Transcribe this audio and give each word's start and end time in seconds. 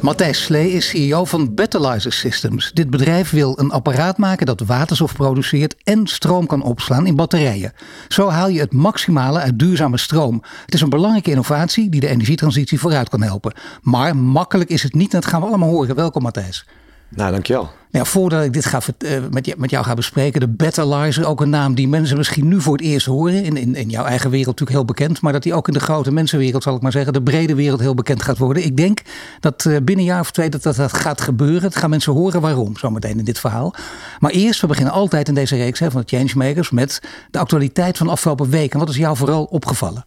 Matthijs 0.00 0.42
Slee 0.42 0.70
is 0.70 0.88
CEO 0.88 1.24
van 1.24 1.54
Battleizer 1.54 2.12
Systems. 2.12 2.72
Dit 2.72 2.90
bedrijf 2.90 3.30
wil 3.30 3.58
een 3.58 3.70
apparaat 3.70 4.18
maken 4.18 4.46
dat 4.46 4.60
waterstof 4.60 5.14
produceert 5.14 5.76
en 5.84 6.06
stroom 6.06 6.46
kan 6.46 6.62
opslaan 6.62 7.06
in 7.06 7.16
batterijen. 7.16 7.72
Zo 8.08 8.28
haal 8.28 8.48
je 8.48 8.60
het 8.60 8.72
maximale 8.72 9.38
uit 9.38 9.58
duurzame 9.58 9.98
stroom. 9.98 10.42
Het 10.64 10.74
is 10.74 10.80
een 10.80 10.88
belangrijke 10.88 11.30
innovatie 11.30 11.90
die 11.90 12.00
de 12.00 12.08
energietransitie 12.08 12.80
vooruit 12.80 13.08
kan 13.08 13.22
helpen. 13.22 13.54
Maar 13.82 14.16
makkelijk 14.16 14.70
is 14.70 14.82
het 14.82 14.94
niet 14.94 15.10
dat 15.10 15.26
gaan 15.26 15.40
we 15.40 15.46
allemaal 15.46 15.68
horen. 15.68 15.94
Welkom 15.94 16.22
Matthijs. 16.22 16.66
Nou, 17.08 17.30
dankjewel. 17.30 17.70
Nou, 17.90 18.06
voordat 18.06 18.44
ik 18.44 18.52
dit 18.52 18.64
ga, 18.64 18.80
uh, 18.98 19.10
met, 19.30 19.58
met, 19.58 19.70
jou 19.70 19.84
ga 19.84 19.94
bespreken, 19.94 20.40
de 20.40 20.48
Battleizer, 20.48 21.26
ook 21.26 21.40
een 21.40 21.50
naam 21.50 21.74
die 21.74 21.88
mensen 21.88 22.16
misschien 22.16 22.48
nu 22.48 22.60
voor 22.60 22.76
het 22.76 22.82
eerst 22.82 23.06
horen. 23.06 23.44
In, 23.44 23.56
in, 23.56 23.74
in 23.74 23.88
jouw 23.88 24.04
eigen 24.04 24.30
wereld 24.30 24.60
natuurlijk 24.60 24.76
heel 24.76 24.86
bekend, 24.86 25.20
maar 25.20 25.32
dat 25.32 25.42
die 25.42 25.54
ook 25.54 25.68
in 25.68 25.72
de 25.72 25.80
grote 25.80 26.12
mensenwereld, 26.12 26.62
zal 26.62 26.76
ik 26.76 26.82
maar 26.82 26.92
zeggen, 26.92 27.12
de 27.12 27.22
brede 27.22 27.54
wereld 27.54 27.80
heel 27.80 27.94
bekend 27.94 28.22
gaat 28.22 28.38
worden. 28.38 28.64
Ik 28.64 28.76
denk 28.76 29.02
dat 29.40 29.64
uh, 29.64 29.72
binnen 29.72 29.98
een 29.98 30.04
jaar 30.04 30.20
of 30.20 30.30
twee 30.30 30.48
dat, 30.48 30.62
dat 30.62 30.92
gaat 30.92 31.20
gebeuren. 31.20 31.62
Het 31.62 31.76
gaan 31.76 31.90
mensen 31.90 32.12
horen 32.12 32.40
waarom, 32.40 32.76
zometeen 32.76 33.18
in 33.18 33.24
dit 33.24 33.40
verhaal. 33.40 33.74
Maar 34.18 34.30
eerst, 34.30 34.60
we 34.60 34.66
beginnen 34.66 34.92
altijd 34.92 35.28
in 35.28 35.34
deze 35.34 35.56
reeks 35.56 35.78
hè, 35.78 35.90
van 35.90 36.00
de 36.06 36.16
Changemakers 36.16 36.70
met 36.70 37.02
de 37.30 37.38
actualiteit 37.38 37.96
van 37.96 38.06
de 38.06 38.12
afgelopen 38.12 38.50
week. 38.50 38.72
En 38.72 38.78
wat 38.78 38.88
is 38.88 38.96
jou 38.96 39.16
vooral 39.16 39.44
opgevallen? 39.44 40.04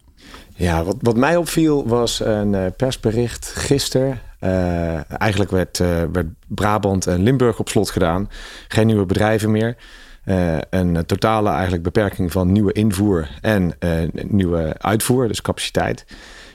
Ja, 0.56 0.84
wat, 0.84 0.96
wat 1.00 1.16
mij 1.16 1.36
opviel 1.36 1.86
was 1.86 2.20
een 2.20 2.52
uh, 2.52 2.66
persbericht 2.76 3.52
gisteren 3.54 4.20
uh, 4.44 5.20
eigenlijk 5.20 5.50
werd, 5.50 5.78
uh, 5.78 5.88
werd 6.12 6.26
Brabant 6.46 7.06
en 7.06 7.22
Limburg 7.22 7.58
op 7.58 7.68
slot 7.68 7.90
gedaan. 7.90 8.28
Geen 8.68 8.86
nieuwe 8.86 9.06
bedrijven 9.06 9.50
meer. 9.50 9.76
Uh, 10.24 10.56
een 10.70 11.06
totale 11.06 11.50
eigenlijk 11.50 11.82
beperking 11.82 12.32
van 12.32 12.52
nieuwe 12.52 12.72
invoer 12.72 13.28
en 13.40 13.74
nieuwe 14.12 14.74
uitvoer, 14.78 15.28
dus 15.28 15.42
capaciteit. 15.42 16.04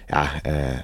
Ja, 0.08 0.32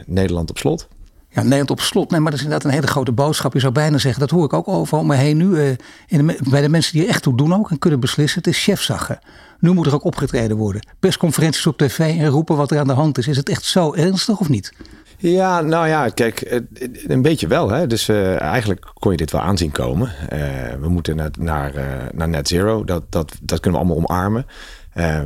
Nederland 0.06 0.50
op 0.50 0.58
slot. 0.58 0.88
Ja, 1.30 1.42
Nederland 1.42 1.72
op 1.72 1.80
slot. 1.80 2.12
Nee, 2.12 2.20
maar 2.20 2.32
dat 2.32 2.40
is 2.40 2.46
inderdaad 2.46 2.68
een 2.70 2.76
hele 2.76 2.92
grote 2.92 3.12
boodschap. 3.12 3.54
Je 3.54 3.60
zou 3.60 3.74
bijna 3.74 3.98
zeggen, 3.98 4.20
dat 4.22 4.30
hoor 4.30 4.46
ik 4.46 4.54
ook 4.54 4.68
over 4.68 5.06
me 5.06 5.16
heen 5.16 5.38
nu. 5.38 5.76
in 6.08 6.38
bij 6.50 6.62
de 6.62 6.70
mensen 6.70 6.94
die 6.94 7.04
er 7.04 7.10
echt 7.10 7.24
toe 7.24 7.38
doen 7.38 7.54
ook 7.54 7.72
en 7.72 7.80
kunnen 7.80 8.00
beslissen. 8.00 8.38
Het 8.38 8.48
is 8.48 8.64
chefzaggen. 8.64 9.20
Nu 9.60 9.72
moet 9.72 9.86
er 9.86 9.94
ook 9.94 10.04
opgetreden 10.04 10.58
worden. 10.58 10.88
Persconferenties 11.00 11.68
op 11.68 11.78
tv 11.78 12.00
en 12.00 12.28
roepen 12.28 12.58
wat 12.58 12.72
er 12.72 12.80
aan 12.80 12.88
de 12.88 12.94
hand 12.94 13.18
is. 13.18 13.28
Is 13.28 13.38
het 13.38 13.50
echt 13.50 13.64
zo 13.64 13.94
ernstig 13.94 14.40
of 14.40 14.50
niet? 14.50 14.74
Ja, 15.18 15.62
nou 15.62 15.88
ja, 15.88 16.10
kijk, 16.10 16.62
een 17.08 17.22
beetje 17.22 17.48
wel. 17.48 17.70
Hè? 17.70 17.88
Dus 17.88 18.10
uh, 18.10 18.42
eigenlijk 18.42 18.92
kon 18.94 19.12
je 19.12 19.18
dit 19.18 19.32
wel 19.32 19.42
aanzien 19.42 19.72
komen. 19.72 20.12
Uh, 20.34 20.40
we 20.80 20.90
moeten 20.90 21.16
naar, 21.16 21.30
naar, 21.40 21.76
uh, 21.76 21.84
naar 22.14 22.30
net 22.30 22.48
zero. 22.48 22.84
Dat, 22.84 23.04
dat, 23.10 23.38
dat 23.42 23.60
kunnen 23.60 23.82
we 23.82 23.86
allemaal 23.86 24.04
omarmen. 24.08 24.46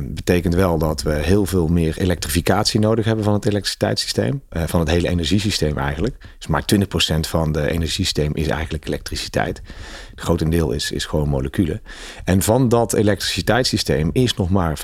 Betekent 0.00 0.54
wel 0.54 0.78
dat 0.78 1.02
we 1.02 1.12
heel 1.12 1.46
veel 1.46 1.66
meer 1.68 1.98
elektrificatie 1.98 2.80
nodig 2.80 3.04
hebben 3.04 3.24
van 3.24 3.34
het 3.34 3.46
elektriciteitssysteem. 3.46 4.42
van 4.50 4.80
het 4.80 4.88
hele 4.88 5.08
energiesysteem 5.08 5.78
eigenlijk. 5.78 6.16
Dus 6.38 6.46
maar 6.46 6.64
20% 6.74 7.20
van 7.20 7.52
de 7.52 7.70
energiesysteem 7.70 8.34
is 8.34 8.48
eigenlijk 8.48 8.86
elektriciteit. 8.86 9.62
Het 10.10 10.20
grotendeel 10.20 10.72
is, 10.72 10.90
is 10.90 11.04
gewoon 11.04 11.28
moleculen. 11.28 11.82
En 12.24 12.42
van 12.42 12.68
dat 12.68 12.92
elektriciteitssysteem 12.92 14.10
is 14.12 14.34
nog 14.34 14.50
maar 14.50 14.80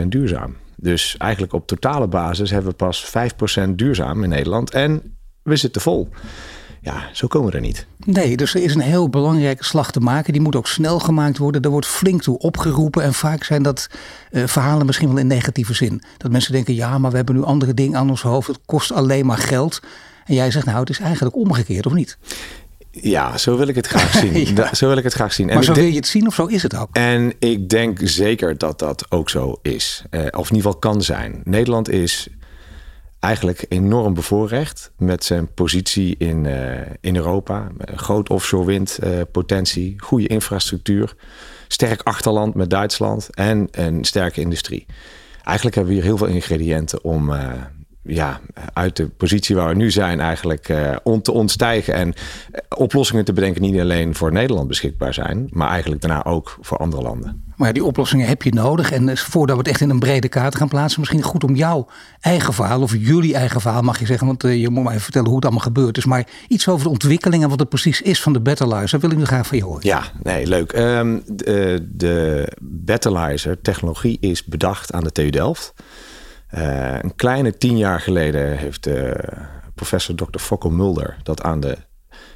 25% 0.00 0.06
duurzaam. 0.08 0.56
Dus 0.76 1.16
eigenlijk 1.16 1.52
op 1.52 1.66
totale 1.66 2.08
basis 2.08 2.50
hebben 2.50 2.70
we 2.70 2.76
pas 2.76 3.12
5% 3.66 3.70
duurzaam 3.74 4.22
in 4.22 4.28
Nederland. 4.28 4.70
En 4.70 5.16
we 5.42 5.56
zitten 5.56 5.82
vol. 5.82 6.08
Ja, 6.84 7.08
zo 7.12 7.26
komen 7.26 7.50
we 7.50 7.54
er 7.54 7.62
niet. 7.62 7.86
Nee, 8.04 8.36
dus 8.36 8.54
er 8.54 8.62
is 8.62 8.74
een 8.74 8.80
heel 8.80 9.08
belangrijke 9.08 9.64
slag 9.64 9.92
te 9.92 10.00
maken. 10.00 10.32
Die 10.32 10.42
moet 10.42 10.56
ook 10.56 10.66
snel 10.66 10.98
gemaakt 10.98 11.38
worden. 11.38 11.62
Er 11.62 11.70
wordt 11.70 11.86
flink 11.86 12.22
toe 12.22 12.38
opgeroepen. 12.38 13.02
En 13.02 13.14
vaak 13.14 13.44
zijn 13.44 13.62
dat 13.62 13.88
uh, 14.30 14.46
verhalen 14.46 14.86
misschien 14.86 15.08
wel 15.08 15.18
in 15.18 15.26
negatieve 15.26 15.74
zin. 15.74 16.02
Dat 16.16 16.30
mensen 16.30 16.52
denken, 16.52 16.74
ja, 16.74 16.98
maar 16.98 17.10
we 17.10 17.16
hebben 17.16 17.34
nu 17.34 17.42
andere 17.42 17.74
dingen 17.74 17.98
aan 17.98 18.10
ons 18.10 18.22
hoofd. 18.22 18.48
Het 18.48 18.58
kost 18.66 18.92
alleen 18.92 19.26
maar 19.26 19.38
geld. 19.38 19.80
En 20.24 20.34
jij 20.34 20.50
zegt, 20.50 20.66
nou, 20.66 20.78
het 20.78 20.90
is 20.90 21.00
eigenlijk 21.00 21.36
omgekeerd, 21.36 21.86
of 21.86 21.92
niet? 21.92 22.18
Ja, 22.90 23.38
zo 23.38 23.56
wil 23.56 23.68
ik 23.68 23.74
het 23.74 23.86
graag 23.86 24.12
zien. 24.22 24.58
Zo 24.72 24.88
wil 24.88 24.96
ik 24.96 25.04
het 25.04 25.12
graag 25.12 25.32
zien. 25.32 25.46
Maar 25.46 25.64
zo 25.64 25.74
wil 25.74 25.84
je 25.84 25.96
het 25.96 26.06
zien 26.06 26.26
of 26.26 26.34
zo 26.34 26.46
is 26.46 26.62
het 26.62 26.76
ook? 26.76 26.88
En 26.92 27.32
ik 27.38 27.68
denk 27.68 27.98
zeker 28.02 28.58
dat 28.58 28.78
dat 28.78 29.06
ook 29.08 29.30
zo 29.30 29.58
is. 29.62 30.04
Uh, 30.10 30.20
of 30.20 30.50
in 30.50 30.56
ieder 30.56 30.72
geval 30.72 30.76
kan 30.76 31.02
zijn. 31.02 31.40
Nederland 31.44 31.90
is 31.90 32.28
eigenlijk 33.22 33.64
enorm 33.68 34.14
bevoorrecht 34.14 34.90
met 34.96 35.24
zijn 35.24 35.54
positie 35.54 36.14
in, 36.18 36.44
uh, 36.44 36.80
in 37.00 37.16
Europa. 37.16 37.68
Groot 37.94 38.30
offshore 38.30 38.64
windpotentie, 38.64 39.92
uh, 39.92 40.00
goede 40.00 40.26
infrastructuur, 40.26 41.14
sterk 41.68 42.02
achterland 42.02 42.54
met 42.54 42.70
Duitsland 42.70 43.28
en 43.34 43.68
een 43.70 44.04
sterke 44.04 44.40
industrie. 44.40 44.86
Eigenlijk 45.44 45.76
hebben 45.76 45.94
we 45.94 46.00
hier 46.00 46.08
heel 46.08 46.18
veel 46.18 46.34
ingrediënten 46.34 47.04
om 47.04 47.30
uh, 47.30 47.52
ja, 48.02 48.40
uit 48.72 48.96
de 48.96 49.08
positie 49.08 49.56
waar 49.56 49.68
we 49.68 49.74
nu 49.74 49.90
zijn 49.90 50.20
eigenlijk 50.20 50.68
uh, 50.68 50.96
on 51.02 51.22
te 51.22 51.32
ontstijgen. 51.32 51.94
En 51.94 52.08
uh, 52.08 52.60
oplossingen 52.76 53.24
te 53.24 53.32
bedenken 53.32 53.62
niet 53.62 53.80
alleen 53.80 54.14
voor 54.14 54.32
Nederland 54.32 54.68
beschikbaar 54.68 55.14
zijn, 55.14 55.48
maar 55.50 55.68
eigenlijk 55.68 56.00
daarna 56.00 56.24
ook 56.24 56.58
voor 56.60 56.78
andere 56.78 57.02
landen. 57.02 57.44
Maar 57.56 57.70
ja, 57.70 57.74
die 57.74 57.84
oplossingen 57.84 58.26
heb 58.26 58.42
je 58.42 58.52
nodig. 58.52 58.92
En 58.92 59.06
dus 59.06 59.20
voordat 59.20 59.56
we 59.56 59.62
het 59.62 59.70
echt 59.70 59.80
in 59.80 59.90
een 59.90 59.98
brede 59.98 60.28
kaart 60.28 60.56
gaan 60.56 60.68
plaatsen, 60.68 61.00
misschien 61.00 61.22
goed 61.22 61.44
om 61.44 61.54
jouw 61.54 61.88
eigen 62.20 62.52
verhaal 62.52 62.82
of 62.82 62.94
jullie 62.98 63.34
eigen 63.34 63.60
verhaal 63.60 63.82
mag 63.82 63.98
je 63.98 64.06
zeggen. 64.06 64.26
Want 64.26 64.44
uh, 64.44 64.60
je 64.60 64.70
moet 64.70 64.82
mij 64.82 64.92
even 64.92 65.04
vertellen 65.04 65.26
hoe 65.26 65.36
het 65.36 65.44
allemaal 65.44 65.64
gebeurd 65.64 65.96
is. 65.96 66.04
Maar 66.04 66.26
iets 66.48 66.68
over 66.68 66.84
de 66.84 66.90
ontwikkeling 66.90 67.42
en 67.42 67.48
wat 67.48 67.58
het 67.58 67.68
precies 67.68 68.02
is 68.02 68.22
van 68.22 68.32
de 68.32 68.40
Battleizer. 68.40 69.00
Wil 69.00 69.10
ik 69.10 69.16
nu 69.16 69.24
graag 69.24 69.46
van 69.46 69.56
je 69.56 69.64
horen. 69.64 69.80
Ja, 69.86 70.02
nee, 70.22 70.46
leuk. 70.46 70.72
Um, 70.72 71.22
de, 71.26 71.88
de 71.90 72.48
Battleizer 72.60 73.60
technologie 73.60 74.16
is 74.20 74.44
bedacht 74.44 74.92
aan 74.92 75.04
de 75.04 75.12
TU 75.12 75.30
Delft. 75.30 75.74
Uh, 76.54 76.98
een 77.00 77.14
kleine 77.16 77.56
tien 77.56 77.78
jaar 77.78 78.00
geleden 78.00 78.58
heeft 78.58 78.86
uh, 78.86 79.10
professor 79.74 80.14
Dr. 80.14 80.38
Fokko 80.38 80.70
Mulder 80.70 81.16
dat 81.22 81.42
aan 81.42 81.60
de 81.60 81.76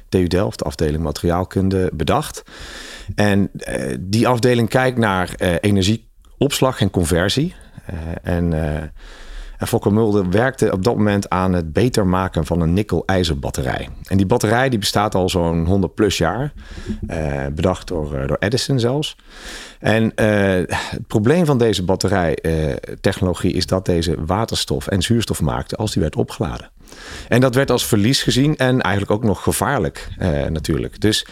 TU 0.09 0.27
Delft, 0.27 0.59
de 0.59 0.65
afdeling 0.65 1.03
materiaalkunde, 1.03 1.91
bedacht. 1.93 2.43
En 3.15 3.49
uh, 3.53 3.95
die 3.99 4.27
afdeling 4.27 4.69
kijkt 4.69 4.97
naar 4.97 5.35
energieopslag 5.61 6.81
en 6.81 6.89
conversie. 6.89 7.55
en 8.23 8.53
en 9.57 9.67
Fokker 9.67 9.93
Mulder 9.93 10.29
werkte 10.29 10.71
op 10.71 10.83
dat 10.83 10.95
moment 10.95 11.29
aan 11.29 11.53
het 11.53 11.73
beter 11.73 12.07
maken 12.07 12.45
van 12.45 12.61
een 12.61 12.73
nikkel-ijzer 12.73 13.39
batterij. 13.39 13.89
En 14.07 14.17
die 14.17 14.25
batterij 14.25 14.69
die 14.69 14.79
bestaat 14.79 15.15
al 15.15 15.29
zo'n 15.29 15.65
100 15.65 15.95
plus 15.95 16.17
jaar. 16.17 16.53
Uh, 17.09 17.45
bedacht 17.53 17.87
door, 17.87 18.15
uh, 18.15 18.27
door 18.27 18.37
Edison 18.39 18.79
zelfs. 18.79 19.15
En 19.79 20.03
uh, 20.03 20.09
het 20.67 21.07
probleem 21.07 21.45
van 21.45 21.57
deze 21.57 21.83
batterijtechnologie 21.83 23.53
is 23.53 23.65
dat 23.65 23.85
deze 23.85 24.25
waterstof 24.25 24.87
en 24.87 25.01
zuurstof 25.01 25.41
maakte 25.41 25.75
als 25.75 25.91
die 25.91 26.01
werd 26.01 26.15
opgeladen. 26.15 26.69
En 27.27 27.41
dat 27.41 27.55
werd 27.55 27.71
als 27.71 27.85
verlies 27.85 28.23
gezien 28.23 28.57
en 28.57 28.81
eigenlijk 28.81 29.11
ook 29.11 29.23
nog 29.23 29.43
gevaarlijk 29.43 30.09
natuurlijk. 30.49 31.01
Dus 31.01 31.25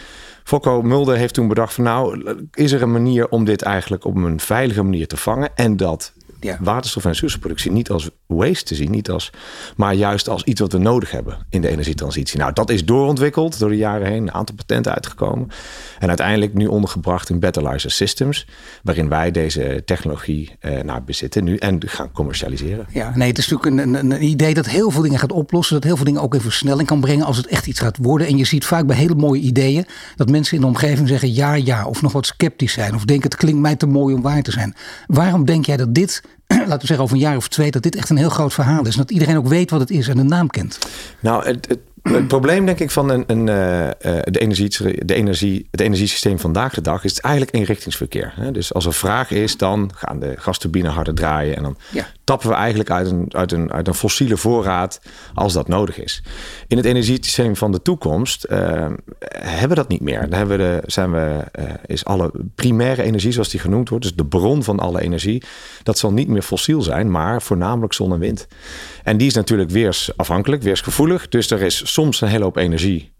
Fokko 0.44 0.82
Mulder 0.82 1.16
heeft 1.16 1.34
toen 1.34 1.48
bedacht 1.48 1.74
van 1.74 1.84
nou, 1.84 2.36
is 2.54 2.72
er 2.72 2.82
een 2.82 2.92
manier 2.92 3.28
om 3.28 3.44
dit 3.44 3.62
eigenlijk 3.62 4.04
op 4.04 4.16
een 4.16 4.40
veilige 4.40 4.82
manier 4.82 5.06
te 5.06 5.16
vangen 5.16 5.50
en 5.54 5.76
dat 5.76 6.12
ja. 6.40 6.58
waterstof- 6.60 7.04
en 7.04 7.16
zuurstofproductie 7.16 7.70
niet 7.70 7.90
als 7.90 8.10
waste 8.26 8.64
te 8.64 8.74
zien, 8.74 8.90
niet 8.90 9.10
als, 9.10 9.30
maar 9.76 9.94
juist 9.94 10.28
als 10.28 10.44
iets 10.44 10.60
wat 10.60 10.72
we 10.72 10.78
nodig 10.78 11.10
hebben 11.10 11.38
in 11.50 11.60
de 11.60 11.68
energietransitie. 11.68 12.38
Nou, 12.38 12.52
dat 12.52 12.70
is 12.70 12.84
doorontwikkeld 12.84 13.58
door 13.58 13.68
de 13.68 13.76
jaren 13.76 14.06
heen, 14.06 14.22
een 14.22 14.32
aantal 14.32 14.54
patenten 14.54 14.94
uitgekomen. 14.94 15.48
En 15.98 16.08
uiteindelijk 16.08 16.54
nu 16.54 16.66
ondergebracht 16.66 17.30
in 17.30 17.40
Battleizer 17.40 17.90
Systems, 17.90 18.46
waarin 18.82 19.08
wij 19.08 19.30
deze 19.30 19.82
technologie 19.84 20.56
eh, 20.60 20.82
nou, 20.82 21.00
bezitten 21.00 21.44
nu 21.44 21.56
en 21.56 21.82
gaan 21.86 22.12
commercialiseren. 22.12 22.86
Ja, 22.92 23.12
nee, 23.16 23.28
het 23.28 23.38
is 23.38 23.48
natuurlijk 23.48 23.82
een, 23.82 23.94
een, 23.94 24.10
een, 24.10 24.24
idee 24.24 24.54
dat 24.54 24.66
heel 24.66 24.90
veel 24.90 25.02
dingen 25.02 25.18
gaat 25.18 25.32
oplossen, 25.32 25.74
dat 25.74 25.84
heel 25.84 25.96
veel 25.96 26.04
dingen 26.04 26.22
ook 26.22 26.34
in 26.34 26.40
versnelling 26.40 26.88
kan 26.88 27.00
brengen 27.00 27.26
als 27.26 27.36
het 27.36 27.46
echt 27.46 27.66
iets 27.66 27.80
gaat 27.80 27.96
worden. 28.00 28.26
En 28.26 28.36
je 28.36 28.44
ziet 28.44 28.64
vaak 28.64 28.86
bij 28.86 28.96
hele 28.96 29.14
mooie 29.14 29.40
ideeën 29.40 29.86
dat 30.16 30.30
mensen 30.30 30.54
in 30.54 30.60
de 30.60 30.66
omgeving 30.66 31.08
zeggen 31.08 31.34
ja, 31.34 31.54
ja, 31.54 31.86
of 31.86 32.02
nog 32.02 32.12
wat 32.12 32.26
sceptisch 32.26 32.72
zijn, 32.72 32.94
of 32.94 33.04
denken 33.04 33.30
het 33.30 33.38
klinkt 33.38 33.60
mij 33.60 33.76
te 33.76 33.86
mooi 33.86 34.14
om 34.14 34.22
waar 34.22 34.42
te 34.42 34.50
zijn. 34.50 34.74
Waarom 35.06 35.44
denk 35.44 35.66
jij 35.66 35.76
dat 35.76 35.94
dit 35.94 36.22
laten 36.56 36.80
we 36.80 36.86
zeggen 36.86 37.04
over 37.04 37.16
een 37.16 37.22
jaar 37.22 37.36
of 37.36 37.48
twee, 37.48 37.70
dat 37.70 37.82
dit 37.82 37.96
echt 37.96 38.10
een 38.10 38.16
heel 38.16 38.28
groot 38.28 38.54
verhaal 38.54 38.86
is. 38.86 38.92
En 38.92 39.00
dat 39.00 39.10
iedereen 39.10 39.36
ook 39.36 39.48
weet 39.48 39.70
wat 39.70 39.80
het 39.80 39.90
is 39.90 40.08
en 40.08 40.16
de 40.16 40.22
naam 40.22 40.50
kent. 40.50 40.78
Nou, 41.20 41.46
het, 41.46 41.68
het 41.68 41.78
het 42.12 42.28
probleem, 42.36 42.66
denk 42.66 42.78
ik, 42.78 42.90
van 42.90 43.08
een, 43.08 43.24
een, 43.26 43.38
uh, 43.38 43.88
de 44.24 44.38
energie, 44.38 45.04
de 45.04 45.14
energie, 45.14 45.66
het 45.70 45.80
energiesysteem 45.80 46.38
vandaag 46.38 46.74
de 46.74 46.80
dag 46.80 47.04
is 47.04 47.20
eigenlijk 47.20 47.54
eenrichtingsverkeer. 47.54 48.32
Hè? 48.36 48.50
Dus 48.52 48.74
als 48.74 48.86
er 48.86 48.94
vraag 48.94 49.30
is, 49.30 49.56
dan 49.56 49.90
gaan 49.94 50.20
de 50.20 50.34
gasturbine 50.36 50.88
harder 50.88 51.14
draaien. 51.14 51.56
En 51.56 51.62
dan 51.62 51.76
tappen 52.26 52.48
we 52.48 52.54
eigenlijk 52.54 52.90
uit 52.90 53.10
een, 53.10 53.26
uit, 53.30 53.52
een, 53.52 53.72
uit 53.72 53.88
een 53.88 53.94
fossiele 53.94 54.36
voorraad 54.36 55.00
als 55.34 55.52
dat 55.52 55.68
nodig 55.68 55.98
is. 55.98 56.22
In 56.66 56.76
het 56.76 56.86
energiesysteem 56.86 57.56
van 57.56 57.72
de 57.72 57.82
toekomst 57.82 58.46
uh, 58.50 58.58
hebben 59.28 59.68
we 59.68 59.74
dat 59.74 59.88
niet 59.88 60.00
meer. 60.00 60.20
Dan 60.20 60.38
hebben 60.38 60.58
we 60.58 60.64
de, 60.64 60.82
zijn 60.86 61.12
we, 61.12 61.44
uh, 61.58 61.64
is 61.86 62.04
alle 62.04 62.30
primaire 62.54 63.02
energie, 63.02 63.32
zoals 63.32 63.48
die 63.48 63.60
genoemd 63.60 63.88
wordt, 63.88 64.04
dus 64.04 64.14
de 64.14 64.26
bron 64.26 64.64
van 64.64 64.78
alle 64.78 65.00
energie, 65.00 65.42
dat 65.82 65.98
zal 65.98 66.12
niet 66.12 66.28
meer 66.28 66.42
fossiel 66.42 66.82
zijn, 66.82 67.10
maar 67.10 67.42
voornamelijk 67.42 67.92
zon 67.92 68.12
en 68.12 68.18
wind. 68.18 68.46
En 69.02 69.16
die 69.16 69.26
is 69.26 69.34
natuurlijk 69.34 69.70
weersafhankelijk, 69.70 70.62
weersgevoelig. 70.62 71.28
Dus 71.28 71.50
er 71.50 71.62
is 71.62 71.92
soms 71.92 72.20
een 72.20 72.28
hele 72.28 72.44
hoop 72.44 72.56
energie 72.56 73.12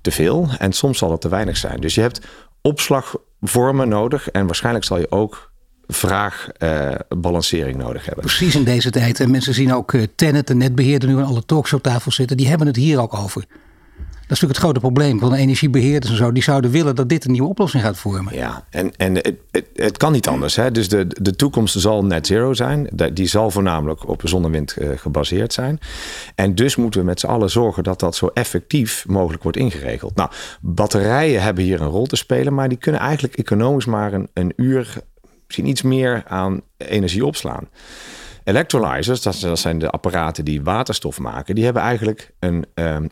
te 0.00 0.10
veel 0.10 0.48
en 0.58 0.72
soms 0.72 0.98
zal 0.98 1.10
het 1.10 1.20
te 1.20 1.28
weinig 1.28 1.56
zijn. 1.56 1.80
Dus 1.80 1.94
je 1.94 2.00
hebt 2.00 2.26
opslagvormen 2.62 3.88
nodig 3.88 4.30
en 4.30 4.46
waarschijnlijk 4.46 4.84
zal 4.84 4.98
je 4.98 5.10
ook 5.10 5.47
vraagbalancering 5.88 7.76
uh, 7.78 7.84
nodig 7.84 8.04
hebben. 8.06 8.24
Precies 8.24 8.54
in 8.54 8.64
deze 8.64 8.90
tijd. 8.90 9.20
En 9.20 9.30
mensen 9.30 9.54
zien 9.54 9.74
ook 9.74 9.92
uh, 9.92 10.02
Tenet, 10.14 10.46
de 10.46 10.54
netbeheerder, 10.54 11.08
nu 11.08 11.16
aan 11.16 11.24
alle 11.24 11.44
talkshowtafels 11.44 12.14
zitten. 12.14 12.36
Die 12.36 12.48
hebben 12.48 12.66
het 12.66 12.76
hier 12.76 13.00
ook 13.00 13.14
over. 13.14 13.44
Dat 14.28 14.36
is 14.36 14.42
natuurlijk 14.42 14.72
het 14.72 14.80
grote 14.80 14.94
probleem 14.94 15.18
van 15.18 15.30
de 15.30 15.36
energiebeheerders 15.36 16.12
en 16.12 16.18
zo. 16.18 16.32
Die 16.32 16.42
zouden 16.42 16.70
willen 16.70 16.94
dat 16.94 17.08
dit 17.08 17.24
een 17.24 17.30
nieuwe 17.30 17.48
oplossing 17.48 17.82
gaat 17.82 17.98
vormen. 17.98 18.34
Ja, 18.34 18.64
en, 18.70 18.92
en 18.96 19.14
het, 19.14 19.34
het, 19.50 19.66
het 19.74 19.96
kan 19.96 20.12
niet 20.12 20.28
anders. 20.28 20.56
Hè? 20.56 20.70
Dus 20.70 20.88
de, 20.88 21.06
de 21.20 21.36
toekomst 21.36 21.80
zal 21.80 22.04
net 22.04 22.26
zero 22.26 22.54
zijn. 22.54 22.90
Die 23.12 23.26
zal 23.26 23.50
voornamelijk 23.50 24.08
op 24.08 24.22
zon 24.24 24.44
en 24.44 24.50
wind 24.50 24.76
uh, 24.78 24.88
gebaseerd 24.96 25.52
zijn. 25.52 25.80
En 26.34 26.54
dus 26.54 26.76
moeten 26.76 27.00
we 27.00 27.06
met 27.06 27.20
z'n 27.20 27.26
allen 27.26 27.50
zorgen 27.50 27.82
dat 27.82 28.00
dat 28.00 28.16
zo 28.16 28.30
effectief 28.34 29.04
mogelijk 29.06 29.42
wordt 29.42 29.58
ingeregeld. 29.58 30.14
Nou, 30.14 30.30
batterijen 30.60 31.42
hebben 31.42 31.64
hier 31.64 31.80
een 31.80 31.88
rol 31.88 32.06
te 32.06 32.16
spelen. 32.16 32.54
Maar 32.54 32.68
die 32.68 32.78
kunnen 32.78 33.00
eigenlijk 33.00 33.34
economisch 33.34 33.86
maar 33.86 34.12
een, 34.12 34.28
een 34.32 34.52
uur, 34.56 34.94
misschien 35.48 35.66
iets 35.66 35.82
meer 35.82 36.22
aan 36.26 36.60
energie 36.76 37.24
opslaan. 37.24 37.68
Electrolyzers, 38.44 39.22
dat 39.22 39.58
zijn 39.58 39.78
de 39.78 39.90
apparaten 39.90 40.44
die 40.44 40.62
waterstof 40.62 41.18
maken, 41.18 41.54
die 41.54 41.64
hebben 41.64 41.82
eigenlijk 41.82 42.32
een, 42.38 42.66
um, 42.74 43.08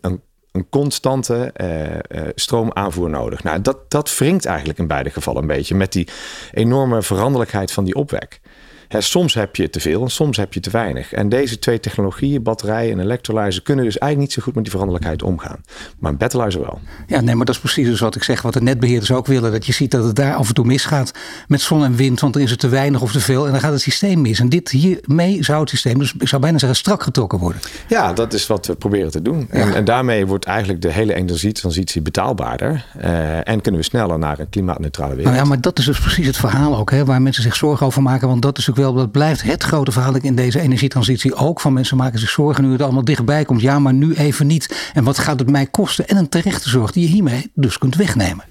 een 0.56 0.69
constante 0.71 1.53
uh, 1.62 2.23
stroomaanvoer 2.35 3.11
nodig. 3.11 3.43
Nou, 3.43 3.61
dat, 3.61 3.91
dat 3.91 4.19
wringt 4.19 4.44
eigenlijk 4.44 4.79
in 4.79 4.87
beide 4.87 5.11
gevallen 5.11 5.43
een 5.43 5.49
beetje 5.49 5.75
met 5.75 5.93
die 5.93 6.09
enorme 6.53 7.03
veranderlijkheid 7.03 7.73
van 7.73 7.85
die 7.85 7.94
opwek 7.94 8.41
soms 8.88 9.35
heb 9.35 9.56
je 9.56 9.71
te 9.71 9.81
veel 9.81 10.03
en 10.03 10.11
soms 10.11 10.37
heb 10.37 10.55
je 10.55 10.61
te 10.61 10.71
weinig. 10.71 11.12
En 11.12 11.29
deze 11.29 11.59
twee 11.59 11.81
technologieën, 11.81 12.43
batterijen 12.43 12.93
en 12.93 13.00
electrolyzer, 13.00 13.62
kunnen 13.62 13.85
dus 13.85 13.99
eigenlijk 13.99 14.29
niet 14.29 14.33
zo 14.38 14.43
goed 14.43 14.55
met 14.55 14.62
die 14.62 14.73
veranderlijkheid 14.73 15.23
omgaan. 15.23 15.61
Maar 15.99 16.11
een 16.11 16.19
battleizer 16.19 16.61
wel. 16.61 16.81
Ja, 17.06 17.21
nee, 17.21 17.35
maar 17.35 17.47
dat 17.47 17.55
is 17.55 17.61
precies 17.61 17.87
dus 17.87 18.00
wat 18.00 18.15
ik 18.15 18.23
zeg. 18.23 18.43
Wat 18.43 18.53
de 18.53 18.62
netbeheerders 18.62 19.12
ook 19.12 19.27
willen. 19.27 19.53
Dat 19.53 19.67
je 19.67 19.73
ziet 19.73 19.91
dat 19.91 20.05
het 20.05 20.17
daar 20.17 20.35
af 20.35 20.49
en 20.49 20.55
toe 20.55 20.65
misgaat 20.65 21.12
met 21.49 21.61
zon 21.61 21.85
en 21.85 21.97
wind. 21.97 22.21
Want 22.21 22.33
dan 22.33 22.43
is 22.43 22.50
het 22.50 22.61
te 22.61 22.69
weinig 22.69 23.00
of 23.00 23.12
te 23.12 23.21
veel. 23.21 23.47
En 23.47 23.53
dan 23.53 23.61
gaat 23.61 23.73
het 23.73 23.81
systeem 23.81 24.21
mis. 24.21 24.41
En 24.41 24.49
dit 24.49 24.71
hiermee 24.71 25.44
zou 25.44 25.61
het 25.61 25.69
systeem, 25.69 25.99
dus 25.99 26.15
ik 26.19 26.29
zou 26.29 26.43
bijna 26.43 26.59
zeggen, 26.59 26.79
strak 26.79 27.03
getrokken 27.03 27.38
worden. 27.38 27.61
Ja, 27.88 28.12
dat 28.12 28.33
is 28.33 28.47
wat 28.47 28.67
we 28.67 28.75
proberen 28.75 29.11
te 29.11 29.23
doen. 29.23 29.47
En, 29.50 29.75
en, 29.75 29.85
daarmee 29.85 30.27
wordt 30.27 30.44
eigenlijk 30.44 30.83
de 30.83 30.93
hele 30.93 31.15
energietransitie 31.15 32.03
betaalbaarder. 32.03 32.85
Uh, 33.05 33.49
en 33.49 33.61
kunnen 33.61 33.81
we 33.81 33.87
sneller 33.87 34.19
naar 34.19 34.38
een 34.38 34.49
klimaatneutrale 34.49 35.15
wereld. 35.15 35.27
Nou 35.27 35.37
ja, 35.37 35.49
maar 35.49 35.61
dat 35.61 35.79
is 35.79 35.85
dus 35.85 36.00
precies 36.00 36.27
het 36.27 36.37
verhaal 36.37 36.77
ook. 36.77 36.91
Hè, 36.91 37.05
waar 37.05 37.23
mensen 37.23 37.43
zich 37.43 37.56
zorgen 37.56 37.87
over 37.87 38.03
maken. 38.03 38.29
Want 38.29 38.43
dat 38.43 38.59
is 38.59 38.67
wel, 38.76 38.93
dat 38.93 39.11
blijft 39.11 39.43
het 39.43 39.62
grote 39.62 39.93
verhaal 39.93 40.14
in 40.17 40.34
deze 40.34 40.61
energietransitie 40.61 41.34
ook. 41.34 41.61
Van 41.61 41.73
mensen 41.73 41.96
maken 41.96 42.19
zich 42.19 42.31
zorgen 42.31 42.64
nu 42.64 42.73
het 42.73 42.82
allemaal 42.82 43.05
dichtbij 43.05 43.44
komt. 43.44 43.61
Ja, 43.61 43.78
maar 43.78 43.94
nu 43.94 44.14
even 44.14 44.46
niet. 44.46 44.90
En 44.94 45.05
wat 45.05 45.19
gaat 45.19 45.38
het 45.38 45.50
mij 45.50 45.67
kosten? 45.67 46.08
En 46.08 46.17
een 46.17 46.28
terechte 46.28 46.69
zorg 46.69 46.93
die 46.93 47.02
je 47.02 47.14
hiermee 47.14 47.50
dus 47.55 47.78
kunt 47.78 47.94
wegnemen. 47.94 48.44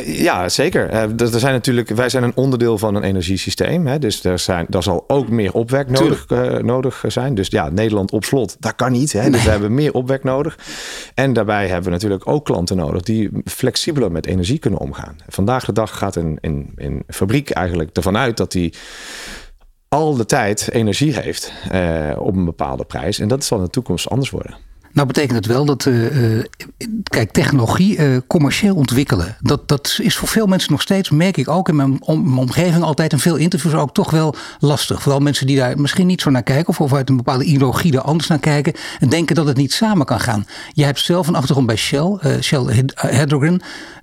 Ja, 0.00 0.48
zeker. 0.48 0.88
Eh, 0.88 1.20
er 1.20 1.40
zijn 1.40 1.52
natuurlijk, 1.52 1.88
wij 1.88 2.08
zijn 2.08 2.22
een 2.22 2.32
onderdeel 2.34 2.78
van 2.78 2.94
een 2.94 3.02
energiesysteem. 3.02 3.86
Hè, 3.86 3.98
dus 3.98 4.24
er, 4.24 4.38
zijn, 4.38 4.66
er 4.70 4.82
zal 4.82 5.04
ook 5.06 5.28
meer 5.28 5.52
opwek 5.52 5.90
nodig, 5.90 6.26
uh, 6.28 6.56
nodig 6.56 7.04
zijn. 7.06 7.34
Dus 7.34 7.48
ja, 7.48 7.68
Nederland 7.68 8.10
op 8.10 8.24
slot, 8.24 8.56
dat 8.60 8.74
kan 8.74 8.92
niet. 8.92 9.12
Hè, 9.12 9.30
Dus 9.30 9.44
we 9.44 9.50
hebben 9.50 9.74
meer 9.74 9.92
opwek 9.92 10.24
nodig. 10.24 10.58
En 11.14 11.32
daarbij 11.32 11.66
hebben 11.66 11.84
we 11.84 11.90
natuurlijk 11.90 12.28
ook 12.28 12.44
klanten 12.44 12.76
nodig 12.76 13.02
die 13.02 13.30
flexibeler 13.44 14.12
met 14.12 14.26
energie 14.26 14.58
kunnen 14.58 14.80
omgaan. 14.80 15.16
Vandaag 15.28 15.64
de 15.64 15.72
dag 15.72 15.98
gaat 15.98 16.16
een, 16.16 16.38
een, 16.40 16.72
een 16.76 17.02
fabriek 17.06 17.50
eigenlijk 17.50 17.96
ervan 17.96 18.16
uit 18.16 18.36
dat 18.36 18.52
die 18.52 18.74
al 19.88 20.16
de 20.16 20.26
tijd 20.26 20.68
energie 20.70 21.14
heeft 21.14 21.52
uh, 21.72 22.16
op 22.18 22.36
een 22.36 22.44
bepaalde 22.44 22.84
prijs. 22.84 23.18
En 23.18 23.28
dat 23.28 23.44
zal 23.44 23.58
in 23.58 23.64
de 23.64 23.70
toekomst 23.70 24.08
anders 24.08 24.30
worden. 24.30 24.56
Nou 24.92 25.06
betekent 25.06 25.36
het 25.36 25.46
wel 25.46 25.64
dat, 25.64 25.84
uh, 25.84 26.44
kijk, 27.02 27.32
technologie 27.32 27.98
uh, 27.98 28.16
commercieel 28.26 28.74
ontwikkelen. 28.74 29.36
Dat, 29.40 29.68
dat 29.68 29.98
is 30.02 30.16
voor 30.16 30.28
veel 30.28 30.46
mensen 30.46 30.72
nog 30.72 30.82
steeds, 30.82 31.10
merk 31.10 31.36
ik 31.36 31.48
ook 31.48 31.68
in 31.68 31.76
mijn, 31.76 32.02
om, 32.02 32.22
mijn 32.24 32.38
omgeving 32.38 32.82
altijd 32.82 33.12
en 33.12 33.18
veel 33.18 33.36
interviews 33.36 33.74
ook 33.74 33.94
toch 33.94 34.10
wel 34.10 34.34
lastig. 34.58 35.02
Vooral 35.02 35.20
mensen 35.20 35.46
die 35.46 35.56
daar 35.56 35.80
misschien 35.80 36.06
niet 36.06 36.20
zo 36.20 36.30
naar 36.30 36.42
kijken 36.42 36.68
of, 36.68 36.80
of 36.80 36.94
uit 36.94 37.08
een 37.08 37.16
bepaalde 37.16 37.44
ideologie 37.44 37.92
er 37.92 38.00
anders 38.00 38.28
naar 38.28 38.38
kijken. 38.38 38.72
En 39.00 39.08
denken 39.08 39.34
dat 39.34 39.46
het 39.46 39.56
niet 39.56 39.72
samen 39.72 40.06
kan 40.06 40.20
gaan. 40.20 40.46
Jij 40.72 40.86
hebt 40.86 41.00
zelf 41.00 41.26
een 41.26 41.34
achtergrond 41.34 41.66
bij 41.66 41.76
Shell, 41.76 42.18
Shell 42.40 42.86
Hydrogen. 42.94 43.62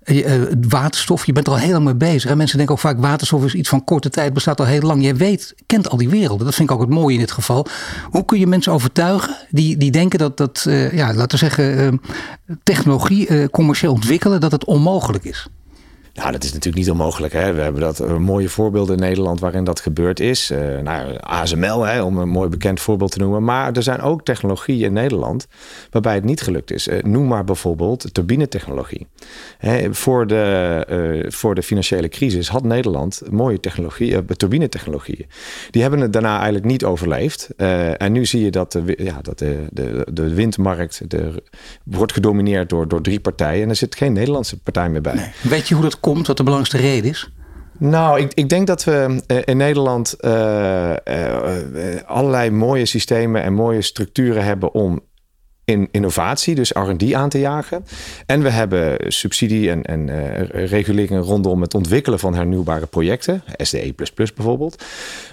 Uh, 0.09 0.41
waterstof, 0.69 1.25
je 1.25 1.31
bent 1.31 1.47
er 1.47 1.53
al 1.53 1.59
heel 1.59 1.71
lang 1.71 1.85
mee 1.85 1.95
bezig. 1.95 2.29
En 2.29 2.37
mensen 2.37 2.57
denken 2.57 2.75
ook 2.75 2.81
vaak 2.81 2.99
waterstof 2.99 3.45
is 3.45 3.53
iets 3.53 3.69
van 3.69 3.83
korte 3.83 4.09
tijd, 4.09 4.33
bestaat 4.33 4.59
al 4.59 4.65
heel 4.65 4.81
lang. 4.81 5.03
Je 5.03 5.13
weet, 5.13 5.55
kent 5.65 5.89
al 5.89 5.97
die 5.97 6.09
werelden. 6.09 6.45
Dat 6.45 6.55
vind 6.55 6.69
ik 6.69 6.75
ook 6.75 6.81
het 6.81 6.89
mooie 6.89 7.13
in 7.13 7.19
dit 7.19 7.31
geval. 7.31 7.65
Hoe 8.03 8.25
kun 8.25 8.39
je 8.39 8.47
mensen 8.47 8.71
overtuigen 8.71 9.35
die, 9.49 9.77
die 9.77 9.91
denken 9.91 10.19
dat, 10.19 10.37
dat 10.37 10.65
uh, 10.67 10.93
ja, 10.93 11.13
laten 11.13 11.39
we 11.39 11.45
zeggen, 11.45 12.01
technologie 12.63 13.49
commercieel 13.49 13.93
ontwikkelen, 13.93 14.39
dat 14.39 14.51
het 14.51 14.65
onmogelijk 14.65 15.23
is? 15.23 15.47
Nou, 16.19 16.31
dat 16.31 16.43
is 16.43 16.53
natuurlijk 16.53 16.83
niet 16.83 16.91
onmogelijk. 16.91 17.33
Hè? 17.33 17.53
We 17.53 17.61
hebben 17.61 17.81
dat 17.81 17.99
een 17.99 18.21
mooie 18.21 18.49
voorbeelden 18.49 18.95
in 18.95 19.01
Nederland 19.01 19.39
waarin 19.39 19.63
dat 19.63 19.79
gebeurd 19.79 20.19
is. 20.19 20.51
Uh, 20.51 20.79
nou, 20.79 21.17
ASML, 21.19 21.85
hè, 21.85 22.01
om 22.01 22.17
een 22.17 22.29
mooi 22.29 22.49
bekend 22.49 22.79
voorbeeld 22.79 23.11
te 23.11 23.19
noemen. 23.19 23.43
Maar 23.43 23.73
er 23.73 23.83
zijn 23.83 24.01
ook 24.01 24.25
technologieën 24.25 24.85
in 24.85 24.93
Nederland 24.93 25.47
waarbij 25.91 26.13
het 26.15 26.23
niet 26.23 26.41
gelukt 26.41 26.71
is. 26.71 26.87
Uh, 26.87 27.03
noem 27.03 27.27
maar 27.27 27.43
bijvoorbeeld 27.43 28.13
turbinetechnologie. 28.13 29.07
Hè, 29.57 29.93
voor, 29.93 30.27
de, 30.27 31.25
voor 31.29 31.55
de 31.55 31.63
financiële 31.63 32.09
crisis 32.09 32.49
had 32.49 32.63
Nederland 32.63 33.21
mooie 33.29 33.59
technologie, 33.59 34.11
uh, 34.11 34.17
turbinetechnologieën. 34.17 35.25
Die 35.71 35.81
hebben 35.81 35.99
het 35.99 36.13
daarna 36.13 36.35
eigenlijk 36.35 36.65
niet 36.65 36.83
overleefd. 36.83 37.49
en 37.97 38.11
nu 38.11 38.25
zie 38.25 38.43
je 38.43 38.51
dat 38.51 38.71
de, 38.71 38.95
ja, 38.97 39.19
dat 39.21 39.39
de, 39.39 39.65
de, 39.71 40.07
de 40.11 40.33
windmarkt 40.33 41.01
de, 41.07 41.43
wordt 41.83 42.13
gedomineerd 42.13 42.69
door, 42.69 42.87
door 42.87 43.01
drie 43.01 43.19
partijen. 43.19 43.63
En 43.63 43.69
er 43.69 43.75
zit 43.75 43.95
geen 43.95 44.13
Nederlandse 44.13 44.57
partij 44.57 44.89
meer 44.89 45.01
bij. 45.01 45.31
Weet 45.41 45.67
je 45.67 45.73
hoe 45.73 45.83
dat 45.83 45.99
komt, 45.99 46.08
wat 46.17 46.37
de 46.37 46.43
belangrijkste 46.43 46.77
reden 46.77 47.09
is? 47.09 47.29
Nou, 47.77 48.19
ik, 48.19 48.33
ik 48.33 48.49
denk 48.49 48.67
dat 48.67 48.83
we 48.83 49.21
eh, 49.27 49.37
in 49.45 49.57
Nederland 49.57 50.15
uh, 50.19 50.89
uh, 50.89 50.95
allerlei 52.05 52.49
mooie 52.49 52.85
systemen 52.85 53.43
en 53.43 53.53
mooie 53.53 53.81
structuren 53.81 54.43
hebben 54.43 54.73
om 54.73 54.99
in 55.65 55.87
innovatie, 55.91 56.55
dus 56.55 56.71
RD 56.71 57.13
aan 57.13 57.29
te 57.29 57.39
jagen. 57.39 57.85
En 58.25 58.41
we 58.41 58.49
hebben 58.49 59.11
subsidie 59.11 59.69
en, 59.69 59.83
en 59.83 60.09
reguleringen 60.47 61.21
rondom 61.21 61.61
het 61.61 61.73
ontwikkelen 61.73 62.19
van 62.19 62.35
hernieuwbare 62.35 62.85
projecten, 62.85 63.43
SDE 63.57 63.93
bijvoorbeeld. 64.35 64.83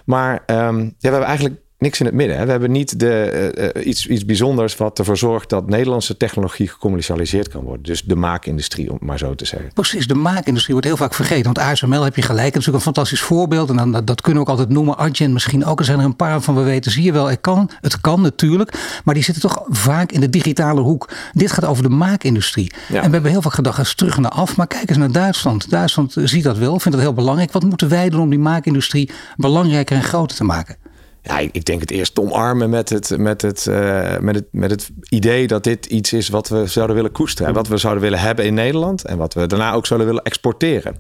Maar 0.05 0.43
um, 0.47 0.79
ja, 0.79 0.93
we 0.99 1.09
hebben 1.09 1.29
eigenlijk 1.29 1.61
niks 1.79 2.01
in 2.01 2.07
het 2.07 2.15
midden. 2.15 2.37
Hè. 2.37 2.45
We 2.45 2.51
hebben 2.51 2.71
niet 2.71 3.01
de, 3.01 3.73
uh, 3.77 3.87
iets, 3.87 4.07
iets 4.07 4.25
bijzonders 4.25 4.77
wat 4.77 4.99
ervoor 4.99 5.17
zorgt 5.17 5.49
dat 5.49 5.69
Nederlandse 5.69 6.17
technologie 6.17 6.69
gecommercialiseerd 6.69 7.49
kan 7.49 7.63
worden. 7.63 7.83
Dus 7.83 8.03
de 8.03 8.17
maakindustrie, 8.17 8.89
om 8.89 8.95
het 8.95 9.05
maar 9.05 9.19
zo 9.19 9.35
te 9.35 9.45
zeggen. 9.45 9.71
Precies, 9.73 10.07
de 10.07 10.15
maakindustrie 10.15 10.73
wordt 10.73 10.87
heel 10.87 10.97
vaak 10.97 11.15
vergeten. 11.15 11.45
Want 11.45 11.59
ASML 11.59 12.03
heb 12.03 12.17
je 12.17 12.23
gelijk, 12.23 12.53
dat 12.53 12.63
is 12.63 12.67
natuurlijk 12.67 12.77
een 12.77 12.93
fantastisch 12.93 13.21
voorbeeld. 13.21 13.71
En 13.71 13.77
dan, 13.77 14.05
dat, 14.05 14.21
kunnen 14.21 14.43
we 14.43 14.49
ook 14.49 14.57
altijd 14.59 14.75
noemen. 14.75 14.97
Argent 14.97 15.33
misschien 15.33 15.65
ook. 15.65 15.79
Er 15.79 15.85
zijn 15.85 15.99
er 15.99 16.05
een 16.05 16.17
paar 16.17 16.41
van 16.41 16.55
we 16.55 16.63
weten, 16.63 16.93
zie 16.93 17.03
je 17.03 17.13
wel, 17.13 17.27
het 17.27 17.41
kan, 17.41 17.71
het 17.81 18.01
kan 18.01 18.21
natuurlijk. 18.21 19.01
Maar 19.05 19.15
die 19.15 19.25
zitten 19.25 19.43
toch 19.43 19.65
vaak 19.69 20.13
in 20.13 20.21
de 20.21 20.31
digitale 20.31 20.81
hoek. 20.81 21.11
Dit 21.33 21.53
gaat 21.53 21.65
over 21.65 21.83
de 21.83 21.89
maakindustrie. 21.89 22.73
En 22.89 22.95
we 22.95 23.11
hebben 23.11 23.31
heel 23.31 23.43
vaak 23.43 23.55
gedacht, 23.55 23.79
eens 23.79 23.95
terug 23.95 24.19
naar 24.19 24.31
af. 24.31 24.57
Maar 24.57 24.67
kijk 24.67 24.89
eens 24.89 24.99
naar 24.99 25.13
Duitsland. 25.13 25.71
Duitsland 25.71 26.15
ziet 26.19 26.45
dat 26.45 26.59
wel, 26.59 26.79
vindt 26.79 26.99
dat 26.99 27.07
heel 27.07 27.15
belangrijk. 27.15 27.53
Wat 27.53 27.65
moeten 27.65 27.89
wij 27.89 28.09
doen 28.09 28.21
om 28.21 28.31
die 28.31 28.39
maakindustrie 28.39 29.11
belangrijker 29.37 29.97
en 29.97 30.03
groter 30.03 30.37
te 30.37 30.45
maken? 30.45 30.86
Ja, 31.27 31.39
ik 31.39 31.65
denk 31.65 31.81
het 31.81 31.91
eerst 31.91 32.19
omarmen 32.19 32.71
met 32.71 32.89
het, 32.89 33.19
met, 33.19 33.43
het, 33.43 33.67
uh, 33.69 34.19
met, 34.19 34.35
het, 34.35 34.47
met 34.51 34.71
het 34.71 34.91
idee 35.09 35.47
dat 35.47 35.65
dit 35.65 35.87
iets 35.87 36.13
is 36.13 36.29
wat 36.29 36.49
we 36.49 36.67
zouden 36.67 36.97
willen 36.97 37.13
koesteren. 37.13 37.55
Wat 37.55 37.69
we 37.69 37.77
zouden 37.77 38.03
willen 38.03 38.19
hebben 38.19 38.45
in 38.45 38.55
Nederland. 38.55 39.05
En 39.05 39.17
wat 39.17 39.35
we 39.35 39.47
daarna 39.47 39.73
ook 39.73 39.87
zouden 39.87 40.09
willen 40.09 40.25
exporteren. 40.25 40.99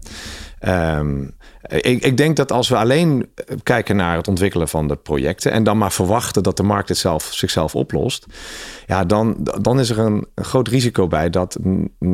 Ehm, 0.58 1.24
ik, 1.68 2.04
ik, 2.04 2.16
denk 2.16 2.36
dat 2.36 2.52
als 2.52 2.68
we 2.68 2.76
alleen 2.76 3.28
kijken 3.62 3.96
naar 3.96 4.16
het 4.16 4.28
ontwikkelen 4.28 4.68
van 4.68 4.88
de 4.88 4.96
projecten 4.96 5.52
en 5.52 5.64
dan 5.64 5.78
maar 5.78 5.92
verwachten 5.92 6.42
dat 6.42 6.56
de 6.56 6.62
markt 6.62 6.88
het 6.88 6.98
zelf, 6.98 7.28
zichzelf 7.32 7.74
oplost, 7.74 8.26
ja, 8.86 9.04
dan, 9.04 9.36
dan 9.60 9.80
is 9.80 9.90
er 9.90 9.98
een, 9.98 10.26
groot 10.34 10.68
risico 10.68 11.08
bij 11.08 11.30
dat 11.30 11.58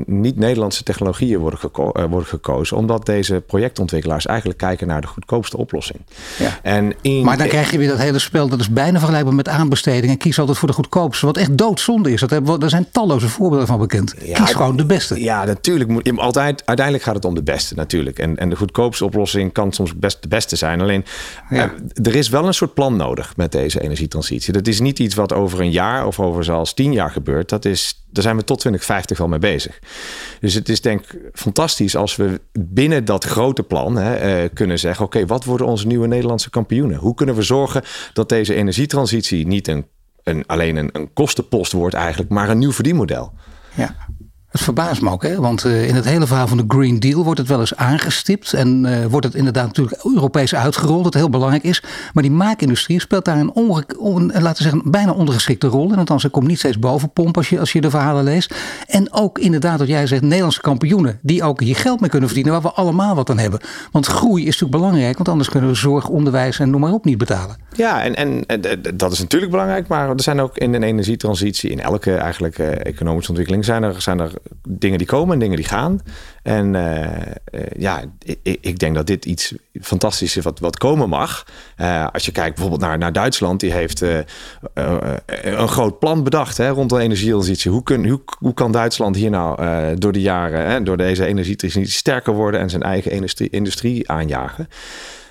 niet-Nederlandse 0.07 0.83
technologieën 0.83 1.39
worden, 1.39 1.59
geko 1.59 1.91
uh, 1.97 2.05
worden 2.05 2.29
gekozen, 2.29 2.77
omdat 2.77 3.07
deze 3.07 3.43
projectontwikkelaars 3.47 4.27
eigenlijk 4.27 4.59
kijken 4.59 4.87
naar 4.87 5.01
de 5.01 5.07
goedkoopste 5.07 5.57
oplossing. 5.57 5.99
Ja. 6.39 6.59
En 6.63 6.95
maar 7.23 7.37
dan 7.37 7.49
krijg 7.49 7.71
je 7.71 7.79
weer 7.79 7.89
dat 7.89 7.99
hele 7.99 8.19
spel, 8.19 8.49
dat 8.49 8.61
is 8.61 8.71
bijna 8.71 8.99
vergelijkbaar 8.99 9.35
met 9.35 9.49
aanbesteding 9.49 10.13
en 10.13 10.19
kies 10.19 10.39
altijd 10.39 10.59
voor 10.59 10.69
de 10.69 10.75
goedkoopste, 10.75 11.27
wat 11.27 11.37
echt 11.37 11.59
doodzonde 11.59 12.13
is. 12.13 12.21
Dat 12.21 12.31
hebben, 12.31 12.61
daar 12.61 12.71
zijn 12.71 12.87
talloze 12.91 13.29
voorbeelden 13.29 13.67
van 13.67 13.79
bekend. 13.79 14.15
kies 14.15 14.53
gewoon 14.53 14.77
de 14.77 14.87
beste. 14.87 15.21
Ja, 15.23 15.45
natuurlijk. 15.45 15.91
Moet, 15.91 16.19
altijd, 16.19 16.63
uiteindelijk 16.67 17.07
gaat 17.07 17.15
het 17.15 17.25
om 17.25 17.35
de 17.35 17.43
beste 17.43 17.75
natuurlijk. 17.75 18.19
En, 18.19 18.37
en 18.37 18.49
de 18.49 18.57
goedkoopste 18.57 19.05
oplossing 19.05 19.42
kan 19.51 19.73
soms 19.73 19.97
best 19.97 20.23
de 20.23 20.29
beste 20.29 20.57
zijn. 20.57 20.81
Alleen 20.81 21.05
ja. 21.51 21.73
uh, 21.97 22.07
er 22.07 22.15
is 22.15 22.29
wel 22.29 22.47
een 22.47 22.55
soort 22.55 22.75
plan 22.75 22.97
nodig 22.97 23.37
met 23.37 23.53
deze 23.53 23.81
energietransitie. 23.81 24.53
Dat 24.53 24.67
is 24.67 24.81
niet 24.81 24.99
iets 24.99 25.15
wat 25.15 25.33
over 25.33 25.61
een 25.61 25.71
jaar 25.71 26.07
of 26.07 26.21
over 26.21 26.45
zelfs 26.45 26.75
tien 26.75 26.93
jaar 26.93 27.11
gebeurt. 27.11 27.49
Dat 27.49 27.65
is, 27.65 28.05
daar 28.11 28.23
zijn 28.23 28.37
we 28.37 28.45
tot 28.45 28.59
2050 28.59 29.19
wel 29.19 29.29
mee 29.29 29.39
bezig. 29.39 29.79
Dus 30.41 30.55
het 30.55 30.69
is 30.69 30.81
denk 30.81 31.01
ik 31.01 31.19
fantastisch 31.33 31.97
als 31.97 32.17
we 32.17 32.41
binnen 32.53 33.05
dat 33.05 33.25
grote 33.25 33.63
plan 33.63 33.97
hè, 33.97 34.43
uh, 34.43 34.49
kunnen 34.55 34.79
zeggen: 34.79 35.05
oké, 35.05 35.27
wat 35.27 35.45
worden 35.45 35.67
onze 35.67 35.87
nieuwe 35.87 36.07
Nederlandse 36.07 36.51
kampioenen? 36.51 36.99
Hoe 36.99 37.15
kunnen 37.15 37.35
we 37.35 37.43
zorgen 37.43 37.83
dat 38.13 38.29
deze 38.29 38.55
energietransitie 38.55 39.47
niet 39.47 39.69
een, 39.69 39.87
een, 40.23 40.47
alleen 40.47 40.77
een, 40.77 40.89
een 40.93 41.13
kostenpost 41.13 41.73
wordt 41.73 41.95
eigenlijk, 41.95 42.31
maar 42.31 42.49
een 42.49 42.59
nieuw 42.59 42.73
verdienmodel? 42.73 43.33
Ja. 43.75 43.97
Het 44.53 44.61
verbaast 44.61 45.03
me 45.03 45.11
ook, 45.11 45.23
hè? 45.23 45.37
want 45.37 45.65
uh, 45.65 45.89
in 45.89 45.95
het 45.95 46.05
hele 46.05 46.27
verhaal 46.27 46.47
van 46.47 46.57
de 46.57 46.65
Green 46.69 47.01
Deal 47.01 47.25
wordt 47.25 47.39
het 47.39 47.49
wel 47.49 47.61
eens 47.61 47.77
aangestipt. 47.77 48.53
En 48.53 48.85
uh, 48.85 49.05
wordt 49.07 49.27
het 49.27 49.35
inderdaad 49.35 49.67
natuurlijk 49.67 50.05
Europees 50.05 50.55
uitgerold, 50.55 51.05
dat 51.05 51.15
heel 51.15 51.31
belangrijk 51.31 51.63
is. 51.63 51.83
Maar 52.13 52.23
die 52.23 52.33
maakindustrie 52.33 53.01
speelt 53.01 53.25
daar 53.25 53.39
een, 53.39 53.53
on, 53.99 54.33
laten 54.39 54.63
zeggen, 54.63 54.83
bijna 54.91 55.13
ondergeschikte 55.13 55.67
rol 55.67 55.93
in. 55.93 55.99
Althans, 55.99 56.25
er 56.25 56.31
komt 56.31 56.47
niet 56.47 56.59
steeds 56.59 56.79
bovenpomp 56.79 57.37
als 57.37 57.49
je, 57.49 57.61
als 57.61 57.73
je 57.73 57.81
de 57.81 57.91
verhalen 57.91 58.25
leest. 58.25 58.55
En 58.87 59.13
ook 59.13 59.39
inderdaad, 59.39 59.79
wat 59.79 59.89
jij 59.89 60.07
zegt, 60.07 60.23
Nederlandse 60.23 60.61
kampioenen. 60.61 61.19
Die 61.23 61.43
ook 61.43 61.61
hier 61.61 61.77
geld 61.77 62.01
mee 62.01 62.11
kunnen 62.11 62.29
verdienen, 62.29 62.53
waar 62.53 62.63
we 62.63 62.79
allemaal 62.79 63.15
wat 63.15 63.31
aan 63.31 63.39
hebben. 63.39 63.61
Want 63.91 64.07
groei 64.07 64.41
is 64.41 64.61
natuurlijk 64.61 64.83
belangrijk, 64.83 65.17
want 65.17 65.29
anders 65.29 65.49
kunnen 65.49 65.71
we 65.71 65.77
zorg, 65.77 66.09
onderwijs 66.09 66.59
en 66.59 66.71
noem 66.71 66.81
maar 66.81 66.93
op 66.93 67.05
niet 67.05 67.19
betalen. 67.19 67.57
Ja, 67.77 68.03
en, 68.03 68.15
en, 68.15 68.47
en 68.47 68.61
dat 68.95 69.13
is 69.13 69.19
natuurlijk 69.19 69.51
belangrijk. 69.51 69.89
Maar 69.89 70.09
er 70.09 70.23
zijn 70.23 70.41
ook 70.41 70.59
in 70.59 70.75
een 70.75 70.83
energietransitie, 70.83 71.71
in 71.71 71.81
elke 71.81 72.15
eigenlijk 72.15 72.59
economische 72.59 73.29
ontwikkeling, 73.31 73.65
zijn 73.65 73.83
er, 73.83 74.03
zijn 74.03 74.21
er 74.21 74.33
dingen 74.69 74.99
die 74.99 75.07
komen 75.07 75.33
en 75.33 75.39
dingen 75.39 75.57
die 75.57 75.67
gaan. 75.67 76.01
En 76.43 76.75
uh, 76.75 77.01
uh, 77.05 77.61
ja, 77.77 78.03
ik, 78.43 78.59
ik, 78.61 78.79
denk 78.79 78.95
dat 78.95 79.07
dit 79.07 79.25
iets 79.25 79.55
fantastisch 79.81 80.37
is 80.37 80.45
wat, 80.45 80.59
wat 80.59 80.79
komen 80.79 81.09
mag. 81.09 81.47
Uh, 81.77 82.07
als 82.13 82.25
je 82.25 82.33
kijkt 82.33 82.55
bijvoorbeeld 82.55 82.83
naar, 82.83 82.99
naar 82.99 83.13
Duitsland, 83.13 83.61
die 83.61 83.73
heeft 83.73 84.01
een 85.25 85.69
groot 85.69 85.99
plan 85.99 86.25
bedacht 86.25 86.57
hè, 86.57 86.69
rond 86.69 86.91
de 86.91 86.99
energietransitie. 86.99 87.71
Hoe, 87.71 87.83
kun, 87.83 88.09
hoe, 88.09 88.23
hoe 88.39 88.55
kan 88.55 88.73
Duitsland 88.73 89.17
hier 89.17 89.31
nou 89.31 89.57
door 89.97 90.13
de 90.13 90.21
jaren, 90.21 90.67
hè, 90.67 90.83
door 90.83 90.97
deze 90.97 91.27
energietransitie 91.27 91.93
sterker 91.93 92.35
worden 92.35 92.61
en 92.61 92.71
zijn 92.71 92.83
eigen 92.83 93.11
industrie, 93.11 93.51
industrie 93.51 94.11
aanjagen? 94.11 94.69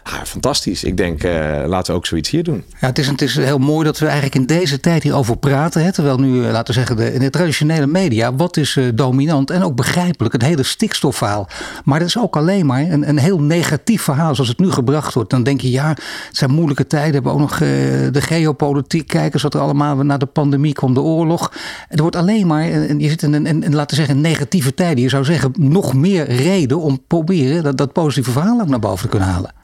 Ah, 0.03 0.23
fantastisch. 0.23 0.83
Ik 0.83 0.97
denk, 0.97 1.23
uh, 1.23 1.63
laten 1.65 1.91
we 1.91 1.99
ook 1.99 2.05
zoiets 2.05 2.29
hier 2.29 2.43
doen. 2.43 2.63
Ja, 2.79 2.87
het, 2.87 2.99
is, 2.99 3.07
het 3.07 3.21
is 3.21 3.35
heel 3.35 3.57
mooi 3.57 3.85
dat 3.85 3.99
we 3.99 4.05
eigenlijk 4.05 4.35
in 4.35 4.45
deze 4.45 4.79
tijd 4.79 5.03
hierover 5.03 5.37
praten. 5.37 5.83
Hè? 5.83 5.91
Terwijl 5.91 6.17
nu, 6.17 6.45
eh, 6.45 6.51
laten 6.51 6.73
we 6.73 6.73
zeggen, 6.73 6.95
de, 6.95 7.13
in 7.13 7.19
de 7.19 7.29
traditionele 7.29 7.87
media, 7.87 8.35
wat 8.35 8.57
is 8.57 8.75
uh, 8.75 8.89
dominant 8.93 9.49
en 9.49 9.63
ook 9.63 9.75
begrijpelijk, 9.75 10.33
het 10.33 10.41
hele 10.41 10.63
stikstofverhaal. 10.63 11.47
Maar 11.83 11.99
dat 11.99 12.07
is 12.07 12.17
ook 12.17 12.35
alleen 12.35 12.65
maar 12.65 12.81
een, 12.81 13.09
een 13.09 13.17
heel 13.17 13.39
negatief 13.39 14.01
verhaal 14.01 14.35
zoals 14.35 14.49
het 14.49 14.59
nu 14.59 14.71
gebracht 14.71 15.13
wordt. 15.13 15.29
Dan 15.29 15.43
denk 15.43 15.61
je, 15.61 15.71
ja, 15.71 15.87
het 15.87 16.37
zijn 16.37 16.51
moeilijke 16.51 16.87
tijden. 16.87 17.09
We 17.09 17.15
hebben 17.15 17.33
ook 17.33 17.39
nog 17.39 17.57
de 17.57 18.21
geopolitiek. 18.21 19.07
Kijken 19.07 19.41
wat 19.41 19.53
er 19.53 19.59
allemaal 19.59 19.95
na 19.95 20.17
de 20.17 20.25
pandemie 20.25 20.73
kwam, 20.73 20.93
de 20.93 21.01
oorlog. 21.01 21.51
Er 21.89 22.01
wordt 22.01 22.15
alleen 22.15 22.47
maar, 22.47 22.63
en 22.63 22.99
je 22.99 23.09
zit 23.09 23.23
in 23.23 23.33
een, 23.33 23.45
in, 23.45 23.75
laten 23.75 23.97
we 23.97 24.03
zeggen, 24.03 24.21
negatieve 24.21 24.73
tijden. 24.73 25.03
Je 25.03 25.09
zou 25.09 25.23
zeggen, 25.23 25.51
nog 25.57 25.93
meer 25.93 26.31
reden 26.31 26.79
om 26.79 27.01
proberen 27.07 27.63
dat, 27.63 27.77
dat 27.77 27.93
positieve 27.93 28.31
verhaal 28.31 28.61
ook 28.61 28.67
naar 28.67 28.79
boven 28.79 29.01
te 29.01 29.07
kunnen 29.07 29.27
halen. 29.29 29.60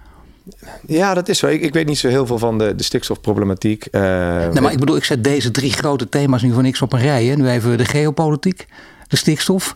Ja, 0.87 1.13
dat 1.13 1.29
is 1.29 1.39
zo. 1.39 1.47
Ik, 1.47 1.61
ik, 1.61 1.73
weet 1.73 1.87
niet 1.87 1.97
zo 1.97 2.07
heel 2.07 2.25
veel 2.25 2.37
van 2.37 2.57
de, 2.57 2.75
de 2.75 2.83
stikstofproblematiek. 2.83 3.87
Uh, 3.91 4.01
nee, 4.01 4.61
maar 4.61 4.71
ik 4.71 4.79
bedoel, 4.79 4.95
ik 4.95 5.03
zet 5.03 5.23
deze 5.23 5.51
drie 5.51 5.73
grote 5.73 6.09
thema's 6.09 6.41
nu 6.41 6.53
voor 6.53 6.61
niks 6.61 6.81
op 6.81 6.93
een 6.93 6.99
rij. 6.99 7.25
Hè. 7.25 7.35
Nu 7.35 7.49
even 7.49 7.77
de 7.77 7.85
geopolitiek, 7.85 8.67
de 9.07 9.15
stikstof 9.15 9.75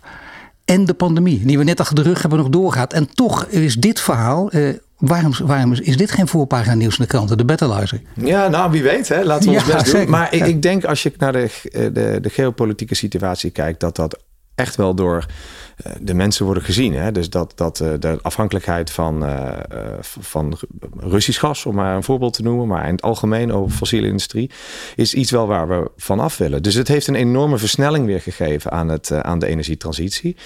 en 0.66 0.86
de 0.86 0.94
pandemie. 0.94 1.46
Die 1.46 1.58
we 1.58 1.64
net 1.64 1.80
achter 1.80 1.96
de 1.96 2.02
rug 2.02 2.22
hebben 2.22 2.40
nog 2.40 2.50
doorgaat. 2.50 2.94
En 2.94 3.14
toch 3.14 3.46
is 3.46 3.76
dit 3.76 4.00
verhaal... 4.00 4.56
Uh, 4.56 4.70
Waarom, 5.02 5.34
waarom, 5.44 5.74
is 5.74 5.98
dit 5.98 6.12
geen 6.12 6.28
voorpagina 6.28 6.74
nieuws 6.74 6.98
in 6.98 7.04
de 7.04 7.10
kranten, 7.10 7.38
de 7.38 7.46
Battleizer? 7.46 8.02
Ja, 8.16 8.48
nou 8.48 8.72
wie 8.72 8.84
weet, 8.84 9.08
hè? 9.08 9.24
laten 9.24 9.50
we 9.50 9.56
ons 9.56 9.66
best 9.66 9.92
doen. 9.92 10.10
Maar 10.10 10.34
ik, 10.34 10.46
ik, 10.46 10.62
denk 10.62 10.86
als 10.86 11.04
je 11.04 11.14
naar 11.18 11.32
de, 11.32 11.50
de, 11.72 12.18
de 12.22 12.30
geopolitieke 12.30 12.96
situatie 12.96 13.50
kijkt, 13.50 13.80
dat 13.80 13.96
dat 13.96 14.20
echt 14.56 14.76
wel 14.76 14.96
door 14.96 15.18
eh, 15.18 15.26
de 16.02 16.14
mensen 16.14 16.46
worden 16.46 16.64
gezien. 16.64 16.94
Hè? 16.94 17.12
Dus 17.12 17.30
dat, 17.30 17.54
dat 17.56 17.80
uh, 17.80 17.90
de 18.00 18.20
afhankelijkheid 18.22 18.92
van, 18.92 19.24
uh, 19.24 19.48
van 20.20 20.58
Russisch 20.98 21.40
gas, 21.40 21.66
om 21.66 21.76
maar 21.76 21.96
een 21.96 22.04
voorbeeld 22.04 22.34
te 22.34 22.44
noemen, 22.44 22.68
maar 22.68 22.88
in 22.88 22.92
het 22.92 23.02
algemeen 23.02 23.54
over 23.54 23.78
fossiele 23.78 24.08
industrie, 24.08 24.52
is 24.96 25.14
iets 25.14 25.32
wel 25.32 25.48
waar 25.48 25.68
we 25.68 25.92
vanaf 25.98 26.38
willen. 26.38 26.64
Dus 26.64 26.74
het 26.74 26.88
heeft 26.88 27.08
een 27.08 27.16
enorme 27.16 27.58
versnelling 27.58 28.06
weer 28.06 28.22
gegeven 28.22 28.72
aan, 28.72 28.90
het, 28.90 29.12
aan 29.12 29.40
de 29.40 29.48
energietransitie. 29.48 30.38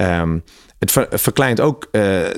Um, 0.00 0.42
het 0.78 0.92
verkleint 1.10 1.60
ook 1.60 1.88
uh, 1.92 2.24
uh, 2.24 2.30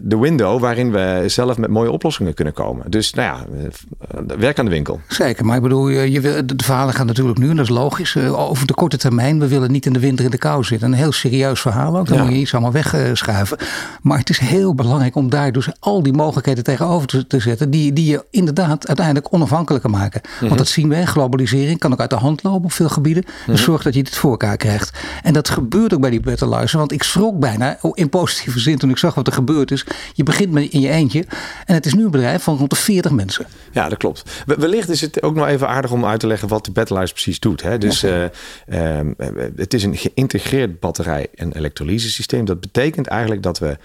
de 0.00 0.18
window 0.18 0.60
waarin 0.60 0.92
we 0.92 1.24
zelf 1.26 1.58
met 1.58 1.70
mooie 1.70 1.90
oplossingen 1.90 2.34
kunnen 2.34 2.54
komen. 2.54 2.90
Dus 2.90 3.14
nou 3.14 3.28
ja, 3.28 3.46
uh, 3.62 4.36
werk 4.38 4.58
aan 4.58 4.64
de 4.64 4.70
winkel. 4.70 5.00
Zeker, 5.08 5.44
maar 5.44 5.56
ik 5.56 5.62
bedoel, 5.62 5.88
je 5.88 6.20
wil, 6.20 6.46
de 6.46 6.64
verhalen 6.64 6.94
gaan 6.94 7.06
natuurlijk 7.06 7.38
nu, 7.38 7.50
en 7.50 7.56
dat 7.56 7.64
is 7.64 7.70
logisch, 7.70 8.16
over 8.16 8.66
de 8.66 8.74
korte 8.74 8.96
termijn. 8.96 9.38
We 9.38 9.48
willen 9.48 9.72
niet 9.72 9.86
in 9.86 9.92
de 9.92 9.98
winter 9.98 10.24
in 10.24 10.30
de 10.30 10.38
kou 10.38 10.64
zitten. 10.64 10.88
Een 10.88 10.98
heel 10.98 11.12
serieus 11.12 11.60
verhaal 11.60 11.98
ook, 11.98 12.08
dan 12.08 12.18
moet 12.18 12.28
je 12.28 12.34
iets 12.34 12.52
allemaal 12.52 12.72
wegschuiven. 12.72 13.58
Maar 14.02 14.18
het 14.18 14.30
is 14.30 14.38
heel 14.38 14.74
belangrijk 14.74 15.16
om 15.16 15.30
daar 15.30 15.52
dus 15.52 15.68
al 15.78 16.02
die 16.02 16.12
mogelijkheden 16.12 16.64
tegenover 16.64 17.08
te, 17.08 17.26
te 17.26 17.40
zetten, 17.40 17.70
die, 17.70 17.92
die 17.92 18.10
je 18.10 18.24
inderdaad 18.30 18.86
uiteindelijk 18.86 19.26
onafhankelijker 19.30 19.90
maken. 19.90 20.20
Want 20.22 20.50
mhm. 20.50 20.56
dat 20.58 20.68
zien 20.68 20.88
we, 20.88 21.06
globalisering 21.06 21.78
kan 21.78 21.92
ook 21.92 22.00
uit 22.00 22.10
de 22.10 22.16
hand 22.16 22.42
lopen 22.42 22.64
op 22.64 22.72
veel 22.72 22.88
gebieden. 22.88 23.24
Dus 23.46 23.62
zorg 23.62 23.82
dat 23.82 23.94
je 23.94 24.02
dit 24.02 24.16
voor 24.16 24.30
elkaar 24.30 24.56
krijgt. 24.56 24.98
En 25.22 25.32
dat 25.32 25.48
gebeurt 25.48 25.94
ook 25.94 26.00
bij 26.00 26.10
die 26.10 26.20
Better 26.20 26.42
want 26.72 26.92
ik 26.92 27.02
schrok 27.02 27.23
schrok 27.24 27.40
bijna 27.40 27.78
oh, 27.80 27.92
in 27.94 28.08
positieve 28.08 28.58
zin 28.58 28.78
toen 28.78 28.90
ik 28.90 28.98
zag 28.98 29.14
wat 29.14 29.26
er 29.26 29.32
gebeurd 29.32 29.70
is. 29.70 29.86
Je 30.12 30.22
begint 30.22 30.52
met 30.52 30.70
in 30.70 30.80
je 30.80 30.88
eentje 30.88 31.24
en 31.64 31.74
het 31.74 31.86
is 31.86 31.94
nu 31.94 32.04
een 32.04 32.10
bedrijf 32.10 32.42
van 32.42 32.56
rond 32.56 32.70
de 32.70 32.76
40 32.76 33.12
mensen. 33.12 33.46
Ja, 33.72 33.88
dat 33.88 33.98
klopt. 33.98 34.42
Wellicht 34.46 34.88
is 34.88 35.00
het 35.00 35.22
ook 35.22 35.34
nog 35.34 35.46
even 35.46 35.68
aardig 35.68 35.90
om 35.90 36.04
uit 36.04 36.20
te 36.20 36.26
leggen 36.26 36.48
wat 36.48 36.64
de 36.64 36.70
Battleize 36.70 37.12
precies 37.12 37.40
doet. 37.40 37.62
Hè? 37.62 37.78
Dus 37.78 38.00
ja. 38.00 38.30
uh, 38.66 39.00
uh, 39.00 39.12
het 39.56 39.74
is 39.74 39.82
een 39.82 39.96
geïntegreerd 39.96 40.80
batterij- 40.80 41.28
en 41.34 41.52
elektrolysesysteem. 41.52 42.44
Dat 42.44 42.60
betekent 42.60 43.06
eigenlijk 43.06 43.42
dat 43.42 43.58
we 43.58 43.76